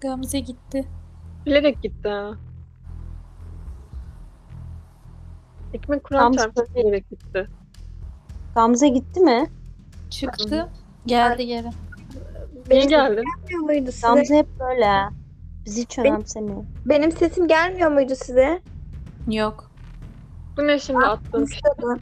Gamze 0.00 0.40
gitti. 0.40 0.88
Bilerek 1.46 1.82
gitti 1.82 2.08
ha. 2.08 2.38
Ekmek 5.76 6.04
kuran 6.04 6.32
bilerek 6.32 7.10
gitti. 7.10 7.48
Gamze 8.54 8.88
gitti 8.88 9.20
mi? 9.20 9.46
Çıktı. 10.10 10.68
Geldi 11.06 11.46
geri. 11.46 11.66
Niye 11.66 11.72
Benim 12.70 12.88
geldin? 12.88 13.24
Gelmiyor 13.40 13.60
muydu 13.60 13.92
size? 13.92 14.06
Gamze 14.06 14.36
hep 14.36 14.46
böyle. 14.60 14.88
Bizi 15.64 15.82
hiç 15.82 15.98
Benim- 15.98 16.14
önemsemiyor. 16.14 16.64
Benim 16.86 17.12
sesim 17.12 17.48
gelmiyor 17.48 17.90
muydu 17.90 18.12
size? 18.16 18.60
Yok. 19.30 19.70
Bu 20.56 20.66
ne 20.66 20.78
şimdi 20.78 21.04
attığın 21.06 21.46
şey? 21.46 21.56
Instagram. 21.56 21.98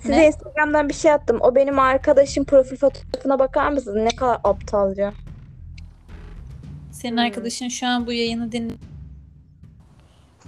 Size 0.00 0.12
Ne? 0.16 0.26
Instagram'dan 0.26 0.88
bir 0.88 0.94
şey 0.94 1.12
attım. 1.12 1.38
O 1.40 1.54
benim 1.54 1.78
arkadaşım 1.78 2.44
profil 2.44 2.76
fotoğrafına 2.76 3.38
bakar 3.38 3.72
mısınız? 3.72 3.96
Ne 3.96 4.16
kadar 4.16 4.40
aptalca. 4.44 5.12
Senin 6.92 7.16
Hmm. 7.16 7.24
arkadaşın 7.24 7.68
şu 7.68 7.86
an 7.86 8.06
bu 8.06 8.12
yayını 8.12 8.52
din... 8.52 8.78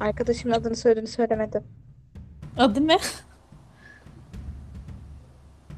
Arkadaşımın 0.00 0.54
adını 0.54 0.76
söylediğini 0.76 1.08
söylemedim. 1.08 1.64
Adı 2.56 2.88
ne? 2.88 2.98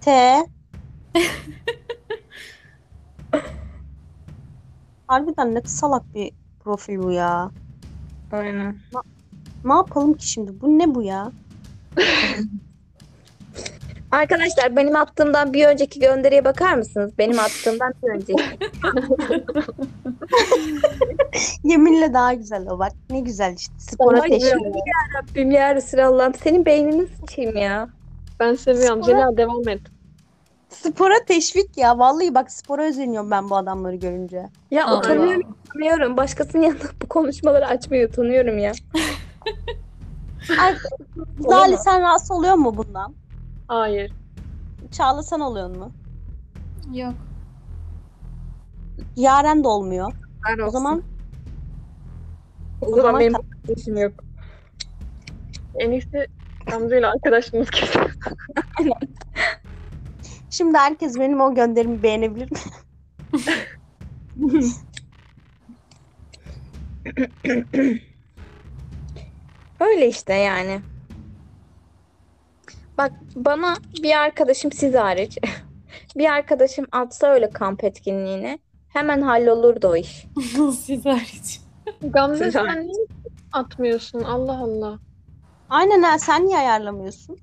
T. 0.00 0.10
Harbiden 5.06 5.54
ne 5.54 5.62
salak 5.64 6.14
bir 6.14 6.32
profil 6.60 6.98
bu 6.98 7.12
ya. 7.12 7.50
Aynen. 8.32 8.78
Ne 9.64 9.72
yapalım 9.72 10.14
ki 10.14 10.28
şimdi? 10.28 10.60
Bu 10.60 10.78
ne 10.78 10.94
bu 10.94 11.02
ya? 11.02 11.32
Arkadaşlar 14.12 14.76
benim 14.76 14.96
attığımdan 14.96 15.52
bir 15.52 15.66
önceki 15.66 16.00
gönderiye 16.00 16.44
bakar 16.44 16.74
mısınız? 16.74 17.12
Benim 17.18 17.38
attığımdan 17.40 17.94
bir 18.02 18.08
önceki. 18.08 18.44
Yeminle 21.64 22.14
daha 22.14 22.34
güzel 22.34 22.66
o 22.70 22.78
bak. 22.78 22.92
Ne 23.10 23.20
güzel 23.20 23.54
işte. 23.56 23.74
Spora 23.78 24.20
Ay, 24.20 24.28
teşvik. 24.28 24.52
Rabbim 25.16 25.50
ya 25.50 25.74
Resulallah'ım. 25.74 26.34
Senin 26.34 26.64
beynini 26.64 27.06
sıçayım 27.06 27.56
ya. 27.56 27.88
Ben 28.40 28.54
seviyorum. 28.54 29.04
Sonra- 29.04 29.16
Zeliha 29.16 29.36
devam 29.36 29.68
et. 29.68 29.80
Spora 30.68 31.14
teşvik 31.26 31.76
ya. 31.76 31.98
Vallahi 31.98 32.34
bak 32.34 32.52
spora 32.52 32.84
özeniyorum 32.84 33.30
ben 33.30 33.50
bu 33.50 33.56
adamları 33.56 33.96
görünce. 33.96 34.48
Ya 34.70 34.86
Allah. 34.86 34.98
utanıyorum, 34.98 35.56
utanıyorum. 35.66 36.16
Başkasının 36.16 36.62
yanında 36.62 36.84
bu 37.02 37.08
konuşmaları 37.08 37.66
açmayı 37.66 38.08
utanıyorum 38.08 38.58
ya. 38.58 38.72
Ay, 40.60 40.74
Zali 41.40 41.76
sen 41.76 42.00
rahatsız 42.00 42.30
oluyor 42.30 42.54
mu 42.54 42.76
bundan? 42.76 43.14
Hayır. 43.72 44.12
Çağla 44.90 45.22
sen 45.22 45.40
oluyor 45.40 45.76
mu? 45.76 45.92
Yok. 46.92 47.14
Yaren 49.16 49.64
de 49.64 49.68
olmuyor. 49.68 50.12
Ben 50.48 50.58
O 50.58 50.70
zaman 50.70 51.02
o 52.80 52.86
zaman 52.90 53.02
zaman 53.02 53.20
benim 53.20 53.34
işim 53.76 53.96
yok. 53.96 54.12
En 55.74 55.90
iyisi 55.90 56.26
Gamze 56.66 56.98
ile 56.98 57.06
arkadaşımız 57.06 57.70
kesin. 57.70 58.00
şimdi 60.50 60.78
herkes 60.78 61.18
benim 61.18 61.40
o 61.40 61.54
gönderimi 61.54 62.02
beğenebilir 62.02 62.50
mi? 62.52 62.58
Öyle 69.80 70.08
işte 70.08 70.34
yani. 70.34 70.80
Bak 72.98 73.12
bana 73.34 73.76
bir 74.02 74.16
arkadaşım 74.16 74.72
siz 74.72 74.94
hariç 74.94 75.38
bir 76.16 76.32
arkadaşım 76.32 76.86
atsa 76.92 77.26
öyle 77.26 77.50
kamp 77.50 77.84
etkinliğine 77.84 78.58
hemen 78.88 79.20
hallolurdu 79.22 79.88
o 79.88 79.96
iş. 79.96 80.26
Siz 80.80 81.04
hariç. 81.04 81.60
Gamze 82.02 82.44
Güzel. 82.44 82.64
sen 82.66 82.82
niye 82.82 83.06
atmıyorsun? 83.52 84.20
Allah 84.20 84.58
Allah. 84.58 84.98
Aynen 85.70 86.02
ha 86.02 86.18
sen 86.18 86.46
niye 86.46 86.58
ayarlamıyorsun? 86.58 87.38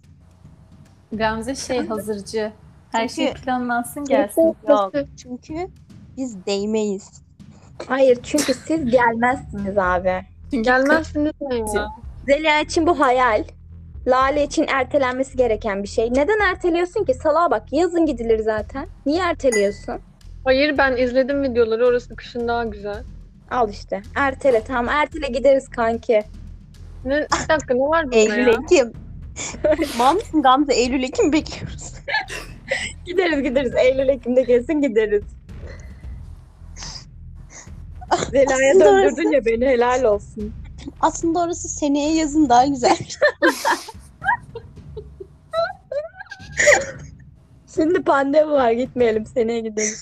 Gamze 1.14 1.56
şey 1.56 1.88
hazırcı. 1.88 2.52
Her 2.92 3.08
Çünkü- 3.08 3.14
şey 3.16 3.34
planlansın 3.34 4.06
gelsin. 4.06 4.56
Yok. 4.68 4.94
Çünkü 5.18 5.68
biz 6.18 6.46
değmeyiz. 6.46 7.22
Hayır 7.88 8.20
çünkü 8.24 8.54
siz 8.54 8.86
gelmezsiniz 8.86 9.78
abi. 9.78 10.26
Gelmezsiniz 10.52 11.34
ne 11.42 11.56
ya? 11.56 11.88
Zeliha 12.26 12.62
için 12.62 12.88
bu 12.88 13.00
hayal. 13.00 13.44
Lale 14.08 14.44
için 14.44 14.66
ertelenmesi 14.68 15.38
gereken 15.38 15.84
bir 15.84 15.88
şey. 15.88 16.10
Neden 16.14 16.40
erteliyorsun 16.40 17.06
ki? 17.06 17.14
Salağa 17.14 17.52
bak 17.52 17.64
yazın 17.72 18.06
gidilir 18.06 18.40
zaten. 18.40 18.88
Niye 19.06 19.22
erteliyorsun? 19.24 20.00
Hayır 20.44 20.78
ben 20.78 20.98
izledim 20.98 21.44
videoları. 21.44 21.88
Orası 21.88 22.16
kışın 22.16 22.48
daha 22.48 22.64
güzel. 22.64 23.04
Al 23.52 23.70
işte. 23.70 24.02
Ertele 24.16 24.64
tamam. 24.64 24.90
Ertele 24.90 25.28
gideriz 25.28 25.70
kanki. 25.70 26.24
Ne, 27.06 27.16
bir 27.16 27.50
dakika 27.50 27.74
ne 27.74 27.80
var 27.80 28.06
bunda 28.06 28.16
Eylül 28.16 28.48
ya? 28.48 28.54
Ekim. 28.64 28.94
Mal 29.98 30.16
mısın 30.16 30.42
Gamze? 30.42 30.74
Eylül 30.74 31.04
Ekim 31.04 31.34
bekliyoruz. 31.34 31.94
Gideriz 33.06 33.44
gideriz. 33.44 33.76
Eylül 33.76 34.10
Ekim'de 34.10 34.46
kesin 34.46 34.82
gideriz. 34.82 35.24
Aslında 38.10 38.86
döndürdün 38.86 39.32
ya 39.32 39.46
beni 39.46 39.66
helal 39.66 40.04
olsun. 40.04 40.54
Aslında 41.00 41.40
orası 41.40 41.70
seneye 41.70 42.16
yazın 42.16 42.50
daha 42.50 42.66
güzel. 42.66 42.98
Şimdi 47.76 48.04
pandemi 48.04 48.52
var 48.52 48.72
gitmeyelim 48.72 49.26
seneye 49.26 49.60
gidelim. 49.60 49.96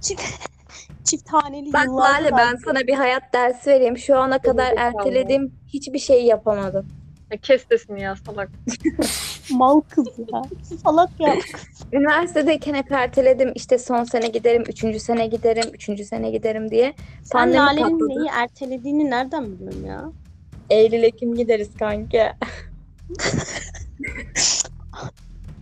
çift, 0.00 0.22
çift 1.04 1.28
haneli 1.32 1.72
Bak 1.72 1.84
yıllar 1.84 2.20
Lale 2.20 2.30
ben 2.36 2.56
sana 2.64 2.80
bir 2.86 2.94
hayat 2.94 3.22
dersi 3.32 3.70
vereyim. 3.70 3.98
Şu 3.98 4.18
ana 4.18 4.38
kadar 4.38 4.74
ertelediğim 4.76 5.54
hiçbir 5.66 5.98
şeyi 5.98 6.26
yapamadım. 6.26 6.88
Ya 7.30 7.36
kes 7.36 7.64
sesini 7.70 8.00
ya 8.02 8.16
salak. 8.26 8.50
mal 9.50 9.80
kız 9.80 10.06
ya. 10.32 10.42
Salak 10.84 11.10
ya. 11.20 11.34
Üniversitedeyken 11.92 12.74
hep 12.74 12.92
erteledim. 12.92 13.52
İşte 13.54 13.78
son 13.78 14.04
sene 14.04 14.28
giderim, 14.28 14.64
üçüncü 14.68 15.00
sene 15.00 15.26
giderim, 15.26 15.70
üçüncü 15.74 16.04
sene 16.04 16.30
giderim 16.30 16.70
diye. 16.70 16.94
Sen 17.22 17.38
Pandemi 17.38 17.58
Lale'nin 17.58 17.82
patladı. 17.82 18.08
neyi 18.08 18.28
ertelediğini 18.28 19.10
nereden 19.10 19.52
biliyorsun 19.52 19.84
ya? 19.84 20.04
Eylül 20.70 21.02
Ekim 21.02 21.34
gideriz 21.34 21.68
kanki. 21.78 22.22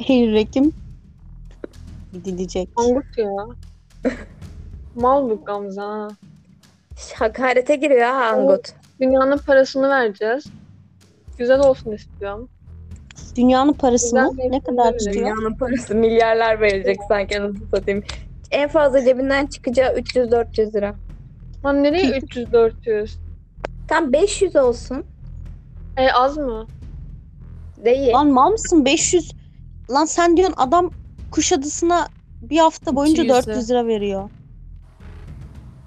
Eylül 0.08 0.34
Ekim 0.36 0.72
gidilecek. 2.12 2.68
Angut 2.76 3.18
ya. 3.18 3.30
Mal 4.94 5.30
bu 5.30 5.44
Gamze 5.44 5.80
ha. 5.80 6.08
Hakarete 7.14 7.76
giriyor 7.76 8.06
ha 8.08 8.24
Angut. 8.24 8.72
Dünyanın 9.00 9.38
parasını 9.38 9.88
vereceğiz. 9.88 10.44
Güzel 11.38 11.60
olsun 11.60 11.92
istiyorum. 11.92 12.48
Dünyanın 13.36 13.72
parası 13.72 14.16
mı? 14.16 14.30
Güzel 14.30 14.48
Ne 14.50 14.60
kadar 14.60 14.92
mevsimde 14.92 15.12
tutuyor? 15.12 15.36
Dünyanın 15.36 15.54
parası 15.54 15.94
milyarlar 15.94 16.60
verecek 16.60 16.96
sanki 17.08 17.40
anasını 17.40 17.66
satayım. 17.70 18.02
En 18.50 18.68
fazla 18.68 19.04
cebinden 19.04 19.46
çıkacağı 19.46 19.94
300-400 19.94 20.74
lira. 20.74 20.94
Lan 21.64 21.82
nereye 21.82 22.18
300-400? 22.18 23.10
Tam 23.88 24.12
500 24.12 24.56
olsun. 24.56 25.04
E 25.96 26.12
az 26.12 26.36
mı? 26.36 26.66
Değil. 27.84 28.12
Lan 28.12 28.28
mal 28.28 28.50
mısın? 28.50 28.84
500. 28.84 29.32
Lan 29.90 30.04
sen 30.04 30.36
diyorsun 30.36 30.54
adam 30.58 30.90
Kuşadası'na 31.30 32.08
bir 32.42 32.58
hafta 32.58 32.96
boyunca 32.96 33.22
200'e. 33.22 33.28
400 33.28 33.70
lira 33.70 33.86
veriyor. 33.86 34.30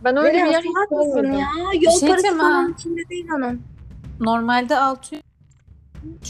Ben 0.04 0.18
öyle 0.18 0.34
Böyle 0.34 0.46
bir 0.46 0.52
yer 0.52 0.62
hiç 0.62 0.90
görmedim. 0.90 1.34
ya? 1.34 1.48
Yol 1.74 1.82
şey 1.82 1.82
parası 1.82 2.06
diyeceğim 2.08 2.38
falan 2.38 2.74
içinde 2.74 3.10
değil 3.10 3.28
onun. 3.38 3.62
Normalde 4.20 4.78
600 4.78 5.22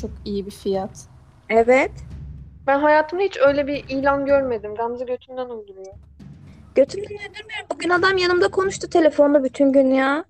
çok 0.02 0.12
iyi 0.26 0.46
bir 0.46 0.52
fiyat. 0.52 1.08
Evet. 1.50 1.92
Ben 2.68 2.80
hayatımda 2.80 3.24
hiç 3.24 3.38
öyle 3.48 3.68
bir 3.68 3.86
ilan 3.90 4.26
görmedim. 4.26 4.76
Gamze 4.76 5.06
götünden 5.06 5.50
uyduruyor. 5.50 5.94
Götümden 6.76 7.06
öldürmüyorum. 7.06 7.68
Bugün 7.74 7.90
adam 7.90 8.18
yanımda 8.18 8.48
konuştu 8.48 8.90
telefonda 8.90 9.44
bütün 9.44 9.72
gün 9.72 9.92
ya. 9.92 10.26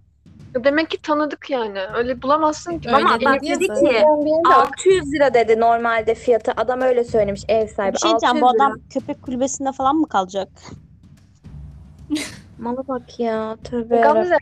Demek 0.63 0.89
ki 0.89 1.01
tanıdık 1.01 1.49
yani. 1.49 1.79
Öyle 1.95 2.21
bulamazsın 2.21 2.79
ki. 2.79 2.89
Öyle 2.89 2.97
Ama 2.97 3.09
bak 3.25 3.41
dedi 3.41 3.49
ya 3.49 3.57
ki 3.57 3.67
Ben 3.69 4.25
bir 4.25 4.29
yere 4.29 4.43
bak. 4.45 4.67
600 4.67 5.13
lira 5.13 5.33
dedi 5.33 5.59
normalde 5.59 6.15
fiyatı. 6.15 6.51
Adam 6.57 6.81
öyle 6.81 7.03
söylemiş 7.03 7.43
ev 7.47 7.67
sahibi. 7.67 7.93
Bir 7.93 7.99
şey 7.99 8.09
diyeceğim 8.09 8.35
600 8.35 8.41
bu 8.41 8.55
lira. 8.55 8.65
adam 8.65 8.79
köpek 8.93 9.21
kulübesinde 9.21 9.71
falan 9.71 9.95
mı 9.95 10.07
kalacak? 10.07 10.49
Mala 12.57 12.87
bak 12.87 13.19
ya. 13.19 13.57
Tövbe 13.63 13.95
yarabbim. 13.95 14.21
Gamze 14.21 14.37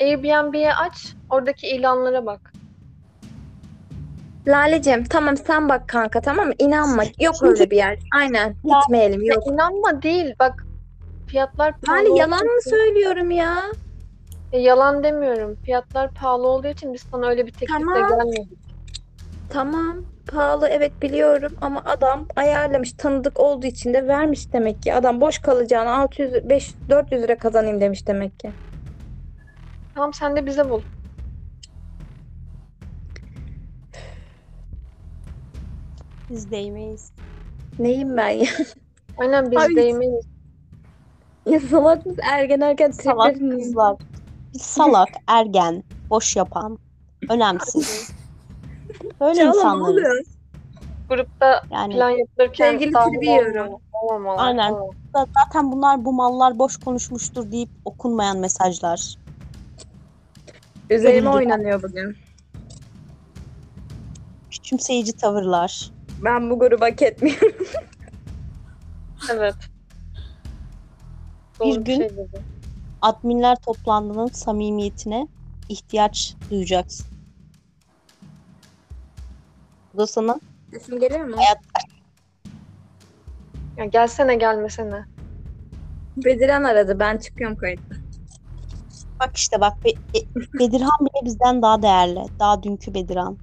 Airbnb'ye 0.00 0.74
aç. 0.74 1.14
Oradaki 1.30 1.66
ilanlara 1.66 2.26
bak. 2.26 2.52
Lalecim 4.46 5.04
tamam 5.04 5.36
sen 5.36 5.68
bak 5.68 5.88
kanka 5.88 6.20
tamam 6.20 6.46
mı? 6.46 6.52
İnanma. 6.58 7.02
Yok 7.20 7.34
öyle 7.42 7.70
bir 7.70 7.76
yer. 7.76 7.98
Aynen. 8.16 8.54
Gitmeyelim 8.64 9.22
Ya 9.22 9.34
yok. 9.34 9.46
inanma 9.46 10.02
değil. 10.02 10.34
Bak 10.40 10.66
fiyatlar 11.28 11.74
pahalı 11.80 11.98
Lale 12.00 12.08
olduğu 12.10 12.18
yalan 12.18 12.44
mı 12.44 12.50
için- 12.60 12.70
söylüyorum 12.70 13.30
ya? 13.30 13.56
Ya 14.52 14.60
yalan 14.60 15.04
demiyorum. 15.04 15.56
Fiyatlar 15.64 16.10
pahalı 16.14 16.46
olduğu 16.46 16.68
için 16.68 16.94
biz 16.94 17.02
sana 17.10 17.26
öyle 17.26 17.46
bir 17.46 17.52
teklifle 17.52 17.74
Tamam. 17.78 18.08
gelmedik. 18.08 18.58
Tamam. 19.50 19.96
Pahalı 20.32 20.68
evet 20.68 20.92
biliyorum 21.02 21.52
ama 21.60 21.82
adam 21.84 22.26
ayarlamış 22.36 22.92
tanıdık 22.92 23.40
olduğu 23.40 23.66
için 23.66 23.94
de 23.94 24.08
vermiş 24.08 24.52
demek 24.52 24.82
ki. 24.82 24.94
Adam 24.94 25.20
boş 25.20 25.38
kalacağına 25.38 25.96
600 25.98 26.48
5 26.48 26.74
400 26.90 27.22
lira 27.22 27.38
kazanayım 27.38 27.80
demiş 27.80 28.06
demek 28.06 28.40
ki. 28.40 28.50
Tamam 29.94 30.12
sen 30.14 30.36
de 30.36 30.46
bize 30.46 30.70
bul. 30.70 30.80
Biz 36.30 36.50
değmeyiz. 36.50 37.10
Neyim 37.78 38.16
ben 38.16 38.28
ya? 38.28 38.46
Aynen 39.18 39.50
biz 39.50 39.58
Ay. 39.58 39.76
değmeyiz. 39.76 40.24
Ya 41.46 41.60
salak 41.60 42.06
mısın? 42.06 42.20
Ergen 42.32 42.60
ergen 42.60 42.90
Salak 42.90 43.36
triplerin- 43.36 43.58
kızlar. 43.58 43.96
Biz 44.54 44.62
salak, 44.62 45.08
ergen, 45.26 45.82
boş 46.10 46.36
yapan, 46.36 46.78
önemsiz. 47.28 48.10
Böyle 49.20 49.34
Çağla 49.34 49.50
ne 49.50 49.56
insanlarız. 49.56 49.88
oluyor? 49.94 50.24
Grupta 51.08 51.62
Yani 51.70 51.94
plan 51.94 52.10
yapılırken 52.10 52.70
Sevgili 52.70 52.92
tribi 52.92 53.26
yiyorum. 53.28 53.80
olmamalı, 53.92 54.40
Aynen. 54.42 54.70
olmamalı. 54.72 54.92
da- 55.14 55.26
zaten 55.44 55.72
bunlar 55.72 56.04
bu 56.04 56.12
mallar 56.12 56.58
boş 56.58 56.76
konuşmuştur 56.76 57.52
deyip 57.52 57.70
okunmayan 57.84 58.38
mesajlar. 58.38 59.14
Üzerime 60.90 61.28
Öldü. 61.28 61.36
oynanıyor 61.36 61.82
bugün. 61.82 62.16
Küçümseyici 64.50 65.12
tavırlar. 65.12 65.90
Ben 66.24 66.50
bu 66.50 66.58
grubu 66.58 66.84
hak 66.84 67.02
etmiyorum. 67.02 67.52
Evet. 69.32 69.54
Bir 71.60 71.64
Doğru 71.74 71.84
gün- 71.84 71.96
şey 71.98 72.10
dedi. 72.10 72.42
Adminler 73.02 73.56
toplandığının 73.56 74.26
samimiyetine 74.26 75.28
ihtiyaç 75.68 76.34
duyacaksın. 76.50 77.06
Bu 79.94 79.98
da 79.98 80.06
sana 80.06 80.40
Sesim 80.72 81.00
geliyor 81.00 81.24
mu? 81.24 81.36
Ya 83.76 83.84
gelsene 83.84 84.34
gelmesene. 84.34 85.04
Bediren 86.16 86.64
aradı. 86.64 86.98
Ben 86.98 87.18
çıkıyorum 87.18 87.56
kayıtta. 87.56 87.94
bak 89.20 89.36
işte 89.36 89.60
bak 89.60 89.84
Be- 89.84 89.90
e- 89.90 90.58
Bedirhan 90.58 90.98
bile 91.00 91.24
bizden 91.24 91.62
daha 91.62 91.82
değerli. 91.82 92.20
Daha 92.38 92.62
dünkü 92.62 92.94
Bedirhan. 92.94 93.38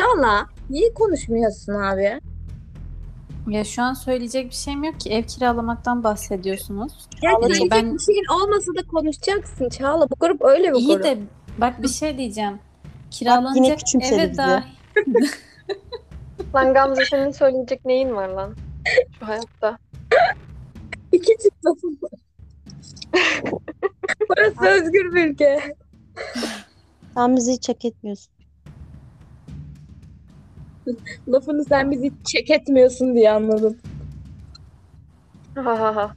Çağla 0.00 0.46
niye 0.70 0.94
konuşmuyorsun 0.94 1.72
abi? 1.74 2.20
Ya 3.48 3.64
şu 3.64 3.82
an 3.82 3.94
söyleyecek 3.94 4.50
bir 4.50 4.54
şeyim 4.54 4.84
yok 4.84 5.00
ki. 5.00 5.10
Ev 5.10 5.22
kiralamaktan 5.22 6.04
bahsediyorsunuz. 6.04 6.92
Ya 7.22 7.30
Çağla, 7.30 7.40
söyleyecek 7.42 7.70
ben- 7.70 7.94
bir 7.94 7.98
şeyin 7.98 8.24
olmasa 8.34 8.74
da 8.74 8.86
konuşacaksın 8.86 9.68
Çağla. 9.68 10.10
Bu 10.10 10.14
grup 10.20 10.44
öyle 10.44 10.72
bir 10.72 10.78
İyi 10.78 10.88
grup. 10.88 11.04
de 11.04 11.18
bak 11.58 11.82
bir 11.82 11.88
şey 11.88 12.18
diyeceğim. 12.18 12.58
Kiralanacak 13.10 13.78
eve 14.12 14.36
dahi 14.36 14.64
Lan 16.54 16.74
Gamze 16.74 17.04
senin 17.04 17.30
söyleyecek 17.30 17.84
neyin 17.84 18.16
var 18.16 18.28
lan? 18.28 18.54
Şu 19.18 19.28
hayatta. 19.28 19.78
İki 21.12 21.32
var. 22.02 22.10
Burası 24.28 24.66
özgür 24.66 25.14
bir 25.14 25.30
ülke. 25.30 25.76
Sen 27.14 27.36
bizi 27.36 27.52
hiç 27.52 27.68
hak 27.68 27.84
etmiyorsun. 27.84 28.39
Lafını 31.28 31.64
sen 31.64 31.90
bizi 31.90 32.12
çek 32.24 32.50
etmiyorsun 32.50 33.14
diye 33.14 33.30
anladım. 33.30 33.76
Ha 35.54 35.80
ha 35.80 35.96
ha. 35.96 36.14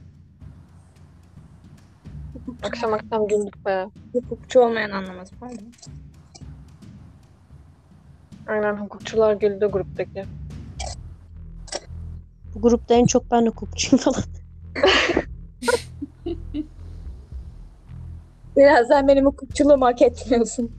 Akşam 2.62 2.92
akşam 2.92 3.26
güldük 3.26 3.66
be. 3.66 3.86
Hukukçu 4.12 4.60
olmayan 4.60 4.90
anlamaz. 4.90 5.30
Pardon. 5.40 5.66
Aynen 8.46 8.76
hukukçular 8.76 9.34
güldü 9.34 9.66
gruptaki. 9.66 10.24
Bu 12.54 12.60
grupta 12.62 12.94
en 12.94 13.06
çok 13.06 13.30
ben 13.30 13.46
hukukçuyum 13.46 14.02
falan. 14.02 14.22
Biraz 18.56 18.88
sen 18.88 19.08
benim 19.08 19.26
hukukçuluğumu 19.26 19.86
hak 19.86 20.02
etmiyorsun. 20.02 20.72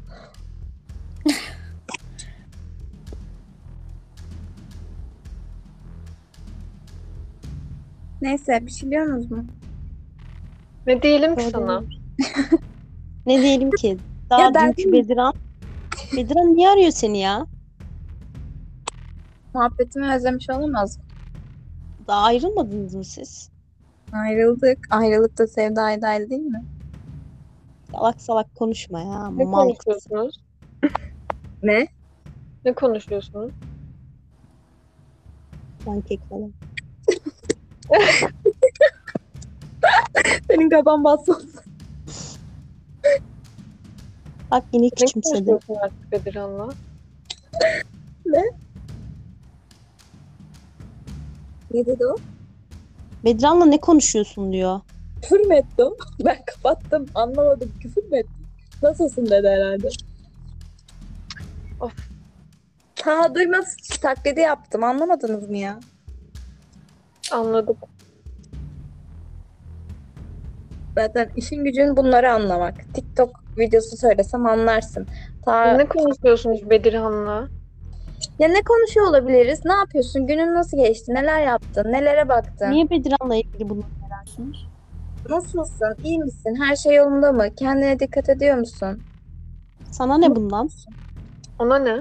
Neyse 8.25 8.59
bir 8.65 8.71
şey 8.71 8.91
diyor 8.91 9.05
musunuz 9.05 9.31
mu? 9.31 9.45
Ne 10.87 11.01
diyelim 11.01 11.35
ki 11.35 11.41
Doğru. 11.43 11.51
sana? 11.51 11.83
Ne 13.25 13.41
diyelim 13.41 13.71
ki? 13.71 13.97
Daha 14.29 14.41
Ya 14.41 14.53
ben- 14.55 14.73
dünkü 14.77 14.91
Bedirhan. 14.91 15.33
Bedirhan 16.17 16.55
niye 16.55 16.69
arıyor 16.69 16.91
seni 16.91 17.19
ya? 17.19 17.47
Muhabbetimi 19.53 20.13
özlemiş 20.13 20.49
olamaz 20.49 20.97
mı? 20.97 21.03
Daha 22.07 22.23
ayrılmadınız 22.23 22.95
mı 22.95 23.03
siz? 23.03 23.49
Ayrıldık. 24.13 24.87
Ayrılıkta 24.89 25.47
sevda 25.47 26.01
dahil 26.01 26.29
değil 26.29 26.41
mi? 26.41 26.65
Salak 27.91 28.21
salak 28.21 28.55
konuşma 28.55 29.01
ya. 29.01 29.31
Ne 29.31 29.43
Mal. 29.45 29.61
konuşuyorsunuz? 29.61 30.43
Ne? 31.63 31.87
Ne 32.65 32.73
konuşuyorsunuz? 32.73 33.51
Pankek 35.85 36.29
falan. 36.29 36.53
Senin 40.47 40.69
kafan 40.69 41.03
bassın. 41.03 41.51
Bak 44.51 44.63
yine 44.73 44.85
Ne 44.85 44.89
küçümsedi. 44.89 45.45
konuşuyorsun 45.45 45.75
artık 45.75 46.11
Bedirhan'la? 46.11 46.69
Ne 51.73 51.85
dedi 51.85 52.05
o? 52.05 52.15
Bedirhan'la 53.25 53.65
ne 53.65 53.77
konuşuyorsun 53.81 54.53
diyor. 54.53 54.79
Küfür 55.21 55.39
mü 55.39 55.55
etti 55.55 55.83
o? 55.83 55.97
Ben 56.25 56.37
kapattım. 56.45 57.05
Anlamadım. 57.15 57.71
Küfür 57.81 58.03
mü 58.03 58.17
etti? 58.17 58.29
Nasılsın 58.83 59.25
dedi 59.25 59.47
herhalde. 59.47 59.89
Of. 61.79 61.93
Ta 62.95 63.35
duymaz 63.35 63.75
taklidi 64.01 64.39
yaptım. 64.39 64.83
Anlamadınız 64.83 65.49
mı 65.49 65.57
ya? 65.57 65.79
Anladık. 67.31 67.77
Zaten 70.95 71.29
işin 71.35 71.63
gücün 71.63 71.97
bunları 71.97 72.31
anlamak. 72.31 72.93
TikTok 72.93 73.29
videosu 73.57 73.97
söylesem 73.97 74.45
anlarsın. 74.45 75.07
Ta... 75.45 75.77
Ne 75.77 75.85
konuşuyorsunuz 75.87 76.69
Bedirhan'la? 76.69 77.47
Ya 78.39 78.47
ne 78.47 78.61
konuşuyor 78.61 79.07
olabiliriz? 79.07 79.65
Ne 79.65 79.73
yapıyorsun? 79.73 80.27
Günün 80.27 80.53
nasıl 80.53 80.77
geçti? 80.77 81.13
Neler 81.13 81.45
yaptın? 81.45 81.91
Nelere 81.91 82.29
baktın? 82.29 82.71
Niye 82.71 82.89
Bedirhan'la 82.89 83.35
ilgili 83.35 83.69
bunu 83.69 83.83
merakıyorsunuz? 84.01 84.67
Nasılsın? 85.29 85.95
İyi 86.03 86.19
misin? 86.19 86.55
Her 86.61 86.75
şey 86.75 86.95
yolunda 86.95 87.31
mı? 87.31 87.55
Kendine 87.55 87.99
dikkat 87.99 88.29
ediyor 88.29 88.57
musun? 88.57 89.01
Sana 89.91 90.17
ne 90.17 90.35
bundan? 90.35 90.69
Ona 91.59 91.79
ne? 91.79 91.95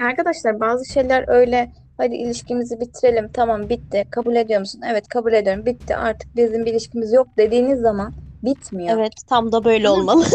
Arkadaşlar 0.00 0.60
bazı 0.60 0.92
şeyler 0.92 1.24
öyle 1.28 1.72
hadi 1.98 2.14
ilişkimizi 2.14 2.80
bitirelim 2.80 3.28
tamam 3.32 3.68
bitti 3.68 4.04
kabul 4.10 4.36
ediyor 4.36 4.60
musun? 4.60 4.80
Evet 4.90 5.08
kabul 5.08 5.32
ediyorum 5.32 5.66
bitti 5.66 5.96
artık 5.96 6.36
bizim 6.36 6.66
bir 6.66 6.70
ilişkimiz 6.72 7.12
yok 7.12 7.28
dediğiniz 7.36 7.80
zaman 7.80 8.12
bitmiyor. 8.44 8.98
Evet 8.98 9.12
tam 9.28 9.52
da 9.52 9.64
böyle 9.64 9.90
olmalı. 9.90 10.24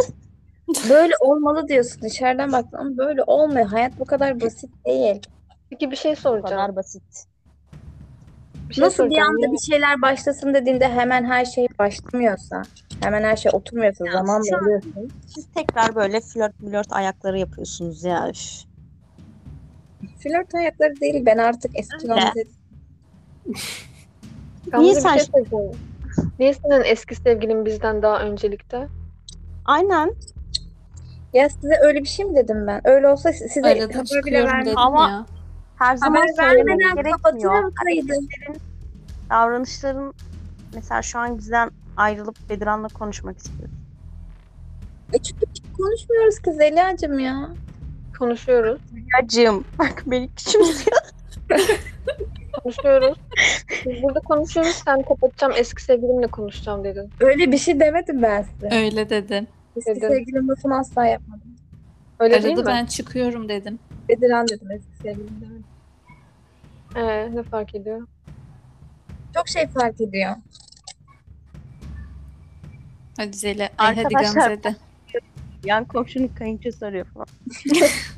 Böyle 0.89 1.13
olmalı 1.21 1.67
diyorsun 1.67 2.01
dışarıdan 2.01 2.51
baktın 2.51 2.77
ama 2.77 2.97
böyle 2.97 3.23
olmuyor. 3.23 3.65
Hayat 3.65 3.99
bu 3.99 4.05
kadar 4.05 4.41
basit 4.41 4.69
değil. 4.85 5.21
Peki 5.69 5.91
bir 5.91 5.95
şey 5.95 6.11
Bu 6.11 6.15
soracağım. 6.15 6.49
kadar 6.49 6.75
basit. 6.75 7.03
Bir 8.69 8.73
şey 8.73 8.83
Nasıl 8.83 9.03
bir 9.03 9.09
soracağım. 9.09 9.35
anda 9.35 9.51
bir 9.53 9.57
şeyler 9.71 10.01
başlasın 10.01 10.53
dediğinde 10.53 10.87
hemen 10.87 11.25
her 11.25 11.45
şey 11.45 11.67
başlamıyorsa, 11.79 12.61
hemen 13.03 13.23
her 13.23 13.35
şey 13.35 13.51
oturmuyorsa, 13.55 14.05
Ya 14.05 14.11
zaman 14.11 14.41
şu 14.49 14.57
an-. 14.57 14.81
Siz 15.27 15.47
tekrar 15.55 15.95
böyle 15.95 16.21
flört 16.21 16.53
flört 16.57 16.87
ayakları 16.93 17.39
yapıyorsunuz 17.39 18.03
ya. 18.03 18.29
Üf. 18.29 18.72
Flört 20.19 20.55
ayakları 20.55 20.99
değil 20.99 21.25
ben 21.25 21.37
artık 21.37 21.71
eski. 21.75 22.07
Gamze 22.07 22.43
Niye 24.79 24.95
sen- 24.95 25.17
şey. 25.17 25.27
Niye 26.39 26.53
senin 26.53 26.83
eski 26.85 27.15
sevgilin 27.15 27.65
bizden 27.65 28.01
daha 28.01 28.19
öncelikte? 28.19 28.87
Aynen. 29.65 30.13
Ya 31.33 31.49
size 31.49 31.75
öyle 31.81 31.99
bir 31.99 32.07
şey 32.07 32.25
mi 32.25 32.35
dedim 32.35 32.67
ben? 32.67 32.81
Öyle 32.87 33.07
olsa 33.07 33.33
size 33.33 33.61
Arada 33.61 33.83
haber 33.83 34.25
bile 34.25 34.65
dedim 34.65 34.77
Ama- 34.77 35.09
ya. 35.09 35.25
Her 35.75 35.97
zaman 35.97 36.27
vermeden 36.39 36.95
gerekmiyor. 36.95 37.73
Davranışların 39.29 40.13
mesela 40.73 41.01
şu 41.01 41.19
an 41.19 41.37
bizden 41.37 41.71
ayrılıp 41.97 42.49
Bediran'la 42.49 42.87
konuşmak 42.87 43.37
istiyoruz. 43.37 43.75
E 45.13 45.17
çünkü 45.17 45.45
konuşmuyoruz 45.77 46.39
ki 46.39 46.53
Zeliha'cığım 46.53 47.19
ya. 47.19 47.49
Konuşuyoruz. 48.19 48.81
Yacığım 49.21 49.63
bak 49.79 50.03
beni 50.05 50.29
küçümsüyor. 50.35 50.97
Konuşuyoruz. 52.63 53.17
Biz 53.85 54.03
burada 54.03 54.19
konuşuyoruz. 54.19 54.81
Sen 54.85 55.01
kapatacağım 55.03 55.53
eski 55.57 55.83
sevgilimle 55.83 56.27
konuşacağım 56.27 56.83
dedin. 56.83 57.09
Öyle 57.19 57.51
bir 57.51 57.57
şey 57.57 57.79
demedim 57.79 58.21
ben 58.21 58.41
size. 58.41 58.75
Öyle 58.75 59.09
dedin. 59.09 59.47
Eski 59.75 59.91
Dedin. 59.95 60.07
sevgilim 60.07 60.47
lafını 60.49 60.77
asla 60.79 61.05
yapmadım. 61.05 61.55
Öyle 62.19 62.43
değil 62.43 62.57
Arada 62.57 62.69
mi? 62.69 62.75
ben 62.75 62.85
çıkıyorum 62.85 63.49
dedim. 63.49 63.79
Bediran 64.09 64.47
dedim 64.47 64.71
eski 64.71 64.97
sevgilim 65.01 65.41
demedim. 65.41 65.63
Ee, 66.95 67.35
ne 67.35 67.43
fark 67.43 67.75
ediyor? 67.75 68.07
Çok 69.35 69.47
şey 69.47 69.67
fark 69.67 70.01
ediyor. 70.01 70.35
Hadi 73.17 73.37
Zeli. 73.37 73.69
Ay 73.77 73.95
hadi 73.95 74.07
Arkadaşlar- 74.07 74.33
Gamze 74.49 74.63
de. 74.63 74.75
Yan 75.63 75.85
komşunun 75.85 76.27
kayınçosu 76.27 76.85
arıyor 76.85 77.05
falan. 77.05 77.27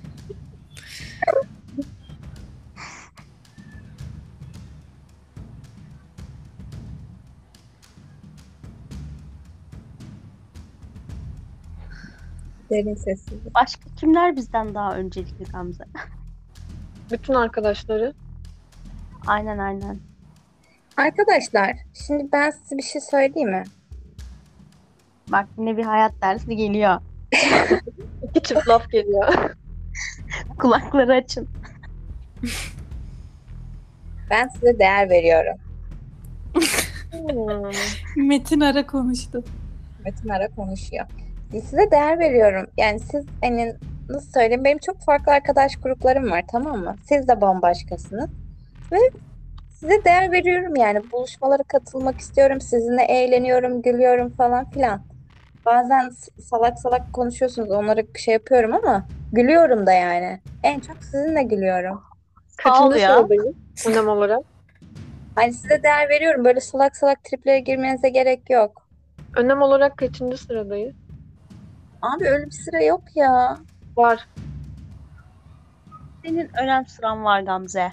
Derin 12.70 12.96
sessizlik. 12.96 13.56
Başka 13.56 13.82
kimler 13.96 14.36
bizden 14.36 14.76
daha 14.76 14.96
öncelikli 14.96 15.46
Gamze? 15.46 15.84
Bütün 17.12 17.34
arkadaşları. 17.34 18.14
Aynen 19.28 19.58
aynen. 19.58 20.00
Arkadaşlar 20.98 21.78
şimdi 22.08 22.32
ben 22.32 22.50
size 22.52 22.78
bir 22.78 22.84
şey 22.84 23.02
söyleyeyim 23.02 23.50
mi? 23.50 23.64
Bak 25.28 25.48
yine 25.58 25.78
bir 25.78 25.86
hayat 25.86 26.22
dersi 26.22 26.56
geliyor. 26.56 27.02
İki 28.24 28.44
çift 28.44 28.68
laf 28.68 28.92
geliyor. 28.92 29.56
Kulakları 30.58 31.14
açın. 31.14 31.48
Ben 34.30 34.48
size 34.48 34.80
değer 34.80 35.10
veriyorum. 35.10 35.56
Hmm. 37.12 38.28
Metin 38.28 38.60
ara 38.60 38.88
konuştu. 38.88 39.44
Metin 40.06 40.30
Ara 40.30 40.48
konuşuyor. 40.48 41.06
Size 41.52 41.92
değer 41.92 42.20
veriyorum. 42.20 42.68
Yani 42.78 43.00
siz 43.00 43.26
hani 43.42 43.76
nasıl 44.10 44.32
söyleyeyim 44.32 44.64
benim 44.64 44.78
çok 44.78 45.02
farklı 45.02 45.32
arkadaş 45.32 45.76
gruplarım 45.76 46.32
var 46.32 46.44
tamam 46.52 46.80
mı? 46.80 46.96
Siz 47.10 47.28
de 47.28 47.42
bambaşkasınız. 47.42 48.30
Ve 48.92 48.98
size 49.74 50.04
değer 50.06 50.32
veriyorum 50.32 50.76
yani. 50.76 51.12
Buluşmalara 51.12 51.64
katılmak 51.64 52.20
istiyorum. 52.20 52.62
Sizinle 52.62 53.04
eğleniyorum, 53.04 53.82
gülüyorum 53.82 54.30
falan 54.30 54.70
filan. 54.70 55.02
Bazen 55.66 56.12
salak 56.42 56.80
salak 56.80 57.14
konuşuyorsunuz. 57.14 57.72
Onları 57.72 58.08
şey 58.16 58.34
yapıyorum 58.34 58.74
ama 58.74 59.08
gülüyorum 59.34 59.86
da 59.86 59.92
yani. 59.92 60.40
En 60.64 60.80
çok 60.80 61.04
sizinle 61.04 61.44
gülüyorum. 61.44 62.02
Kaçıncı 62.58 62.98
ya. 62.98 63.16
sıradayız? 63.16 63.56
Önem 63.88 64.08
olarak. 64.08 64.44
Hani 65.36 65.54
size 65.54 65.84
değer 65.84 66.10
veriyorum. 66.10 66.46
Böyle 66.46 66.60
salak 66.60 66.98
salak 66.98 67.24
triplere 67.24 67.60
girmenize 67.60 68.10
gerek 68.10 68.50
yok. 68.50 68.88
Önem 69.36 69.62
olarak 69.62 69.98
kaçıncı 69.98 70.38
sıradayız? 70.38 70.96
Abi 72.02 72.30
öyle 72.30 72.46
bir 72.46 72.52
sıra 72.52 72.84
yok 72.84 73.04
ya. 73.16 73.58
Var. 73.98 74.28
Senin 76.26 76.50
önem 76.64 76.86
sıran 76.86 77.24
var 77.24 77.42
Gamze. 77.42 77.92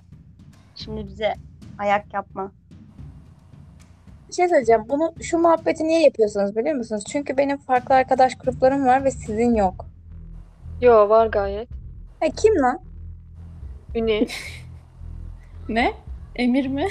Şimdi 0.74 1.06
bize 1.06 1.34
ayak 1.78 2.14
yapma. 2.14 2.52
Bir 4.32 4.36
şey 4.36 4.48
söyleyeceğim. 4.48 4.82
Bunu 4.88 5.14
şu 5.22 5.38
muhabbeti 5.38 5.84
niye 5.84 6.00
yapıyorsunuz 6.02 6.56
biliyor 6.56 6.76
musunuz? 6.76 7.04
Çünkü 7.12 7.36
benim 7.36 7.56
farklı 7.58 7.94
arkadaş 7.94 8.34
gruplarım 8.38 8.86
var 8.86 9.04
ve 9.04 9.10
sizin 9.10 9.54
yok. 9.54 9.86
Yo 10.80 11.08
var 11.08 11.26
gayet. 11.26 11.68
Ha, 12.20 12.26
kim 12.36 12.54
lan? 12.58 12.78
Üni. 13.94 14.26
Ne? 15.68 15.92
Emir 16.36 16.66
mi? 16.66 16.88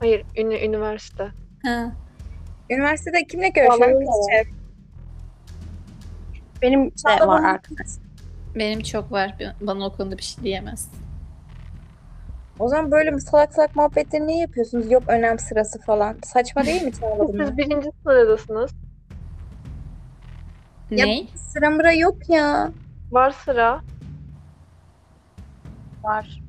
Hayır, 0.00 0.24
Üni 0.36 0.54
üniversite. 0.54 1.28
Ha. 1.64 1.92
Üniversitede 2.70 3.24
kimle 3.24 3.48
görüşüyorum? 3.48 3.80
Vallahi 3.94 4.06
Kız 4.06 4.28
de. 4.28 4.32
çev- 4.32 4.52
Benim 6.62 6.86
de 6.90 6.94
Çağla 6.96 7.28
var 7.28 7.42
bana- 7.42 7.50
arkadaş. 7.50 7.86
Benim 8.54 8.80
çok 8.82 9.12
var. 9.12 9.34
Bana 9.60 9.86
o 9.86 9.92
konuda 9.96 10.18
bir 10.18 10.22
şey 10.22 10.44
diyemez. 10.44 10.88
O 12.58 12.68
zaman 12.68 12.90
böyle 12.90 13.18
salak 13.20 13.54
salak 13.54 13.76
muhabbetleri 13.76 14.26
niye 14.26 14.38
yapıyorsunuz? 14.38 14.90
Yok 14.90 15.02
önem 15.08 15.38
sırası 15.38 15.78
falan. 15.80 16.16
Saçma 16.24 16.66
değil 16.66 16.82
mi 16.82 16.92
Çağla 16.92 17.28
bunlar? 17.28 17.46
Siz 17.46 17.56
birinci 17.56 17.90
sıradasınız. 18.02 18.70
Ya- 20.90 21.06
Ne? 21.06 21.22
Sıra 21.36 21.70
mıra 21.70 21.92
yok 21.92 22.28
ya. 22.28 22.70
Var 23.12 23.30
sıra. 23.44 23.80
Var. 26.04 26.42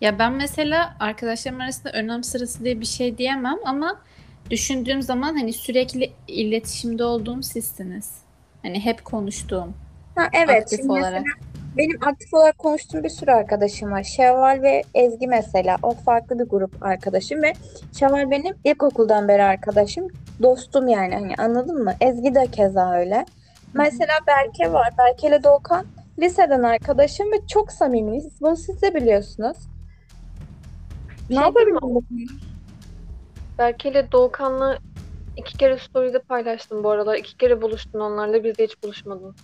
Ya 0.00 0.18
ben 0.18 0.32
mesela 0.32 0.96
arkadaşlarım 1.00 1.60
arasında 1.60 1.92
önem 1.92 2.24
sırası 2.24 2.64
diye 2.64 2.80
bir 2.80 2.86
şey 2.86 3.18
diyemem 3.18 3.58
ama 3.64 4.00
düşündüğüm 4.50 5.02
zaman 5.02 5.34
hani 5.36 5.52
sürekli 5.52 6.12
iletişimde 6.28 7.04
olduğum 7.04 7.42
sizsiniz. 7.42 8.12
Hani 8.62 8.80
hep 8.84 9.04
konuştuğum 9.04 9.74
Ha 10.14 10.28
evet. 10.32 10.62
aktif 10.62 10.78
Şimdi 10.78 10.92
mesela 10.92 11.08
olarak. 11.08 11.24
Benim 11.76 11.98
aktif 12.02 12.34
olarak 12.34 12.58
konuştuğum 12.58 13.02
bir 13.02 13.08
sürü 13.08 13.30
arkadaşım 13.30 13.92
var. 13.92 14.02
Şevval 14.02 14.62
ve 14.62 14.82
Ezgi 14.94 15.26
mesela. 15.26 15.76
O 15.82 15.90
farklı 15.90 16.38
bir 16.38 16.44
grup 16.44 16.82
arkadaşım 16.82 17.42
ve 17.42 17.52
Şevval 17.98 18.30
benim 18.30 18.56
ilkokuldan 18.64 19.28
beri 19.28 19.42
arkadaşım. 19.42 20.08
Dostum 20.42 20.88
yani 20.88 21.14
hani 21.14 21.34
anladın 21.38 21.84
mı? 21.84 21.94
Ezgi 22.00 22.34
de 22.34 22.46
keza 22.46 22.92
öyle. 22.92 23.24
Mesela 23.74 24.12
Berke 24.26 24.72
var. 24.72 24.88
Berke 24.98 25.28
ile 25.28 25.44
Doğukan 25.44 25.86
liseden 26.18 26.62
arkadaşım 26.62 27.32
ve 27.32 27.46
çok 27.46 27.72
samimiyiz. 27.72 28.40
Bunu 28.40 28.56
siz 28.56 28.82
de 28.82 28.94
biliyorsunuz. 28.94 29.56
Ne 31.30 31.36
Şey 31.36 31.44
yapabilirim? 31.44 32.38
Berke 33.58 33.90
ile 33.90 34.12
Doğukan'la 34.12 34.78
iki 35.36 35.58
kere 35.58 35.78
story'de 35.78 36.18
paylaştım 36.18 36.84
bu 36.84 36.90
aralar. 36.90 37.16
İki 37.16 37.36
kere 37.36 37.62
buluştun 37.62 38.00
onlarla. 38.00 38.44
Biz 38.44 38.58
de 38.58 38.64
hiç 38.64 38.82
buluşmadın. 38.82 39.36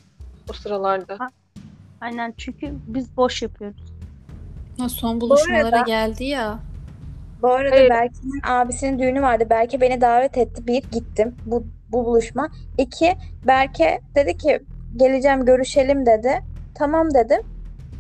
O 0.51 0.53
sıralarda. 0.53 1.19
Aynen 2.01 2.35
çünkü 2.37 2.75
biz 2.87 3.17
boş 3.17 3.43
yapıyoruz. 3.43 3.93
Ha, 4.79 4.89
son 4.89 5.21
buluşmalara 5.21 5.67
arada- 5.67 5.83
geldi 5.87 6.25
ya. 6.25 6.59
Bu 7.43 7.49
arada 7.49 7.77
Hayır. 7.77 7.91
Berke'nin 7.91 8.41
abisinin 8.47 8.99
düğünü 8.99 9.23
vardı. 9.23 9.47
Berke 9.51 9.81
beni 9.81 10.01
davet 10.01 10.39
etti. 10.39 10.67
Bir, 10.67 10.83
gittim. 10.93 11.37
Bu, 11.47 11.65
bu 11.89 12.05
buluşma. 12.05 12.49
İki, 12.79 13.17
Berke 13.47 14.01
dedi 14.15 14.37
ki 14.37 14.63
geleceğim 14.97 15.45
görüşelim 15.45 16.07
dedi. 16.07 16.43
Tamam 16.75 17.15
dedim. 17.15 17.41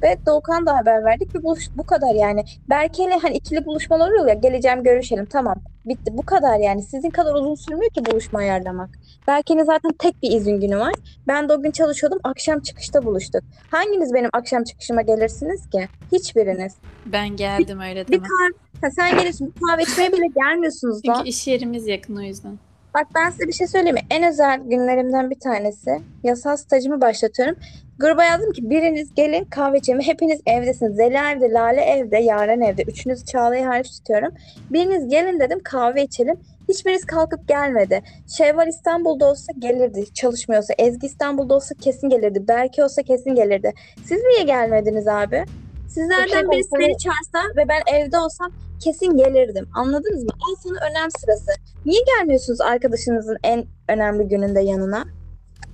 Ve 0.02 0.16
Doğukan 0.26 0.66
da 0.66 0.76
haber 0.76 1.04
verdik. 1.04 1.34
Bir 1.34 1.42
buluş 1.42 1.64
bu 1.76 1.82
kadar 1.86 2.14
yani. 2.14 2.44
Berke'yle 2.70 3.14
hani 3.22 3.36
ikili 3.36 3.64
buluşmalar 3.64 4.08
oluyor 4.10 4.28
ya. 4.28 4.34
Geleceğim 4.34 4.82
görüşelim. 4.82 5.26
Tamam. 5.26 5.54
Bitti. 5.86 6.16
Bu 6.16 6.22
kadar 6.22 6.58
yani. 6.58 6.82
Sizin 6.82 7.10
kadar 7.10 7.34
uzun 7.34 7.54
sürmüyor 7.54 7.90
ki 7.90 8.06
buluşma 8.06 8.38
ayarlamak. 8.38 8.90
Berke'nin 9.28 9.64
zaten 9.64 9.92
tek 9.98 10.22
bir 10.22 10.30
izin 10.30 10.60
günü 10.60 10.78
var. 10.78 10.94
Ben 11.28 11.48
de 11.48 11.52
o 11.52 11.62
gün 11.62 11.70
çalışıyordum. 11.70 12.18
Akşam 12.24 12.60
çıkışta 12.60 13.04
buluştuk. 13.04 13.42
Hanginiz 13.70 14.14
benim 14.14 14.30
akşam 14.32 14.64
çıkışıma 14.64 15.02
gelirsiniz 15.02 15.70
ki? 15.70 15.88
Hiçbiriniz. 16.12 16.74
Ben 17.06 17.28
geldim 17.28 17.80
öyle 17.80 18.06
Bir 18.08 18.12
deme. 18.12 18.22
kahve, 18.28 18.52
ha, 18.86 18.90
sen 18.90 19.18
gelirsin 19.18 19.54
bir 19.56 19.66
kahve 19.66 19.82
içmeye 19.82 20.12
bile 20.12 20.26
gelmiyorsunuz 20.34 21.08
lan. 21.08 21.14
Çünkü 21.16 21.28
iş 21.28 21.46
yerimiz 21.46 21.86
yakın 21.88 22.16
o 22.16 22.20
yüzden. 22.20 22.58
Bak 22.94 23.06
ben 23.14 23.30
size 23.30 23.46
bir 23.46 23.52
şey 23.52 23.66
söyleyeyim 23.66 23.94
mi? 23.94 24.02
En 24.10 24.22
özel 24.28 24.60
günlerimden 24.60 25.30
bir 25.30 25.40
tanesi. 25.40 25.90
Yasal 26.24 26.56
stajımı 26.56 27.00
başlatıyorum. 27.00 27.56
Gruba 28.00 28.24
yazdım 28.24 28.52
ki 28.52 28.70
biriniz 28.70 29.14
gelin 29.14 29.44
kahve 29.44 29.78
içelim. 29.78 30.00
Hepiniz 30.00 30.40
evdesiniz. 30.46 30.96
Zeliha 30.96 31.32
evde, 31.32 31.50
Lale 31.50 31.80
evde, 31.80 32.18
Yaren 32.18 32.60
evde. 32.60 32.82
Üçünüzü 32.82 33.24
Çağla'yı 33.24 33.64
hariç 33.64 33.90
tutuyorum. 33.90 34.34
Biriniz 34.70 35.08
gelin 35.08 35.40
dedim 35.40 35.60
kahve 35.64 36.02
içelim. 36.04 36.40
Hiçbiriniz 36.68 37.04
kalkıp 37.04 37.48
gelmedi. 37.48 38.02
Şevval 38.36 38.68
İstanbul'da 38.68 39.26
olsa 39.30 39.52
gelirdi. 39.58 40.14
Çalışmıyorsa. 40.14 40.74
Ezgi 40.78 41.06
İstanbul'da 41.06 41.54
olsa 41.54 41.74
kesin 41.74 42.08
gelirdi. 42.08 42.48
Berke 42.48 42.84
olsa 42.84 43.02
kesin 43.02 43.34
gelirdi. 43.34 43.72
Siz 44.04 44.22
niye 44.22 44.42
gelmediniz 44.42 45.08
abi? 45.08 45.44
Sizlerden 45.88 46.50
birisi 46.50 46.68
seni- 46.68 46.80
beni 46.80 46.98
çağırsa 46.98 47.48
ve 47.56 47.68
ben 47.68 47.82
evde 47.94 48.18
olsam 48.18 48.52
kesin 48.84 49.16
gelirdim. 49.16 49.68
Anladınız 49.74 50.24
mı? 50.24 50.30
Al 50.32 50.54
sana 50.62 50.90
önem 50.90 51.10
sırası. 51.10 51.50
Niye 51.86 52.00
gelmiyorsunuz 52.16 52.60
arkadaşınızın 52.60 53.36
en 53.44 53.64
önemli 53.88 54.28
gününde 54.28 54.60
yanına? 54.60 55.04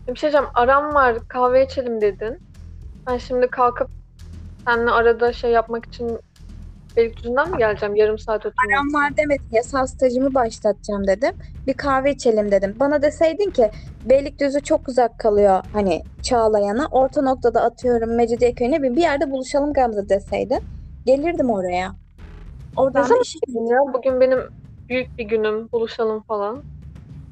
Bir 0.08 0.16
şey 0.16 0.32
diyeceğim. 0.32 0.46
Aram 0.54 0.94
var 0.94 1.16
kahve 1.28 1.66
içelim 1.66 2.00
dedin. 2.00 2.38
Ben 3.06 3.18
şimdi 3.18 3.46
kalkıp 3.46 3.88
seninle 4.66 4.90
arada 4.90 5.32
şey 5.32 5.50
yapmak 5.50 5.86
için 5.86 6.18
Beylikdüzü'nden 6.96 7.50
mi 7.50 7.58
geleceğim? 7.58 7.94
Yarım 7.94 8.18
saat 8.18 8.46
oturmak 8.46 8.56
Param 8.70 8.94
var 8.94 9.16
demedim. 9.16 9.46
Yasal 9.52 9.86
stajımı 9.86 10.34
başlatacağım 10.34 11.06
dedim. 11.06 11.34
Bir 11.66 11.74
kahve 11.74 12.10
içelim 12.12 12.50
dedim. 12.50 12.76
Bana 12.80 13.02
deseydin 13.02 13.50
ki 13.50 13.70
Beylikdüzü 14.04 14.60
çok 14.60 14.88
uzak 14.88 15.18
kalıyor 15.18 15.64
hani 15.72 16.02
Çağlayan'a. 16.22 16.86
Orta 16.90 17.22
noktada 17.22 17.62
atıyorum 17.62 18.16
Mecidiyeköy'üne 18.16 18.82
bir, 18.82 18.96
bir 18.96 19.00
yerde 19.02 19.30
buluşalım 19.30 19.72
Gamze 19.72 20.08
deseydin. 20.08 20.60
Gelirdim 21.06 21.50
oraya. 21.50 21.92
Oradan 22.76 23.02
Ne 23.02 23.06
zaman 23.06 23.22
için 23.22 23.66
ya? 23.66 23.78
Bugün 23.94 24.20
benim 24.20 24.38
büyük 24.88 25.18
bir 25.18 25.24
günüm. 25.24 25.72
Buluşalım 25.72 26.22
falan. 26.22 26.62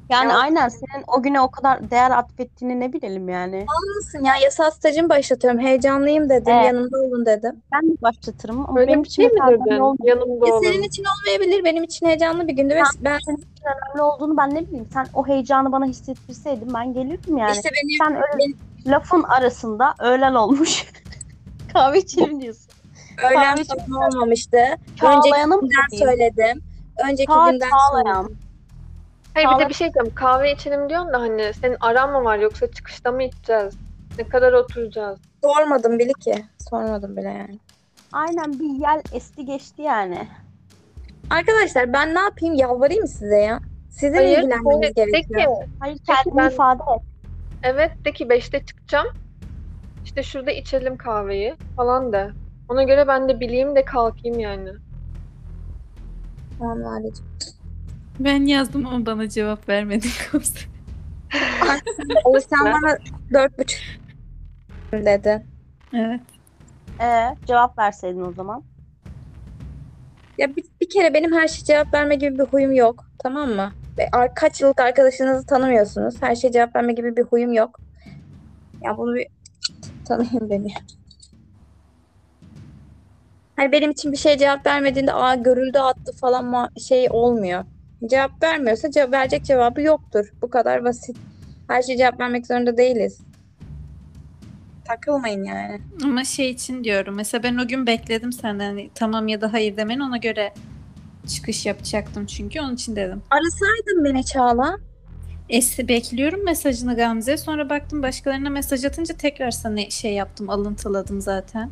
Yani 0.09 0.31
Ya- 0.31 0.37
aynen 0.37 0.67
senin 0.67 1.03
o 1.07 1.23
güne 1.23 1.41
o 1.41 1.51
kadar 1.51 1.91
değer 1.91 2.11
atfettiğini 2.11 2.79
ne 2.79 2.93
bilelim 2.93 3.29
yani. 3.29 3.65
mısın 3.97 4.23
ya? 4.25 4.35
Yasal 4.43 4.71
stajımı 4.71 5.09
başlatıyorum. 5.09 5.59
Heyecanlıyım 5.59 6.29
dedim. 6.29 6.53
Evet. 6.53 6.65
Yanımda 6.65 6.97
olun 6.97 7.25
dedim. 7.25 7.63
Ben 7.73 7.89
de 7.89 7.95
başlatırım 8.01 8.65
ama 8.69 8.79
Öyle 8.79 8.87
benim 8.87 9.03
bir 9.03 9.07
için 9.09 9.21
şey 9.21 9.31
mi 9.31 9.39
dedin? 9.47 9.97
Yanımda 10.03 10.47
Ya 10.47 10.53
olun. 10.53 10.63
senin 10.63 10.83
için 10.83 11.03
olmayabilir. 11.03 11.63
Benim 11.65 11.83
için 11.83 12.05
heyecanlı 12.05 12.47
bir 12.47 12.53
gündü 12.53 12.75
ve 12.75 12.81
ben 13.01 13.17
Senin 13.25 13.37
için 13.37 13.47
önemli 13.65 14.01
olduğunu 14.01 14.37
ben 14.37 14.55
ne 14.55 14.67
bileyim. 14.67 14.87
Sen 14.93 15.07
o 15.13 15.27
heyecanı 15.27 15.71
bana 15.71 15.85
hissettirseydin 15.85 16.73
ben 16.73 16.93
gelirdim 16.93 17.37
yani. 17.37 17.51
işte 17.51 17.69
benim 17.69 17.97
Sen 17.97 18.15
öyle 18.15 18.53
lafın 18.87 19.23
arasında 19.23 19.95
öğlen 19.99 20.33
olmuş. 20.33 20.85
Kahve 21.73 21.99
içelim 21.99 22.41
diyorsun. 22.41 22.71
öğlen 23.17 23.55
kahve 23.55 23.63
falan 23.63 24.11
olmamıştı. 24.11 24.57
Önceki 25.03 25.35
günden 25.61 25.97
söyledim. 26.05 26.61
Önceki 27.09 27.25
Ta 27.25 27.51
günden 27.51 27.69
Çağlayan. 27.69 28.44
Hayır 29.35 29.49
bir 29.59 29.65
de 29.65 29.69
bir 29.69 29.73
şey 29.73 29.93
diyeceğim. 29.93 30.15
Kahve 30.15 30.51
içelim 30.53 30.89
diyorsun 30.89 31.13
da 31.13 31.19
hani 31.21 31.53
senin 31.53 31.77
aran 31.79 32.11
mı 32.11 32.23
var 32.23 32.37
yoksa 32.37 32.71
çıkışta 32.71 33.11
mı 33.11 33.23
içeceğiz? 33.23 33.77
Ne 34.17 34.27
kadar 34.29 34.53
oturacağız? 34.53 35.19
Sormadım 35.43 35.99
bile 35.99 36.11
ki. 36.19 36.45
Sormadım 36.69 37.17
bile 37.17 37.27
yani. 37.29 37.59
Aynen 38.11 38.53
bir 38.59 38.81
yel 38.81 39.01
esti 39.13 39.45
geçti 39.45 39.81
yani. 39.81 40.27
Arkadaşlar 41.29 41.93
ben 41.93 42.15
ne 42.15 42.19
yapayım? 42.19 42.55
Yalvarayım 42.55 43.01
mı 43.01 43.07
size 43.07 43.37
ya? 43.37 43.59
Sizin 43.89 44.15
Hayır, 44.15 44.37
ilgilenmeniz 44.39 44.81
de, 44.81 44.95
de 44.95 45.05
gerekiyor. 45.05 45.41
ki, 45.41 45.69
Hayır 45.79 45.97
Peki 46.07 46.23
kendini 46.23 46.37
ben- 46.37 46.49
ifade 46.49 46.81
et. 46.95 47.01
evet 47.63 48.05
de 48.05 48.11
ki 48.11 48.23
5'te 48.29 48.65
çıkacağım. 48.65 49.07
İşte 50.05 50.23
şurada 50.23 50.51
içelim 50.51 50.97
kahveyi 50.97 51.55
falan 51.75 52.13
de. 52.13 52.29
Ona 52.69 52.83
göre 52.83 53.07
ben 53.07 53.29
de 53.29 53.39
bileyim 53.39 53.75
de 53.75 53.85
kalkayım 53.85 54.39
yani. 54.39 54.69
Tamam 56.59 56.83
Lale'cim. 56.83 57.25
Ben 58.19 58.45
yazdım 58.45 58.85
ama 58.85 59.05
bana 59.05 59.29
cevap 59.29 59.69
vermedin 59.69 60.09
Gamze. 60.31 60.59
O 62.25 62.39
sen 62.39 62.59
bana 62.65 62.97
dört 63.33 63.59
buçuk 63.59 63.79
dedi. 64.91 65.45
Evet. 65.93 66.21
Ee, 67.01 67.35
cevap 67.47 67.77
verseydin 67.77 68.21
o 68.21 68.31
zaman. 68.33 68.63
Ya 70.37 70.55
bir, 70.55 70.63
bir 70.81 70.89
kere 70.89 71.13
benim 71.13 71.33
her 71.33 71.47
şeye 71.47 71.65
cevap 71.65 71.93
verme 71.93 72.15
gibi 72.15 72.39
bir 72.39 72.43
huyum 72.43 72.71
yok. 72.71 73.05
Tamam 73.23 73.49
mı? 73.49 73.71
Ve 73.97 74.09
ar- 74.11 74.35
kaç 74.35 74.61
yıllık 74.61 74.79
arkadaşınızı 74.79 75.45
tanımıyorsunuz. 75.45 76.21
Her 76.21 76.35
şeye 76.35 76.51
cevap 76.51 76.75
verme 76.75 76.93
gibi 76.93 77.17
bir 77.17 77.23
huyum 77.23 77.53
yok. 77.53 77.79
Ya 78.81 78.97
bunu 78.97 79.15
bir 79.15 79.27
tanıyın 80.07 80.49
beni. 80.49 80.73
Hani 83.55 83.71
benim 83.71 83.91
için 83.91 84.11
bir 84.11 84.17
şeye 84.17 84.37
cevap 84.37 84.65
vermediğinde 84.65 85.13
aa 85.13 85.35
görüldü 85.35 85.77
attı 85.79 86.11
falan 86.21 86.45
ma- 86.45 86.79
şey 86.87 87.07
olmuyor. 87.09 87.63
Cevap 88.05 88.43
vermiyorsa 88.43 88.91
cevap 88.91 89.13
verecek 89.13 89.45
cevabı 89.45 89.81
yoktur. 89.81 90.33
Bu 90.41 90.49
kadar 90.49 90.83
basit. 90.83 91.17
Her 91.67 91.81
şeye 91.81 91.97
cevap 91.97 92.19
vermek 92.19 92.47
zorunda 92.47 92.77
değiliz. 92.77 93.19
Takılmayın 94.85 95.43
yani. 95.43 95.81
Ama 96.03 96.23
şey 96.23 96.49
için 96.49 96.83
diyorum. 96.83 97.15
Mesela 97.15 97.43
ben 97.43 97.57
o 97.57 97.67
gün 97.67 97.87
bekledim 97.87 98.31
senden 98.33 98.65
hani 98.65 98.89
tamam 98.95 99.27
ya 99.27 99.41
da 99.41 99.53
hayır 99.53 99.77
demeni 99.77 100.03
ona 100.03 100.17
göre 100.17 100.53
çıkış 101.27 101.65
yapacaktım 101.65 102.25
çünkü 102.25 102.61
onun 102.61 102.75
için 102.75 102.95
dedim. 102.95 103.21
Arasaydın 103.29 104.03
beni 104.03 104.25
Çağla. 104.25 104.77
Esi 105.49 105.87
bekliyorum 105.87 106.45
mesajını 106.45 106.95
Gamze. 106.95 107.37
Sonra 107.37 107.69
baktım 107.69 108.03
başkalarına 108.03 108.49
mesaj 108.49 108.85
atınca 108.85 109.17
tekrar 109.17 109.51
sana 109.51 109.89
şey 109.89 110.13
yaptım, 110.13 110.49
alıntıladım 110.49 111.21
zaten. 111.21 111.69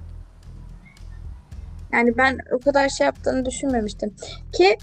Yani 1.94 2.18
ben 2.18 2.38
o 2.52 2.60
kadar 2.60 2.90
şey 2.90 3.06
yaptığını 3.06 3.46
düşünmemiştim. 3.46 4.16
Ki 4.54 4.78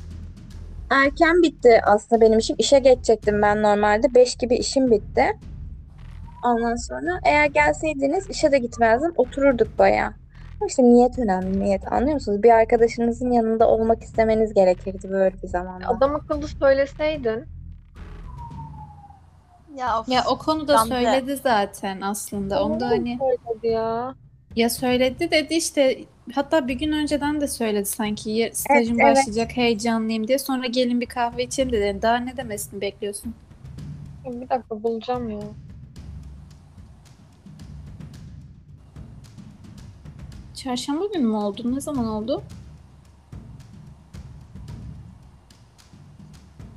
erken 0.91 1.43
bitti 1.43 1.81
aslında 1.85 2.21
benim 2.21 2.39
işim. 2.39 2.57
İşe 2.59 2.79
geçecektim 2.79 3.43
ben 3.43 3.63
normalde. 3.63 4.15
5 4.15 4.37
gibi 4.37 4.57
işim 4.57 4.91
bitti. 4.91 5.39
Ondan 6.45 6.77
sonra 6.77 7.21
eğer 7.25 7.47
gelseydiniz 7.47 8.31
işe 8.31 8.53
de 8.53 8.59
gitmezdim. 8.59 9.13
Otururduk 9.17 9.79
bayağı. 9.79 10.09
Ama 10.61 10.67
İşte 10.69 10.83
niyet 10.83 11.19
önemli 11.19 11.61
niyet 11.61 11.93
anlıyor 11.93 12.15
musunuz? 12.15 12.43
Bir 12.43 12.51
arkadaşınızın 12.51 13.31
yanında 13.31 13.69
olmak 13.69 14.03
istemeniz 14.03 14.55
gerekirdi 14.55 15.11
böyle 15.11 15.43
bir 15.43 15.49
zamanda. 15.49 15.89
Adam 15.89 16.15
akıllı 16.15 16.49
söyleseydin. 16.49 17.45
Ya, 19.77 20.05
Ya 20.07 20.25
o 20.31 20.39
konuda 20.39 20.79
söyledi 20.79 21.37
zaten 21.37 22.01
aslında. 22.01 22.65
Onda 22.65 22.89
hani 22.89 23.19
Söyledi 23.19 23.67
ya. 23.67 24.15
Ya 24.57 24.71
söyledi 24.71 25.31
dedi 25.31 25.55
işte 25.55 26.05
hatta 26.35 26.69
bir 26.69 26.75
gün 26.75 26.93
önceden 26.93 27.41
de 27.41 27.49
söyledi 27.49 27.85
sanki 27.87 28.31
"Ya- 28.31 28.55
stajım 28.55 29.01
evet. 29.01 29.17
başlayacak 29.17 29.57
heyecanlıyım 29.57 30.29
diye. 30.29 30.39
Sonra 30.39 30.67
gelin 30.67 31.01
bir 31.01 31.07
kahve 31.07 31.45
içelim 31.45 31.73
dedi. 31.73 32.03
Daha 32.03 32.17
ne 32.17 32.37
demesini 32.37 32.81
bekliyorsun? 32.81 33.35
Bir 34.25 34.49
dakika 34.49 34.83
bulacağım 34.83 35.31
ya. 35.31 35.41
Çarşamba 40.55 41.07
günü 41.07 41.25
mü 41.27 41.37
oldu? 41.37 41.75
Ne 41.75 41.81
zaman 41.81 42.07
oldu? 42.07 42.43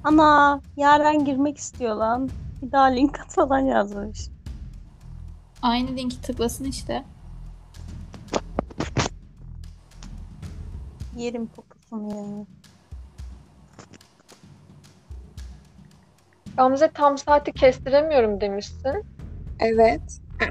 Ana 0.03 0.61
Yaren 0.77 1.25
girmek 1.25 1.57
istiyor 1.57 1.95
lan. 1.95 2.29
Bir 2.61 2.71
daha 2.71 2.83
link 2.85 3.19
at 3.19 3.33
falan 3.33 3.59
yazmış. 3.59 4.19
Aynı 5.61 5.95
linki 5.97 6.21
tıklasın 6.21 6.65
işte. 6.65 7.03
Yerim 11.17 11.47
poposunu 11.47 12.15
ya. 12.15 12.45
Gamze 16.57 16.91
tam 16.93 17.17
saati 17.17 17.51
kestiremiyorum 17.51 18.41
demişsin. 18.41 19.05
Evet. 19.59 20.01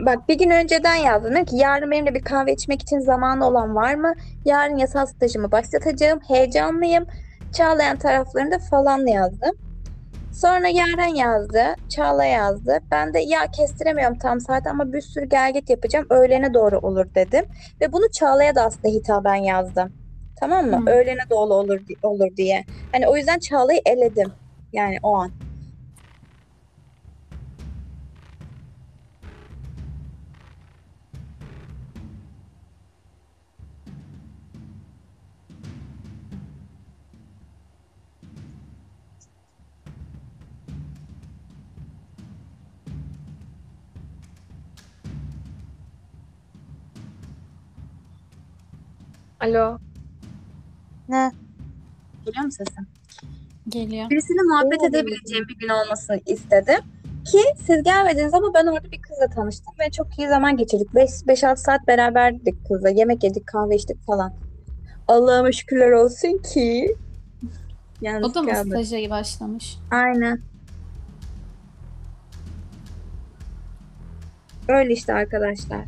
Bak 0.00 0.28
bir 0.28 0.38
gün 0.38 0.50
önceden 0.50 0.94
yazdım. 0.94 1.32
Dedim 1.32 1.44
ki 1.44 1.56
yarın 1.56 1.90
benimle 1.90 2.14
bir 2.14 2.22
kahve 2.22 2.52
içmek 2.52 2.82
için 2.82 2.98
zamanı 2.98 3.46
olan 3.46 3.74
var 3.74 3.94
mı? 3.94 4.14
Yarın 4.44 4.76
yasal 4.76 5.06
stajımı 5.06 5.52
başlatacağım. 5.52 6.20
Heyecanlıyım. 6.28 7.06
Çağlayan 7.52 7.98
taraflarında 7.98 8.58
falan 8.58 9.06
yazdım. 9.06 9.56
Sonra 10.32 10.68
Yaren 10.68 11.14
yazdı. 11.14 11.64
Çağla 11.88 12.24
yazdı. 12.24 12.78
Ben 12.90 13.14
de 13.14 13.18
ya 13.18 13.46
kestiremiyorum 13.46 14.18
tam 14.18 14.40
saat 14.40 14.66
ama 14.66 14.92
bir 14.92 15.00
sürü 15.00 15.24
gelgit 15.24 15.70
yapacağım. 15.70 16.06
Öğlene 16.10 16.54
doğru 16.54 16.78
olur 16.78 17.06
dedim. 17.14 17.44
Ve 17.80 17.92
bunu 17.92 18.10
Çağla'ya 18.12 18.54
da 18.54 18.64
aslında 18.64 18.88
hitaben 18.88 19.34
yazdım. 19.34 20.01
Tamam 20.40 20.66
mı? 20.70 20.82
Hı. 20.86 20.90
Öğlene 20.92 21.20
doğru 21.30 21.54
olur, 21.54 21.80
olur 22.02 22.36
diye. 22.36 22.64
Hani 22.92 23.08
o 23.08 23.16
yüzden 23.16 23.38
Çağla'yı 23.38 23.80
eledim. 23.86 24.34
Yani 24.72 24.98
o 25.02 25.14
an. 25.16 25.32
Alo. 49.40 49.78
Ne? 51.12 51.32
Geliyor 52.26 52.44
mu 52.44 52.52
sesim? 52.52 52.86
Geliyor. 53.68 54.10
Birisiyle 54.10 54.42
muhabbet 54.42 54.80
Oo. 54.82 54.86
edebileceğim 54.86 55.44
bir 55.48 55.58
gün 55.58 55.68
olmasını 55.68 56.20
istedim. 56.26 56.80
Ki 57.24 57.38
siz 57.66 57.82
gelmediniz 57.82 58.34
ama 58.34 58.54
ben 58.54 58.66
orada 58.66 58.92
bir 58.92 59.02
kızla 59.02 59.26
tanıştım 59.34 59.74
ve 59.80 59.90
çok 59.90 60.18
iyi 60.18 60.28
zaman 60.28 60.56
geçirdik. 60.56 60.88
5-6 60.94 61.56
saat 61.56 61.86
beraberdik 61.86 62.68
kızla. 62.68 62.88
Yemek 62.90 63.24
yedik, 63.24 63.46
kahve 63.46 63.76
içtik 63.76 64.06
falan. 64.06 64.34
Allah'ıma 65.08 65.52
şükürler 65.52 65.90
olsun 65.90 66.38
ki. 66.38 66.96
Yalnız 68.00 68.30
O 68.30 68.34
da 68.34 68.42
mı 68.42 68.50
kaldım. 68.52 68.84
staja 68.84 69.10
başlamış? 69.10 69.78
Aynen. 69.90 70.40
Öyle 74.68 74.92
işte 74.92 75.12
arkadaşlar. 75.14 75.84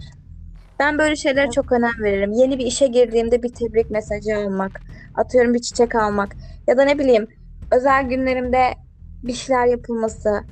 Ben 0.78 0.98
böyle 0.98 1.16
şeylere 1.16 1.50
çok 1.50 1.72
önem 1.72 2.02
veririm. 2.02 2.32
Yeni 2.32 2.58
bir 2.58 2.66
işe 2.66 2.86
girdiğimde 2.86 3.42
bir 3.42 3.52
tebrik 3.52 3.90
mesajı 3.90 4.36
almak, 4.36 4.80
atıyorum 5.14 5.54
bir 5.54 5.58
çiçek 5.58 5.94
almak 5.94 6.36
ya 6.66 6.76
da 6.76 6.84
ne 6.84 6.98
bileyim 6.98 7.26
özel 7.70 8.04
günlerimde 8.04 8.74
bir 9.22 9.32
şeyler 9.32 9.66
yapılması. 9.66 10.44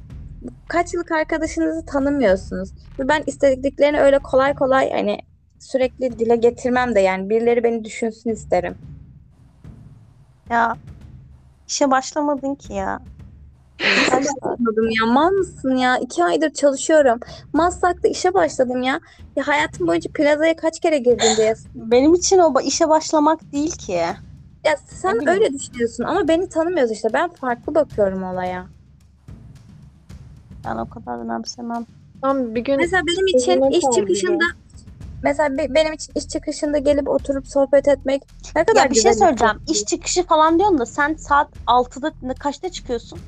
Kaç 0.69 0.95
yıllık 0.95 1.13
arkadaşınızı 1.13 1.87
tanımıyorsunuz. 1.87 2.71
Ve 2.99 3.09
ben 3.09 3.23
istediklerini 3.27 4.01
öyle 4.01 4.19
kolay 4.19 4.55
kolay 4.55 4.93
hani 4.93 5.19
sürekli 5.59 6.19
dile 6.19 6.37
getirmem 6.37 6.95
de 6.95 7.01
yani 7.01 7.31
birileri 7.31 7.65
beni 7.65 7.85
düşünsün 7.85 8.31
isterim. 8.31 8.75
Ya 10.51 10.77
işe 11.69 11.91
başlamadın 11.91 12.55
ki 12.55 12.73
ya. 12.73 13.01
Saat? 14.11 14.25
Başlamadım 14.25 14.91
ya. 14.91 15.07
Mal 15.07 15.31
mısın 15.31 15.77
ya? 15.77 15.99
İki 15.99 16.25
aydır 16.25 16.53
çalışıyorum. 16.53 17.21
Maslak'ta 17.53 18.09
işe 18.09 18.35
başladım 18.35 18.83
ya. 18.83 19.01
Ya 19.37 19.49
hayatım 19.49 19.87
boyunca 19.87 20.11
plazaya 20.15 20.57
kaç 20.57 20.81
kere 20.81 20.99
girdin 20.99 21.37
diye. 21.37 21.55
Benim 21.75 22.15
için 22.15 22.39
o 22.39 22.61
işe 22.61 22.89
başlamak 22.89 23.53
değil 23.53 23.77
ki. 23.77 24.03
Ya 24.65 24.77
sen 24.87 25.29
öyle 25.29 25.53
düşünüyorsun 25.53 26.05
ama 26.05 26.29
beni 26.29 26.49
tanımıyorsun 26.49 26.95
işte. 26.95 27.09
Ben 27.13 27.29
farklı 27.29 27.75
bakıyorum 27.75 28.23
olaya. 28.23 28.67
Ben 30.65 30.77
o 30.77 30.89
kadar 30.89 31.19
önemsemem. 31.19 31.87
Tam 32.23 32.55
bir 32.55 32.61
gün 32.61 32.77
Mesela 32.77 33.03
benim 33.07 33.27
için 33.27 33.71
iş 33.71 33.85
çıkışında 33.97 34.45
mesela 35.23 35.59
be- 35.59 35.75
benim 35.75 35.93
için 35.93 36.13
iş 36.17 36.29
çıkışında 36.29 36.79
gelip 36.79 37.09
oturup 37.09 37.49
sohbet 37.49 37.89
etmek 37.89 38.23
ne 38.57 38.65
kadar 38.65 38.85
Ya 38.85 38.91
bir 38.91 38.95
şey 38.95 39.11
güzel 39.13 39.27
söyleyeceğim. 39.27 39.55
şey. 39.67 39.73
İş 39.75 39.85
çıkışı 39.85 40.23
falan 40.27 40.59
diyorsun 40.59 40.79
da 40.79 40.87
sen 40.87 41.15
saat 41.15 41.49
6'da 41.67 42.13
ne- 42.23 42.35
kaçta 42.35 42.69
çıkıyorsun? 42.69 43.19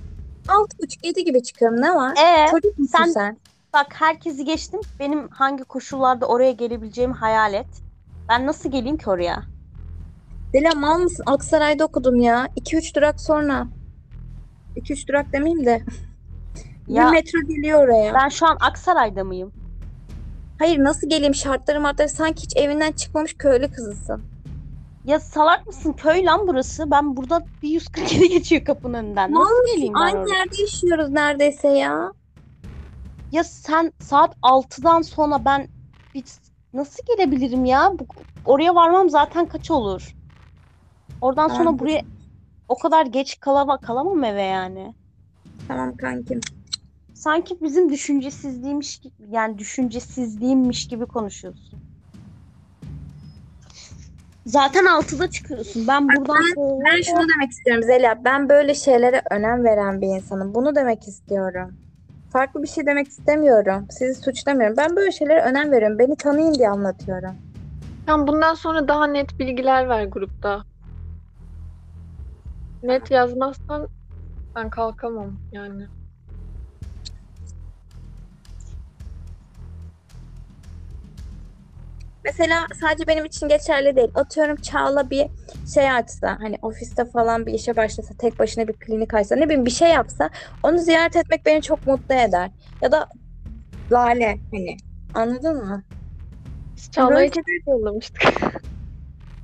Altı 0.49 0.79
buçuk 0.83 1.05
yedi 1.05 1.25
gibi 1.25 1.43
çıkıyorum. 1.43 1.81
Ne 1.81 1.95
var? 1.95 2.15
Ee, 2.19 2.51
Çocuk 2.51 2.79
musun 2.79 2.93
sen- 2.99 3.11
sen? 3.13 3.37
bak 3.73 3.87
herkesi 3.95 4.45
geçtim. 4.45 4.81
Benim 5.01 5.29
hangi 5.29 5.65
koşullarda 5.65 6.27
oraya 6.27 6.53
gelebileceğimi 6.53 7.15
hayal 7.15 7.55
et. 7.55 7.67
Ben 8.29 8.47
nasıl 8.47 8.71
geleyim 8.71 8.97
ki 8.97 9.11
oraya? 9.11 9.43
Dela 10.55 10.75
mal 10.75 10.99
mısın? 10.99 11.25
Aksaray'da 11.27 11.85
okudum 11.85 12.17
ya. 12.21 12.49
2-3 12.57 12.95
durak 12.95 13.21
sonra. 13.21 13.67
2-3 14.77 15.09
durak 15.09 15.33
demeyeyim 15.33 15.67
de. 15.67 15.83
Ya 16.89 17.07
Bir 17.07 17.11
metro 17.11 17.41
geliyor 17.41 17.85
oraya. 17.85 18.15
ben 18.15 18.29
şu 18.29 18.47
an 18.47 18.57
Aksaray'da 18.61 19.25
mıyım? 19.25 19.53
Hayır 20.59 20.79
nasıl 20.79 21.09
geleyim 21.09 21.35
şartları 21.35 21.81
martları 21.81 22.09
sanki 22.09 22.43
hiç 22.43 22.57
evinden 22.57 22.93
çıkmamış 22.93 23.35
köylü 23.35 23.71
kızısın. 23.73 24.23
Ya 25.05 25.21
salak 25.21 25.67
mısın? 25.67 25.93
Köy 25.93 26.25
lan 26.25 26.47
burası. 26.49 26.91
Ben 26.91 27.17
burada 27.17 27.45
bir 27.63 27.69
147 27.69 28.29
geçiyor 28.29 28.65
kapının 28.65 28.95
önünden. 28.95 29.33
Mal 29.33 29.41
Nasıl 29.41 29.75
geleyim 29.75 29.95
ben 29.95 30.01
Aynı 30.01 30.19
oraya? 30.19 30.35
yerde 30.39 30.61
yaşıyoruz 30.63 31.11
neredeyse 31.11 31.69
ya. 31.69 32.13
Ya 33.33 33.45
sen 33.45 33.93
saat 34.01 34.37
6'dan 34.43 35.03
sonra 35.03 35.45
ben 35.45 35.69
bir, 36.15 36.25
nasıl 36.75 37.03
gelebilirim 37.07 37.65
ya? 37.65 37.93
Bu, 37.99 38.07
oraya 38.45 38.75
varmam 38.75 39.11
zaten 39.11 39.47
kaç 39.49 39.71
olur? 39.71 40.15
Oradan 41.25 41.49
sonra 41.49 41.69
Anladım. 41.69 41.79
buraya 41.79 42.03
o 42.69 42.79
kadar 42.79 43.07
geç 43.07 43.41
kalama, 43.41 43.79
kalamam 43.79 44.25
eve 44.25 44.43
yani. 44.43 44.95
Tamam 45.69 45.97
kankim. 45.97 46.41
Sanki 47.15 47.57
bizim 47.63 47.93
düşüncesizliğmiş 47.93 48.99
gibi 48.99 49.15
yani 49.31 49.59
düşüncesizliğimmiş 49.59 50.89
gibi 50.89 51.07
konuşuyorsun. 51.07 51.79
Zaten 54.47 54.85
6'da 54.85 55.31
çıkıyorsun. 55.31 55.89
Ben 55.89 56.09
buradan 56.09 56.43
Ben 56.85 57.03
şunu 57.03 57.27
demek 57.35 57.51
istiyorum 57.51 57.83
Zeliha. 57.83 58.25
Ben 58.25 58.49
böyle 58.49 58.75
şeylere 58.75 59.23
önem 59.31 59.65
veren 59.65 60.01
bir 60.01 60.07
insanım. 60.07 60.55
Bunu 60.55 60.75
demek 60.75 61.09
istiyorum. 61.09 61.75
Farklı 62.33 62.63
bir 62.63 62.69
şey 62.69 62.87
demek 62.87 63.09
istemiyorum. 63.09 63.87
Sizi 63.91 64.23
suçlamıyorum. 64.23 64.77
Ben 64.77 64.97
böyle 64.97 65.13
şeylere 65.13 65.41
önem 65.41 65.73
veriyorum. 65.73 65.99
Beni 65.99 66.17
tanıyın 66.17 66.55
diye 66.55 66.69
anlatıyorum. 66.69 67.35
Tam 68.07 68.27
bundan 68.27 68.55
sonra 68.55 68.89
daha 68.89 69.07
net 69.07 69.39
bilgiler 69.39 69.89
ver 69.89 70.05
grupta. 70.05 70.74
Net 72.85 73.11
yazmazsan 73.11 73.89
ben 74.57 74.71
kalkamam 74.71 75.39
yani. 75.53 75.87
Mesela 82.25 82.67
sadece 82.81 83.07
benim 83.07 83.25
için 83.25 83.49
geçerli 83.49 83.97
değil. 83.97 84.11
Atıyorum 84.15 84.57
Çağla 84.57 85.11
bir 85.11 85.27
şey 85.75 85.91
açsa, 85.91 86.39
hani 86.41 86.59
ofiste 86.63 87.05
falan 87.05 87.47
bir 87.47 87.53
işe 87.53 87.77
başlasa, 87.77 88.15
tek 88.19 88.39
başına 88.39 88.69
bir 88.69 88.73
klinik 88.73 89.15
açsa, 89.15 89.37
ne 89.37 89.45
bileyim 89.45 89.67
bir 89.67 89.71
şey 89.71 89.91
yapsa, 89.91 90.31
onu 90.63 90.79
ziyaret 90.79 91.17
etmek 91.17 91.47
beni 91.47 91.63
çok 91.63 91.87
mutlu 91.87 92.15
eder. 92.15 92.51
Ya 92.83 92.93
da 92.93 93.09
Lale 93.93 94.39
hani 94.53 94.77
anladın 95.15 95.57
mı? 95.57 95.85
Biz 96.77 96.91
Çağla'ya 96.91 97.17
Böyle 97.17 97.29
çiçek 97.29 97.67
yollamıştık. 97.67 98.23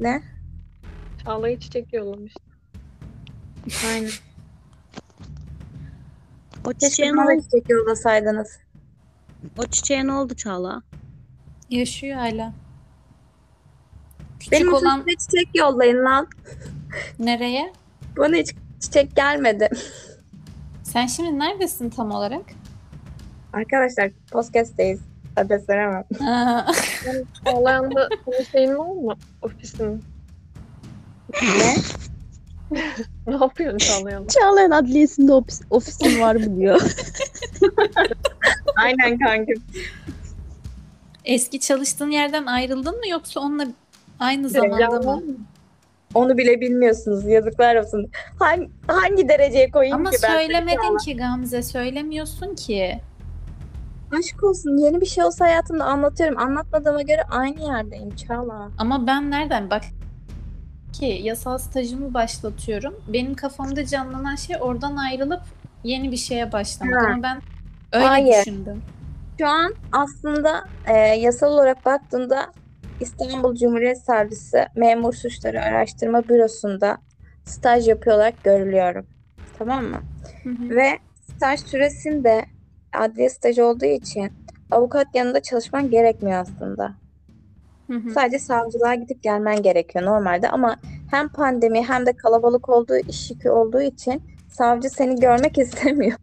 Ne? 0.01 0.23
Çağla'ya 1.25 1.61
çiçek 1.61 1.93
yollamıştık. 1.93 2.50
Aynen. 3.89 4.11
o 6.65 6.71
Keşke 6.71 6.89
çiçeğe 6.89 7.13
ne 7.13 7.21
oldu? 7.21 7.43
çiçek 7.43 7.71
yollasaydınız. 7.71 8.59
O 9.59 9.67
çiçeğe 9.67 10.07
ne 10.07 10.13
oldu 10.13 10.35
Çağla? 10.35 10.83
Yaşıyor 11.71 12.17
hala. 12.19 12.53
Küçük 14.41 14.53
Benim 14.53 14.75
olan 14.75 15.01
olan... 15.01 15.07
çiçek 15.07 15.49
yollayın 15.55 16.05
lan. 16.05 16.29
nereye? 17.19 17.73
Bana 18.19 18.37
hiç 18.37 18.55
çiçek 18.81 19.17
gelmedi. 19.17 19.69
Sen 20.83 21.07
şimdi 21.07 21.39
neredesin 21.39 21.91
tam 21.91 22.11
olarak? 22.11 22.43
Arkadaşlar 23.53 24.11
podcast'teyiz. 24.33 25.01
Adres 25.37 25.69
veremem. 25.69 26.05
Aa, 26.29 26.73
Çağlayan'da 27.45 28.09
senin 28.25 28.45
şeyin 28.45 28.79
var 28.79 28.87
mı? 29.15 29.15
Ofisin. 29.43 30.05
Ne? 31.43 31.75
Ne 33.27 33.35
yapıyorsun 33.35 33.79
Çağlayan'da? 33.79 34.29
Çağlayan 34.29 34.71
Adliyesi'nde 34.71 35.33
ofis, 35.33 35.61
ofisin 35.71 36.21
var 36.21 36.35
mı 36.35 36.57
diyor. 36.57 36.83
Aynen 38.77 39.19
kankim. 39.19 39.63
Eski 41.25 41.61
çalıştığın 41.61 42.11
yerden 42.11 42.47
ayrıldın 42.47 42.99
mı 42.99 43.09
yoksa 43.09 43.41
onunla 43.41 43.67
aynı 44.21 44.49
zamanda 44.49 45.01
mı? 45.01 45.23
Onu 46.15 46.39
bile 46.39 46.61
bilmiyorsunuz. 46.61 47.27
Yazıklar 47.27 47.77
olsun. 47.77 48.11
Hangi, 48.39 48.71
hangi 48.87 49.29
dereceye 49.29 49.71
koyayım 49.71 49.97
Ama 49.97 50.11
ki 50.11 50.17
ben? 50.23 50.29
söylemedin 50.29 50.97
ki 51.05 51.17
Gamze, 51.17 51.63
söylemiyorsun 51.63 52.55
ki. 52.55 53.01
Aşk 54.19 54.45
olsun. 54.45 54.77
Yeni 54.77 55.01
bir 55.01 55.07
şey 55.07 55.25
olsa 55.25 55.45
hayatımda 55.45 55.85
anlatıyorum. 55.85 56.39
Anlatmadığıma 56.39 57.03
göre 57.03 57.23
aynı 57.31 57.61
yerdeyim 57.61 58.17
Çağla. 58.17 58.71
Ama 58.79 59.07
ben 59.07 59.31
nereden 59.31 59.71
bak 59.71 59.83
ki 61.01 61.21
yasal 61.23 61.59
stajımı 61.59 62.15
başlatıyorum. 62.15 62.95
Benim 63.09 63.35
kafamda 63.35 63.87
canlanan 63.87 64.35
şey 64.35 64.57
oradan 64.61 64.97
ayrılıp 64.97 65.43
yeni 65.85 66.13
bir 66.13 66.17
şeye 66.17 66.53
başlamak. 66.53 67.03
Ha. 67.03 67.07
Ama 67.07 67.23
ben 67.23 67.43
öyle 67.93 68.07
Hayır. 68.07 68.41
düşündüm. 68.41 68.83
Şu 69.39 69.47
an 69.47 69.75
aslında 69.93 70.65
e, 70.87 70.97
yasal 70.97 71.53
olarak 71.53 71.87
baktığında 71.87 72.53
İstanbul 73.01 73.57
Cumhuriyet 73.57 73.99
Savcısı 73.99 74.67
Memur 74.77 75.13
Suçları 75.15 75.63
Araştırma 75.63 76.29
Bürosu'nda 76.29 76.99
staj 77.45 77.89
yapıyor 77.89 78.17
olarak 78.17 78.45
görülüyorum. 78.45 79.07
Tamam 79.59 79.85
mı? 79.85 80.01
Hı 80.43 80.49
hı. 80.49 80.77
Ve 80.77 80.99
staj 81.35 81.61
süresinde 81.61 82.45
adliye 82.93 83.29
stajı 83.29 83.65
olduğu 83.65 83.85
için 83.85 84.33
avukat 84.71 85.07
yanında 85.15 85.43
çalışman 85.43 85.91
gerekmiyor 85.91 86.41
aslında. 86.41 87.00
Hı 87.91 87.95
hı. 87.95 88.11
Sadece 88.11 88.39
savcılığa 88.39 88.95
gidip 88.95 89.23
gelmen 89.23 89.63
gerekiyor 89.63 90.05
normalde 90.05 90.49
ama 90.51 90.77
hem 91.11 91.29
pandemi 91.29 91.83
hem 91.89 92.07
de 92.07 92.13
kalabalık 92.13 92.69
olduğu 92.69 92.97
iş 93.09 93.31
yükü 93.31 93.51
olduğu 93.51 93.81
için 93.81 94.23
savcı 94.49 94.91
seni 94.91 95.21
görmek 95.21 95.59
istemiyor. 95.59 96.19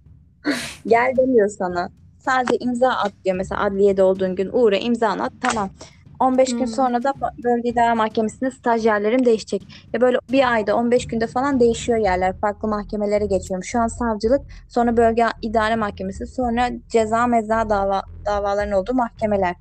Gel 0.87 1.13
demiyor 1.17 1.49
sana. 1.49 1.89
Sadece 2.19 2.57
imza 2.57 2.89
at 2.89 3.11
diyor 3.25 3.35
mesela 3.35 3.63
adliyede 3.63 4.03
olduğun 4.03 4.35
gün 4.35 4.49
uğra 4.53 4.77
imza 4.77 5.09
at 5.09 5.33
tamam. 5.41 5.69
15 6.19 6.49
gün 6.49 6.59
Hmm. 6.59 6.67
sonra 6.67 7.03
da 7.03 7.13
bölge 7.43 7.69
idare 7.69 7.93
mahkemesinde 7.93 8.51
stajyerlerim 8.51 9.25
değişecek. 9.25 9.67
Ya 9.93 10.01
böyle 10.01 10.17
bir 10.31 10.53
ayda 10.53 10.75
15 10.75 11.07
günde 11.07 11.27
falan 11.27 11.59
değişiyor 11.59 11.97
yerler. 11.97 12.39
Farklı 12.41 12.67
mahkemelere 12.67 13.25
geçiyorum. 13.25 13.63
Şu 13.63 13.79
an 13.79 13.87
savcılık, 13.87 14.41
sonra 14.69 14.97
bölge 14.97 15.25
idare 15.41 15.75
mahkemesi, 15.75 16.27
sonra 16.27 16.69
ceza 16.89 17.27
meza 17.27 17.69
dava 17.69 18.01
davaların 18.25 18.71
olduğu 18.73 18.93
mahkemeler. 18.93 19.55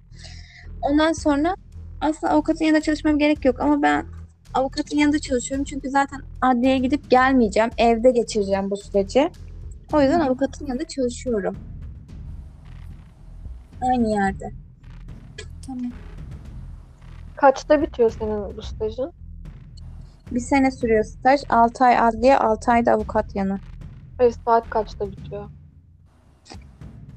Ondan 0.83 1.13
sonra 1.13 1.55
aslında 2.01 2.33
avukatın 2.33 2.65
yanında 2.65 2.81
çalışmam 2.81 3.19
gerek 3.19 3.45
yok 3.45 3.61
ama 3.61 3.83
ben 3.83 4.07
avukatın 4.55 4.97
yanında 4.97 5.19
çalışıyorum. 5.19 5.65
Çünkü 5.65 5.91
zaten 5.91 6.21
adliyeye 6.43 6.79
gidip 6.79 7.11
gelmeyeceğim. 7.11 7.71
Evde 7.79 8.11
geçireceğim 8.11 8.71
bu 8.71 8.77
süreci. 8.77 9.31
O 9.93 10.01
yüzden 10.01 10.21
avukatın 10.21 10.67
yanında 10.67 10.85
çalışıyorum. 10.85 11.57
Aynı 13.83 14.11
yerde. 14.11 14.53
Tamam. 15.67 15.93
Kaçta 17.37 17.83
bitiyor 17.83 18.11
senin 18.11 18.57
bu 18.57 18.63
stajın? 18.63 19.13
Bir 20.31 20.41
sene 20.41 20.71
sürüyor 20.71 21.05
staj. 21.05 21.41
6 21.49 21.85
ay 21.85 21.99
adliye, 21.99 22.39
6 22.39 22.73
ay 22.73 22.87
da 22.87 22.93
avukat 22.93 23.37
yanı. 23.37 23.59
Hayır 24.19 24.35
saat 24.45 24.71
kaçta 24.71 25.11
bitiyor? 25.11 25.51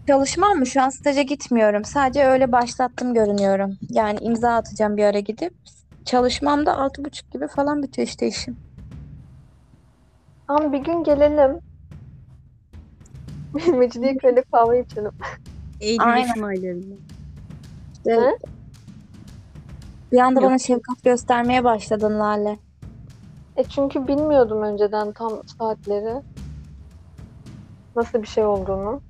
Çalışmam 0.10 0.58
mı? 0.58 0.66
Şu 0.66 0.82
an 0.82 0.90
staja 0.90 1.22
gitmiyorum. 1.22 1.86
Sadece 1.86 2.26
öyle 2.26 2.52
başlattım 2.52 3.14
görünüyorum. 3.14 3.78
Yani 3.90 4.18
imza 4.22 4.56
atacağım 4.56 4.98
bir 4.98 5.04
ara 5.04 5.20
gidip. 5.20 5.54
Çalışmam 6.06 6.66
da 6.66 6.72
6.30 6.72 7.32
gibi 7.32 7.48
falan 7.48 7.84
bitiyor 7.84 8.08
işte 8.08 8.28
işim. 8.28 8.58
Tamam 10.48 10.74
bir 10.74 10.78
gün 10.78 11.04
gelelim. 11.04 11.60
Mecidiyeköy'de 13.78 14.44
kahve 14.52 14.82
içelim. 14.84 15.12
Eylül 15.82 16.14
Aynen. 16.14 16.42
Aylarında. 16.42 16.96
İşte 17.94 18.18
Ne? 18.18 18.38
bir 20.12 20.20
anda 20.20 20.42
Yok. 20.42 20.50
bana 20.50 20.60
şefkat 20.60 21.04
göstermeye 21.04 21.64
başladın 21.64 22.20
Lale. 22.20 22.60
E 23.58 23.64
çünkü 23.64 24.08
bilmiyordum 24.08 24.62
önceden 24.62 25.12
tam 25.12 25.32
saatleri. 25.60 26.22
Nasıl 27.96 28.22
bir 28.22 28.28
şey 28.28 28.46
olduğunu. 28.46 29.02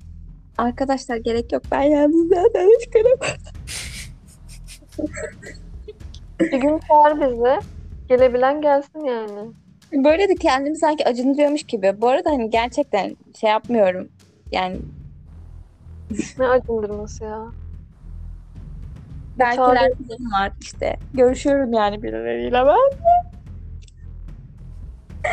Arkadaşlar 0.60 1.16
gerek 1.16 1.52
yok. 1.52 1.62
Ben 1.70 1.82
yalnız 1.82 2.28
zaten 2.28 2.70
çıkarım. 2.82 3.18
Bir 6.40 6.60
gün 6.60 6.78
çağır 6.88 7.20
bizi. 7.20 7.66
Gelebilen 8.08 8.60
gelsin 8.60 9.04
yani. 9.04 9.50
Böyle 9.92 10.28
de 10.28 10.34
kendimi 10.34 10.76
sanki 10.76 11.08
acındırıyormuş 11.08 11.62
gibi. 11.62 11.94
Bu 12.00 12.08
arada 12.08 12.30
hani 12.30 12.50
gerçekten 12.50 13.16
şey 13.40 13.50
yapmıyorum. 13.50 14.08
Yani 14.52 14.76
Ne 16.38 16.46
acındırması 16.48 17.24
ya. 17.24 17.46
belki 19.38 19.56
falan 19.56 19.76
var 20.32 20.52
işte. 20.60 20.96
Görüşüyorum 21.14 21.72
yani 21.72 22.02
birileriyle 22.02 22.62
ben. 22.66 22.90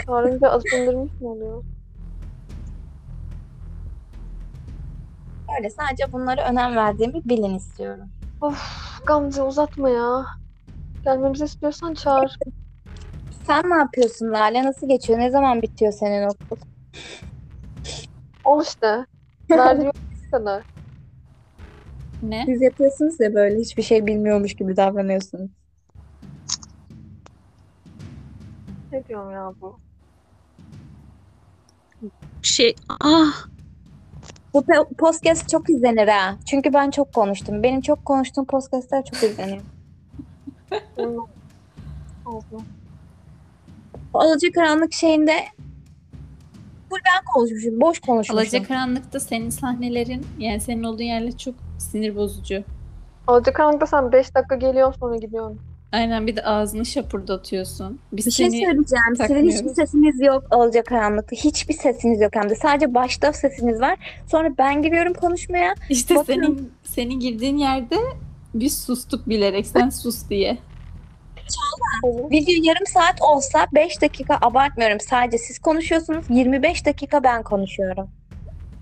Çağırınca 0.05 0.49
acındırmış 0.49 1.11
mı 1.21 1.29
oluyor? 1.29 1.63
Öyle 5.57 5.69
sadece 5.69 6.13
bunlara 6.13 6.49
önem 6.49 6.75
verdiğimi 6.75 7.21
bilin 7.25 7.57
istiyorum. 7.57 8.09
Of 8.41 8.99
Gamze 9.05 9.41
uzatma 9.41 9.89
ya. 9.89 10.25
Gelmemizi 11.03 11.45
istiyorsan 11.45 11.93
çağır. 11.93 12.37
Sen 13.47 13.69
ne 13.69 13.75
yapıyorsun 13.75 14.31
Lale? 14.31 14.63
Nasıl 14.63 14.87
geçiyor? 14.87 15.19
Ne 15.19 15.29
zaman 15.29 15.61
bitiyor 15.61 15.91
senin 15.91 16.27
okul? 16.27 16.57
Ol 18.45 18.63
işte. 18.63 19.05
Verdiği 19.49 19.91
kadar. 20.31 20.63
Ne? 22.23 22.43
Siz 22.45 22.61
yapıyorsunuz 22.61 23.19
ya 23.19 23.33
böyle 23.33 23.59
hiçbir 23.59 23.83
şey 23.83 24.07
bilmiyormuş 24.07 24.55
gibi 24.55 24.77
davranıyorsunuz. 24.77 25.51
Ne 28.91 29.07
diyorum 29.07 29.31
ya 29.31 29.53
bu? 29.61 29.79
Şey 32.41 32.75
ah 32.99 33.47
Bu 34.53 34.59
pe- 34.59 34.93
podcast 34.93 35.49
çok 35.49 35.69
izlenir 35.69 36.07
ha. 36.07 36.37
Çünkü 36.45 36.73
ben 36.73 36.91
çok 36.91 37.13
konuştum. 37.13 37.63
Benim 37.63 37.81
çok 37.81 38.05
konuştuğum 38.05 38.45
podcastler 38.45 39.05
çok 39.05 39.23
izleniyor. 39.23 39.61
Benim 40.97 41.19
ağzım. 42.25 42.65
O 44.13 44.19
Alacakaranlık 44.19 44.93
şeyinde 44.93 45.33
full 46.89 46.97
ben 47.05 47.25
konuşmuşum. 47.33 47.81
Boş 47.81 47.99
konuşmuşum. 47.99 48.37
Alacakaranlık'ta 48.37 49.19
senin 49.19 49.49
sahnelerin 49.49 50.25
yani 50.39 50.59
senin 50.59 50.83
olduğun 50.83 51.03
yerler 51.03 51.37
çok 51.37 51.55
sinir 51.77 52.15
bozucu. 52.15 52.63
Alacakaranlık'ta 53.27 53.85
sen 53.85 54.11
5 54.11 54.35
dakika 54.35 54.55
geliyorsun 54.55 54.99
sonra 54.99 55.15
gidiyorsun. 55.15 55.59
Aynen 55.91 56.27
bir 56.27 56.35
de 56.35 56.43
ağzını 56.43 56.85
şapurdatıyorsun. 56.85 57.99
Biz 58.11 58.25
Bir 58.25 58.31
şey 58.31 58.49
söyleyeceğim. 58.49 58.85
Sizin 59.17 59.51
hiçbir 59.51 59.69
sesiniz 59.73 60.21
yok 60.21 60.43
Alacakaranlık'ta. 60.51 61.35
Hiçbir 61.35 61.73
sesiniz 61.73 62.21
yok 62.21 62.31
hem 62.35 62.49
de. 62.49 62.55
Sadece 62.55 62.93
başta 62.93 63.33
sesiniz 63.33 63.81
var. 63.81 63.97
Sonra 64.31 64.49
ben 64.57 64.81
giriyorum 64.81 65.13
konuşmaya. 65.13 65.75
işte 65.89 66.15
Bakıyorum. 66.15 66.55
senin 66.55 66.71
senin 66.83 67.19
girdiğin 67.19 67.57
yerde 67.57 67.95
biz 68.53 68.83
sustuk 68.83 69.29
bilerek 69.29 69.67
sen 69.67 69.89
sus 69.89 70.29
diye. 70.29 70.57
Video 72.31 72.53
yarım 72.63 72.85
saat 72.93 73.21
olsa 73.21 73.67
5 73.73 74.01
dakika 74.01 74.37
abartmıyorum. 74.41 74.99
Sadece 74.99 75.37
siz 75.37 75.59
konuşuyorsunuz. 75.59 76.25
25 76.29 76.85
dakika 76.85 77.23
ben 77.23 77.43
konuşuyorum. 77.43 78.09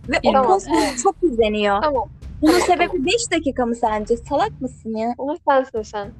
Ve 0.09 0.15
o 0.23 0.31
Tamam. 0.31 0.59
çok 1.03 1.15
izleniyor. 1.23 1.81
Tamam. 1.81 2.09
Bunun 2.41 2.59
sebebi 2.59 3.05
5 3.05 3.31
dakika 3.31 3.65
mı 3.65 3.75
sence? 3.75 4.17
Salak 4.17 4.61
mısın 4.61 4.97
ya? 4.97 5.13
Ama 5.17 5.35
sensin 5.49 5.81
sen. 5.81 6.11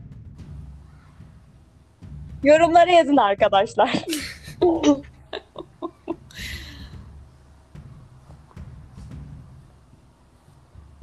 Yorumlara 2.45 2.91
yazın 2.91 3.17
arkadaşlar. 3.17 4.05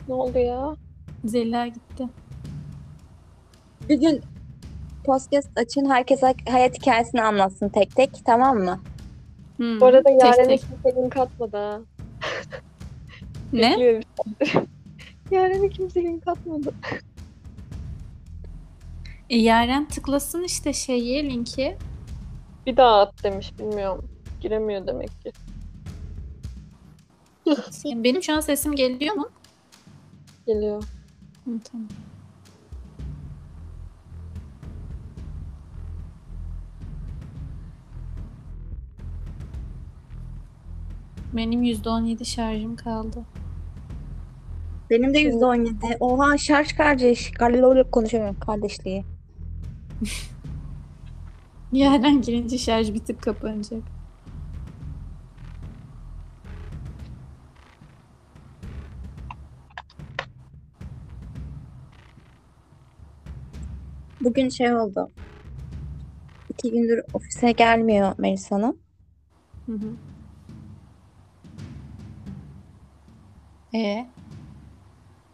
Ne 0.09 0.15
oldu 0.15 0.39
ya? 0.39 0.77
Zella 1.25 1.67
gitti. 1.67 2.09
Bir 3.89 4.01
gün 4.01 4.21
podcast 5.05 5.51
açın. 5.59 5.91
Herkes 5.91 6.23
hay- 6.23 6.35
hayat 6.51 6.77
hikayesini 6.79 7.23
anlatsın 7.23 7.69
tek 7.69 7.97
tek. 7.97 8.23
Tamam 8.27 8.59
mı? 8.59 8.81
Hmm, 9.57 9.81
Bu 9.81 9.87
arada 9.87 10.03
tek 10.03 10.23
Yaren'e 10.23 10.47
tek. 10.49 10.61
kimse 10.61 10.97
link 11.03 11.17
atmadı 11.17 11.57
ha. 11.57 11.81
Ne? 13.53 14.01
Yaren'e 15.31 15.69
kimse 15.69 16.03
link 16.03 16.29
atmadı. 16.29 16.75
E, 19.33 19.37
Yaren 19.37 19.89
tıklasın 19.89 20.43
işte 20.43 20.73
şeyi 20.73 21.31
linki. 21.31 21.77
Bir 22.67 22.77
daha 22.77 23.01
at 23.01 23.25
demiş 23.25 23.53
bilmiyorum. 23.59 24.09
Giremiyor 24.41 24.87
demek 24.87 25.09
ki. 25.23 25.33
Benim 27.85 28.23
şu 28.23 28.35
an 28.37 28.41
sesim 28.41 28.75
geliyor 28.75 29.15
mu? 29.15 29.29
Geliyor. 30.47 30.83
Hı, 31.45 31.51
tamam. 31.73 31.89
Benim 41.33 41.63
%17 41.63 42.25
şarjım 42.25 42.77
kaldı. 42.77 43.25
Benim 44.91 45.15
de 45.15 45.19
%17. 45.19 45.97
Oha 46.01 46.39
şarj 46.39 46.73
kardeş. 46.73 47.31
Kardeşliği 47.31 47.93
konuşamıyorum. 47.93 48.41
Kardeşliği. 48.41 49.05
Yerden 51.73 52.23
girince 52.23 52.59
şarj 52.59 52.95
bitip 52.95 53.23
kapanacak. 53.23 53.83
Bugün 64.21 64.49
şey 64.49 64.75
oldu. 64.75 65.11
İki 66.51 66.71
gündür 66.71 67.01
ofise 67.15 67.53
gelmiyor 67.53 68.15
Melis 68.19 68.51
Hanım. 68.51 68.77
Hı 69.67 69.73
hı. 69.73 69.97
E 73.75 74.07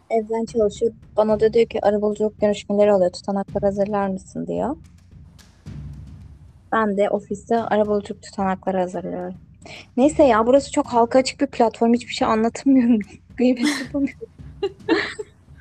Evden 0.09 0.45
çalışıyor. 0.45 0.91
Bana 1.17 1.39
da 1.39 1.53
diyor 1.53 1.67
ki 1.67 1.85
arabuluculuk 1.85 2.41
görüşmeleri 2.41 2.93
oluyor. 2.93 3.11
Tutanaklar 3.11 3.63
hazırlar 3.63 4.07
mısın 4.07 4.47
diyor. 4.47 4.75
Ben 6.71 6.97
de 6.97 7.09
ofiste 7.09 7.63
arabuluculuk 7.63 8.23
tutanakları 8.23 8.77
hazırlıyorum. 8.77 9.35
Neyse 9.97 10.23
ya 10.23 10.47
burası 10.47 10.71
çok 10.71 10.87
halka 10.87 11.19
açık 11.19 11.41
bir 11.41 11.47
platform. 11.47 11.93
Hiçbir 11.93 12.13
şey 12.13 12.27
anlatamıyorum. 12.27 12.99
Gıybet 13.37 13.65
yapamıyorum. 13.85 14.27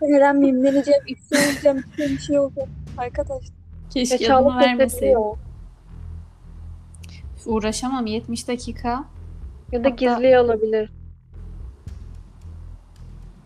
Neden 0.02 0.36
mimleneceğim, 0.36 1.02
ifşa 1.06 1.76
bir 1.98 2.18
şey 2.18 2.38
olacak. 2.38 2.68
Arkadaşlar. 2.96 3.54
keşke 3.90 4.24
Ya 4.24 4.38
adını 4.38 4.58
vermeseydim. 4.60 5.20
Uğraşamam 7.46 8.06
70 8.06 8.48
dakika. 8.48 9.04
Ya 9.72 9.84
da 9.84 9.90
Hatta- 9.90 9.96
gizli 9.96 10.38
olabilir. 10.38 10.92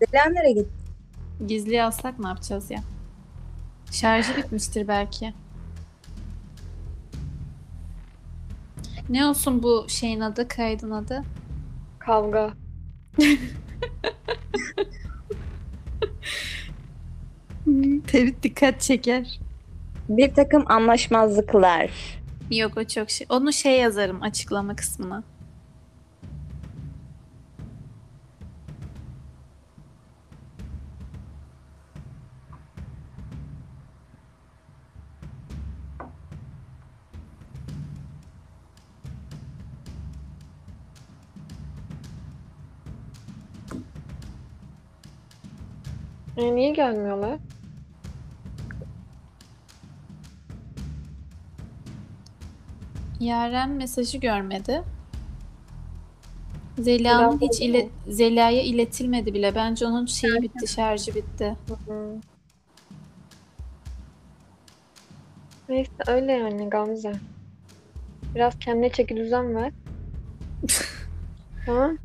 Delen 0.01 0.35
nereye 0.35 0.53
gitti? 0.53 0.82
Gizli 1.47 1.83
alsak 1.83 2.19
ne 2.19 2.29
yapacağız 2.29 2.71
ya? 2.71 2.79
Şarjı 3.91 4.37
bitmiştir 4.37 4.89
belki. 4.89 5.35
Ne 9.09 9.27
olsun 9.27 9.63
bu 9.63 9.85
şeyin 9.89 10.21
adı, 10.21 10.49
kaydın 10.49 10.91
adı? 10.91 11.23
Kavga. 11.99 12.51
Tevit 18.07 18.43
dikkat 18.43 18.81
çeker. 18.81 19.41
Bir 20.09 20.35
takım 20.35 20.65
anlaşmazlıklar. 20.67 21.91
Yok 22.51 22.77
o 22.77 22.85
çok 22.85 23.11
şey. 23.11 23.27
Onu 23.31 23.53
şey 23.53 23.81
yazarım 23.81 24.23
açıklama 24.23 24.77
kısmına. 24.77 25.23
E, 46.43 46.55
niye 46.55 46.71
gelmiyorlar? 46.71 47.39
Yaren 53.21 53.71
mesajı 53.71 54.19
görmedi. 54.19 54.83
Zeliha'nın 56.79 57.39
Zelih 57.39 57.53
hiç 57.53 57.61
ile? 57.61 57.89
Zeliha'ya 58.09 58.63
iletilmedi 58.63 59.35
bile. 59.35 59.55
Bence 59.55 59.87
onun 59.87 60.07
şeyi 60.07 60.43
bitti, 60.43 60.69
şarjı 60.69 61.15
bitti. 61.15 61.57
Hı. 61.87 62.17
Neyse 65.69 65.91
öyle 66.07 66.33
yani 66.33 66.71
Gamze. 66.71 67.13
Biraz 68.35 68.59
kendine 68.59 68.93
çeki 68.93 69.17
düzen 69.17 69.55
ver. 69.55 69.73
Tamam. 71.67 71.99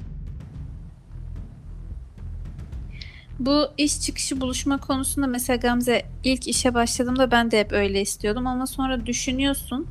Bu 3.40 3.68
iş 3.78 4.02
çıkışı 4.02 4.42
buluşma 4.42 4.78
konusunda 4.78 5.28
mesela 5.28 5.58
Gamze 5.58 6.06
ilk 6.24 6.48
işe 6.48 6.74
başladığımda 6.74 7.32
ben 7.32 7.52
de 7.52 7.60
hep 7.60 7.72
öyle 7.72 8.02
istiyordum 8.02 8.48
ama 8.48 8.68
sonra 8.68 9.06
düşünüyorsun. 9.06 9.88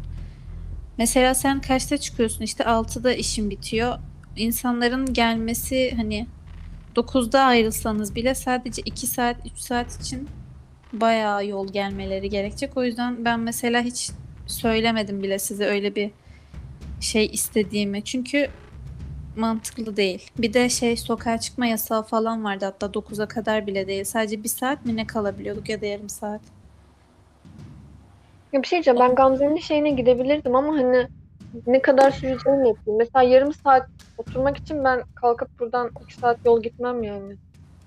Mesela 0.98 1.34
sen 1.34 1.60
kaçta 1.60 1.98
çıkıyorsun 1.98 2.44
işte 2.44 2.64
6'da 2.64 3.12
işin 3.12 3.50
bitiyor. 3.50 3.98
İnsanların 4.36 5.12
gelmesi 5.14 5.94
hani 5.96 6.26
9'da 6.96 7.40
ayrılsanız 7.40 8.14
bile 8.14 8.34
sadece 8.34 8.82
2 8.84 9.06
saat 9.06 9.36
3 9.46 9.58
saat 9.58 10.00
için 10.00 10.28
bayağı 10.92 11.46
yol 11.46 11.72
gelmeleri 11.72 12.30
gerekecek. 12.30 12.76
O 12.76 12.84
yüzden 12.84 13.24
ben 13.24 13.40
mesela 13.40 13.82
hiç 13.82 14.10
söylemedim 14.46 15.22
bile 15.22 15.38
size 15.38 15.64
öyle 15.64 15.94
bir 15.94 16.10
şey 17.00 17.26
istediğimi. 17.26 18.04
Çünkü 18.04 18.48
mantıklı 19.36 19.96
değil. 19.96 20.30
Bir 20.38 20.52
de 20.52 20.68
şey 20.68 20.96
sokağa 20.96 21.38
çıkma 21.38 21.66
yasağı 21.66 22.02
falan 22.02 22.44
vardı 22.44 22.64
hatta 22.64 22.86
9'a 22.86 23.28
kadar 23.28 23.66
bile 23.66 23.86
değil. 23.86 24.04
Sadece 24.04 24.42
bir 24.42 24.48
saat 24.48 24.84
mi 24.84 24.96
ne 24.96 25.06
kalabiliyorduk 25.06 25.68
ya 25.68 25.80
da 25.80 25.86
yarım 25.86 26.08
saat. 26.08 26.40
Ya 28.52 28.62
bir 28.62 28.66
şey 28.66 28.76
diyeceğim. 28.76 29.00
Ben 29.00 29.14
Gamze'nin 29.14 29.56
şeyine 29.56 29.90
gidebilirdim 29.90 30.54
ama 30.54 30.74
hani 30.74 31.08
ne 31.66 31.82
kadar 31.82 32.10
süreceğini 32.10 32.68
yapayım. 32.68 32.98
Mesela 32.98 33.22
yarım 33.22 33.52
saat 33.52 33.88
oturmak 34.18 34.56
için 34.56 34.84
ben 34.84 35.02
kalkıp 35.14 35.60
buradan 35.60 35.90
iki 36.04 36.14
saat 36.14 36.38
yol 36.44 36.62
gitmem 36.62 37.02
yani. 37.02 37.36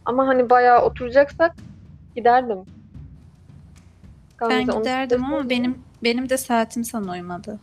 Ama 0.06 0.28
hani 0.28 0.50
bayağı 0.50 0.86
oturacaksak 0.86 1.56
giderdim. 2.16 2.58
Gamze, 4.38 4.58
Ben 4.58 4.68
onu 4.68 4.80
giderdim 4.80 5.24
ama 5.24 5.50
benim 5.50 5.78
benim 6.04 6.30
de 6.30 6.38
saatim 6.38 6.84
sana 6.84 7.12
uymadı. 7.12 7.60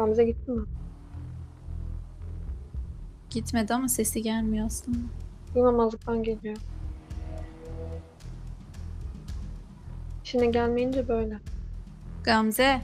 Gamze 0.00 0.24
gitti 0.24 0.50
mi? 0.50 0.64
Gitmedi 3.30 3.74
ama 3.74 3.88
sesi 3.88 4.22
gelmiyor 4.22 4.66
aslında. 4.66 4.98
Duymamazlıktan 5.54 6.22
geliyor. 6.22 6.56
İşine 10.24 10.46
gelmeyince 10.46 11.08
böyle. 11.08 11.38
Gamze. 12.24 12.80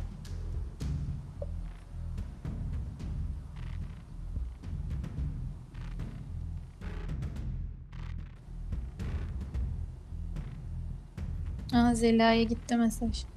Aa 11.75 11.95
Zeliha'ya 11.95 12.43
gitti 12.43 12.77
mesaj. 12.77 13.36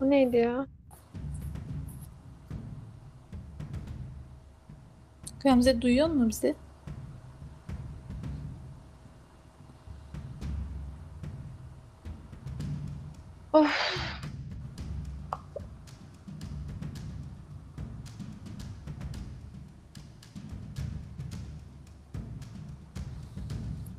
O 0.00 0.10
neydi 0.10 0.36
ya? 0.36 0.66
Gamze 5.42 5.82
duyuyor 5.82 6.08
mu 6.08 6.28
bizi? 6.28 6.54
Of. 13.52 13.66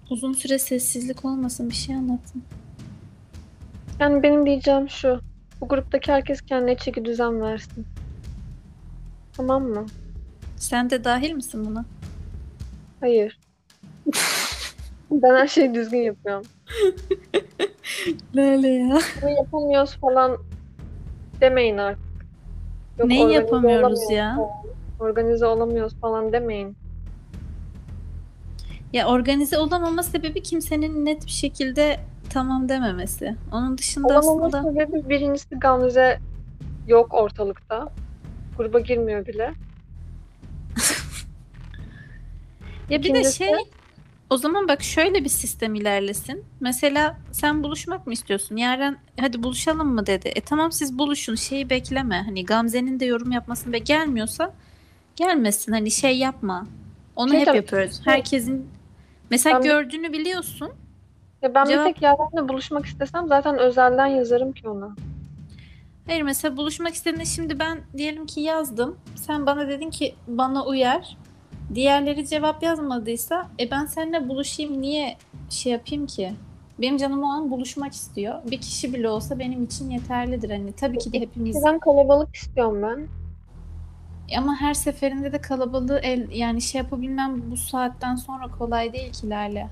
Uzun 0.10 0.34
süre 0.34 0.60
sessizlik 0.60 1.26
olmasın 1.26 1.70
bir 1.70 1.76
şey 1.76 1.96
anlatın. 1.96 2.44
Yani 4.00 4.24
benim 4.24 4.46
diyeceğim 4.46 4.90
şu. 4.90 5.31
Bu 5.62 5.68
gruptaki 5.68 6.12
herkes 6.12 6.42
kendine 6.42 6.78
çeki 6.78 7.06
düzen 7.06 7.42
versin. 7.42 7.86
Tamam 9.34 9.64
mı? 9.64 9.86
Sen 10.56 10.90
de 10.90 11.04
dahil 11.04 11.34
misin 11.34 11.66
buna? 11.66 11.86
Hayır. 13.00 13.40
ben 15.12 15.36
her 15.36 15.48
şeyi 15.48 15.74
düzgün 15.74 16.02
yapıyorum. 16.02 16.46
Lale 18.36 18.68
ya. 18.70 19.00
Bunu 19.22 19.30
yapamıyoruz 19.30 19.98
falan 19.98 20.38
demeyin 21.42 21.78
artık. 21.78 22.04
Yok, 23.00 23.08
Neyi 23.08 23.22
organize 23.24 23.42
yapamıyoruz 23.42 23.84
olamıyoruz 23.84 24.12
ya? 24.12 24.36
falan. 24.36 24.50
Organize 25.00 25.46
olamıyoruz 25.46 25.96
falan 25.96 26.34
demeyin. 26.34 26.76
Ya 28.94 29.08
organize 29.08 29.58
olamama 29.58 30.04
sebebi 30.04 30.44
kimsenin 30.44 31.06
net 31.06 31.26
bir 31.26 31.32
şekilde 31.32 32.00
tamam 32.34 32.70
dememesi. 32.70 33.36
Onun 33.52 33.78
dışında 33.78 34.08
Olamama 34.08 34.46
aslında 34.46 34.64
sebebi 34.72 35.10
birincisi 35.10 35.56
Gamze 35.60 36.20
yok 36.88 37.14
ortalıkta. 37.14 37.90
Gruba 38.58 38.80
girmiyor 38.80 39.26
bile. 39.28 39.44
ya 42.90 43.00
bir 43.00 43.14
de 43.14 43.22
İkincisi- 43.22 43.38
şey 43.38 43.52
o 44.30 44.38
zaman 44.38 44.68
bak 44.68 44.84
şöyle 44.84 45.24
bir 45.24 45.30
sistem 45.30 45.76
ilerlesin. 45.76 46.44
Mesela 46.60 47.18
sen 47.32 47.64
buluşmak 47.64 48.08
mı 48.08 48.14
istiyorsun? 48.14 48.56
Yarın 48.56 48.98
hadi 49.20 49.44
buluşalım 49.44 49.88
mı 49.94 50.06
dedi. 50.06 50.28
E 50.28 50.42
tamam 50.42 50.72
siz 50.72 50.98
buluşun 50.98 51.36
şeyi 51.36 51.70
bekleme. 51.70 52.22
Hani 52.26 52.46
Gamze'nin 52.46 53.00
de 53.00 53.06
yorum 53.06 53.32
yapmasını 53.32 53.74
ve 53.74 53.80
gelmiyorsa 53.80 54.54
gelmesin. 55.16 55.72
Hani 55.72 55.92
şey 55.92 56.18
yapma. 56.18 56.68
Onu 57.16 57.30
Şey 57.32 57.40
hep 57.40 57.46
tabii- 57.46 57.58
yapıyoruz. 57.58 58.02
Herkesin 58.06 58.68
mesela 59.30 59.56
Ben- 59.56 59.64
gördüğünü 59.64 60.14
biliyorsun. 60.14 60.72
Ya 61.42 61.56
ben 61.56 61.66
Cevap- 61.66 61.88
bir 61.88 61.94
tek 61.94 62.02
Yaren'le 62.02 62.50
buluşmak 62.50 62.86
istesem 62.86 63.28
zaten 63.28 63.58
özelden 63.58 64.06
yazarım 64.06 64.54
ki 64.54 64.70
ona. 64.70 64.96
Hayır 66.08 66.22
mesela 66.22 66.58
buluşmak 66.58 66.94
istediğinde 66.94 67.26
şimdi 67.26 67.60
ben 67.60 67.80
diyelim 67.98 68.26
ki 68.26 68.42
yazdım. 68.42 68.98
Sen 69.16 69.46
bana 69.46 69.68
dedin 69.68 69.90
ki 69.90 70.16
bana 70.28 70.66
uyar. 70.66 71.18
Diğerleri 71.76 72.28
cevap 72.28 72.64
yazmadıysa 72.64 73.48
e 73.60 73.72
ben 73.72 73.86
seninle 73.86 74.30
buluşayım 74.30 74.82
niye 74.82 75.18
şey 75.50 75.72
yapayım 75.72 76.08
ki? 76.08 76.34
Benim 76.82 76.98
canım 76.98 77.24
o 77.24 77.28
an 77.28 77.52
buluşmak 77.52 77.94
istiyor. 77.94 78.36
Bir 78.52 78.58
kişi 78.58 78.94
bile 78.94 79.10
olsa 79.10 79.40
benim 79.40 79.64
için 79.64 79.90
yeterlidir. 79.90 80.50
Hani 80.50 80.74
tabii 80.74 80.98
ki 80.98 81.14
de 81.14 81.20
hepimiz 81.20 81.56
Neden 81.56 81.80
kalabalık 81.80 82.36
istiyorum 82.36 82.82
ben? 82.82 83.08
ama 84.38 84.56
her 84.56 84.74
seferinde 84.74 85.32
de 85.32 85.42
kalabalığı 85.42 86.00
el 86.00 86.32
yani 86.32 86.62
şey 86.62 86.82
yapabilmem 86.82 87.52
bu 87.52 87.58
saatten 87.58 88.16
sonra 88.16 88.48
kolay 88.48 88.94
değil 88.94 89.12
ki 89.14 89.30
Lale. 89.30 89.68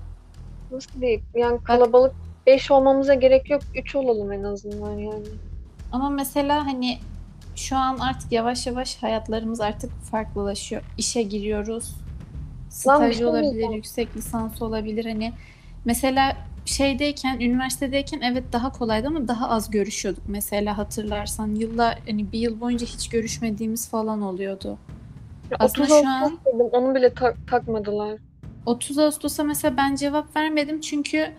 Nasıl 0.71 1.01
değil? 1.01 1.21
Yani 1.35 1.63
kalabalık 1.63 2.13
5 2.47 2.71
olmamıza 2.71 3.13
gerek 3.13 3.49
yok. 3.49 3.61
3 3.75 3.95
olalım 3.95 4.31
en 4.31 4.43
azından 4.43 4.91
yani. 4.91 5.25
Ama 5.91 6.09
mesela 6.09 6.65
hani 6.65 6.97
şu 7.55 7.75
an 7.77 7.97
artık 7.97 8.31
yavaş 8.31 8.67
yavaş 8.67 9.03
hayatlarımız 9.03 9.61
artık 9.61 9.91
farklılaşıyor. 9.91 10.81
İşe 10.97 11.21
giriyoruz. 11.21 11.95
Staj 12.69 13.17
şey 13.17 13.25
olabilir, 13.25 13.69
yüksek 13.69 14.17
lisans 14.17 14.61
olabilir. 14.61 15.05
Hani 15.05 15.33
mesela 15.85 16.37
şeydeyken, 16.65 17.39
üniversitedeyken 17.39 18.21
evet 18.21 18.43
daha 18.53 18.71
kolaydı 18.71 19.07
ama 19.07 19.27
daha 19.27 19.49
az 19.49 19.71
görüşüyorduk. 19.71 20.23
Mesela 20.27 20.77
hatırlarsan 20.77 21.55
yıllar 21.55 21.99
hani 22.07 22.31
bir 22.31 22.39
yıl 22.39 22.59
boyunca 22.61 22.85
hiç 22.87 23.09
görüşmediğimiz 23.09 23.89
falan 23.89 24.21
oluyordu. 24.21 24.77
Ya 25.51 25.57
Aslında 25.59 25.87
30 25.87 25.99
şu 26.01 26.07
an- 26.09 26.39
dedim, 26.45 26.65
onu 26.71 26.95
bile 26.95 27.13
tak- 27.13 27.47
takmadılar. 27.47 28.19
30 28.69 28.97
Ağustos'a 28.97 29.43
mesela 29.43 29.77
ben 29.77 29.95
cevap 29.95 30.35
vermedim 30.35 30.81
çünkü 30.81 31.31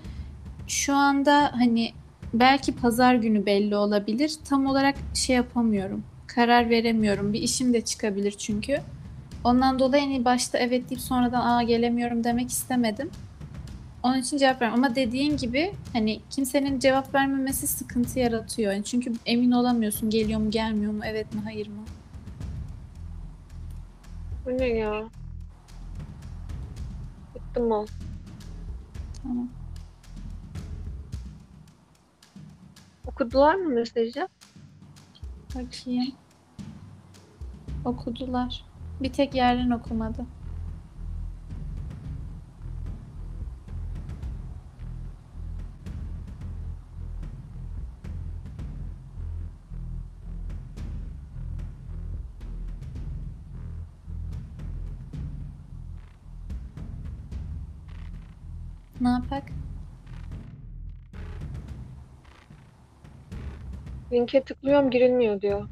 şu 0.69 0.94
anda 0.94 1.52
hani 1.52 1.93
belki 2.35 2.77
pazar 2.77 3.15
günü 3.15 3.47
belli 3.47 3.77
olabilir. 3.77 4.32
Tam 4.44 4.66
olarak 4.66 4.94
şey 5.15 5.36
yapamıyorum. 5.36 6.02
Karar 6.27 6.70
veremiyorum. 6.70 7.32
Bir 7.32 7.43
işim 7.43 7.73
de 7.73 7.81
çıkabilir 7.81 8.32
çünkü. 8.32 8.81
Ondan 9.44 9.78
dolayı 9.78 10.02
hani 10.02 10.24
başta 10.24 10.59
evet 10.59 10.90
deyip 10.90 11.02
sonradan 11.02 11.40
aa 11.47 11.62
gelemiyorum 11.62 12.24
demek 12.24 12.51
istemedim. 12.51 13.11
Onun 14.02 14.19
için 14.19 14.36
cevap 14.36 14.62
vermem. 14.62 14.78
Ama 14.78 14.94
dediğin 14.94 15.36
gibi 15.36 15.73
hani 15.93 16.20
kimsenin 16.31 16.78
cevap 16.78 17.15
vermemesi 17.15 17.66
sıkıntı 17.66 18.19
yaratıyor. 18.19 18.73
Yani 18.73 18.85
çünkü 18.85 19.12
emin 19.27 19.51
olamıyorsun 19.51 20.11
geliyor 20.11 20.40
mu 20.40 20.51
gelmiyor 20.51 20.93
mu 20.93 21.01
evet 21.05 21.35
mi 21.35 21.40
hayır 21.44 21.66
mı. 21.66 21.85
Bu 24.47 24.59
ne 24.59 24.66
ya? 24.66 25.19
Bıktım 27.51 27.72
ol. 27.72 27.86
Tamam. 29.22 29.48
Okudular 33.06 33.55
mı 33.55 33.68
mesajı? 33.74 34.28
Bakayım. 35.55 36.12
Okudular. 37.85 38.64
Bir 39.01 39.12
tek 39.12 39.35
yerden 39.35 39.70
okumadı. 39.70 40.27
Ne 59.01 59.09
yapak? 59.09 59.43
Linke 64.12 64.43
tıklıyorum 64.44 64.90
girilmiyor 64.90 65.40
diyor. 65.40 65.68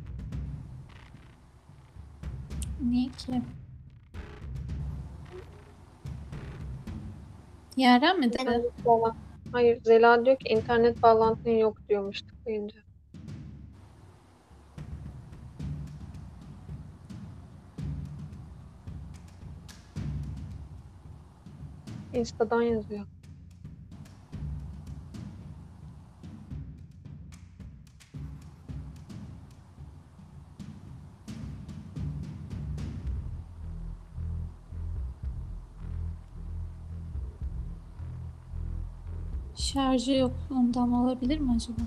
Niye 2.91 3.09
ki? 3.11 3.43
Yaren 7.77 8.19
mi 8.21 8.33
dedi? 8.33 8.43
İnternet 8.43 8.85
bağlan- 8.87 9.17
Hayır 9.53 9.81
Zela 9.85 10.25
diyor 10.25 10.37
ki 10.39 10.49
internet 10.49 11.03
bağlantın 11.03 11.51
yok 11.51 11.89
diyormuş 11.89 12.23
tıklayınca. 12.23 12.81
Insta'dan 22.15 22.63
yazıyor. 22.63 23.07
Şarjı 39.79 40.13
yok. 40.13 40.33
Ondan 40.51 40.93
olabilir 40.93 41.39
mi 41.41 41.53
acaba? 41.57 41.81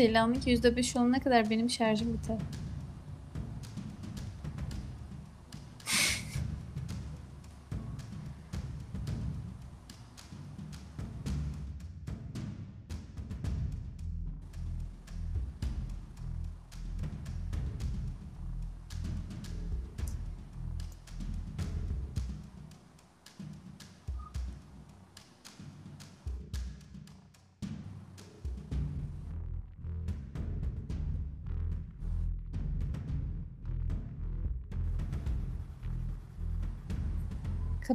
Zela'nınki 0.00 0.50
%5 0.50 0.98
olana 0.98 1.20
kadar 1.20 1.50
benim 1.50 1.70
şarjım 1.70 2.12
biter. 2.14 2.36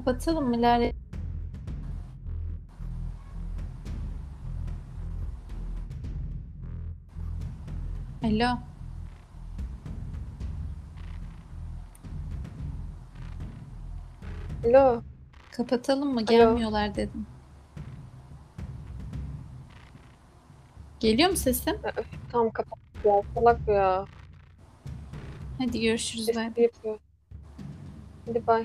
Kapatalım 0.05 0.49
mı 0.49 0.61
Lale? 0.61 0.93
Alo. 8.23 8.57
Alo. 14.65 15.01
Kapatalım 15.51 16.13
mı? 16.13 16.25
Gelmiyorlar 16.25 16.95
dedim. 16.95 17.25
Geliyor 20.99 21.29
mu 21.29 21.35
sesim? 21.35 21.77
Tam 22.31 22.51
kapat 22.51 22.79
ya. 23.05 23.21
Salak 23.35 23.67
ya. 23.67 24.05
Hadi 25.57 25.81
görüşürüz. 25.81 26.29
Espri 26.29 26.61
yapıyor. 26.61 26.99
Hadi 28.25 28.47
bay. 28.47 28.64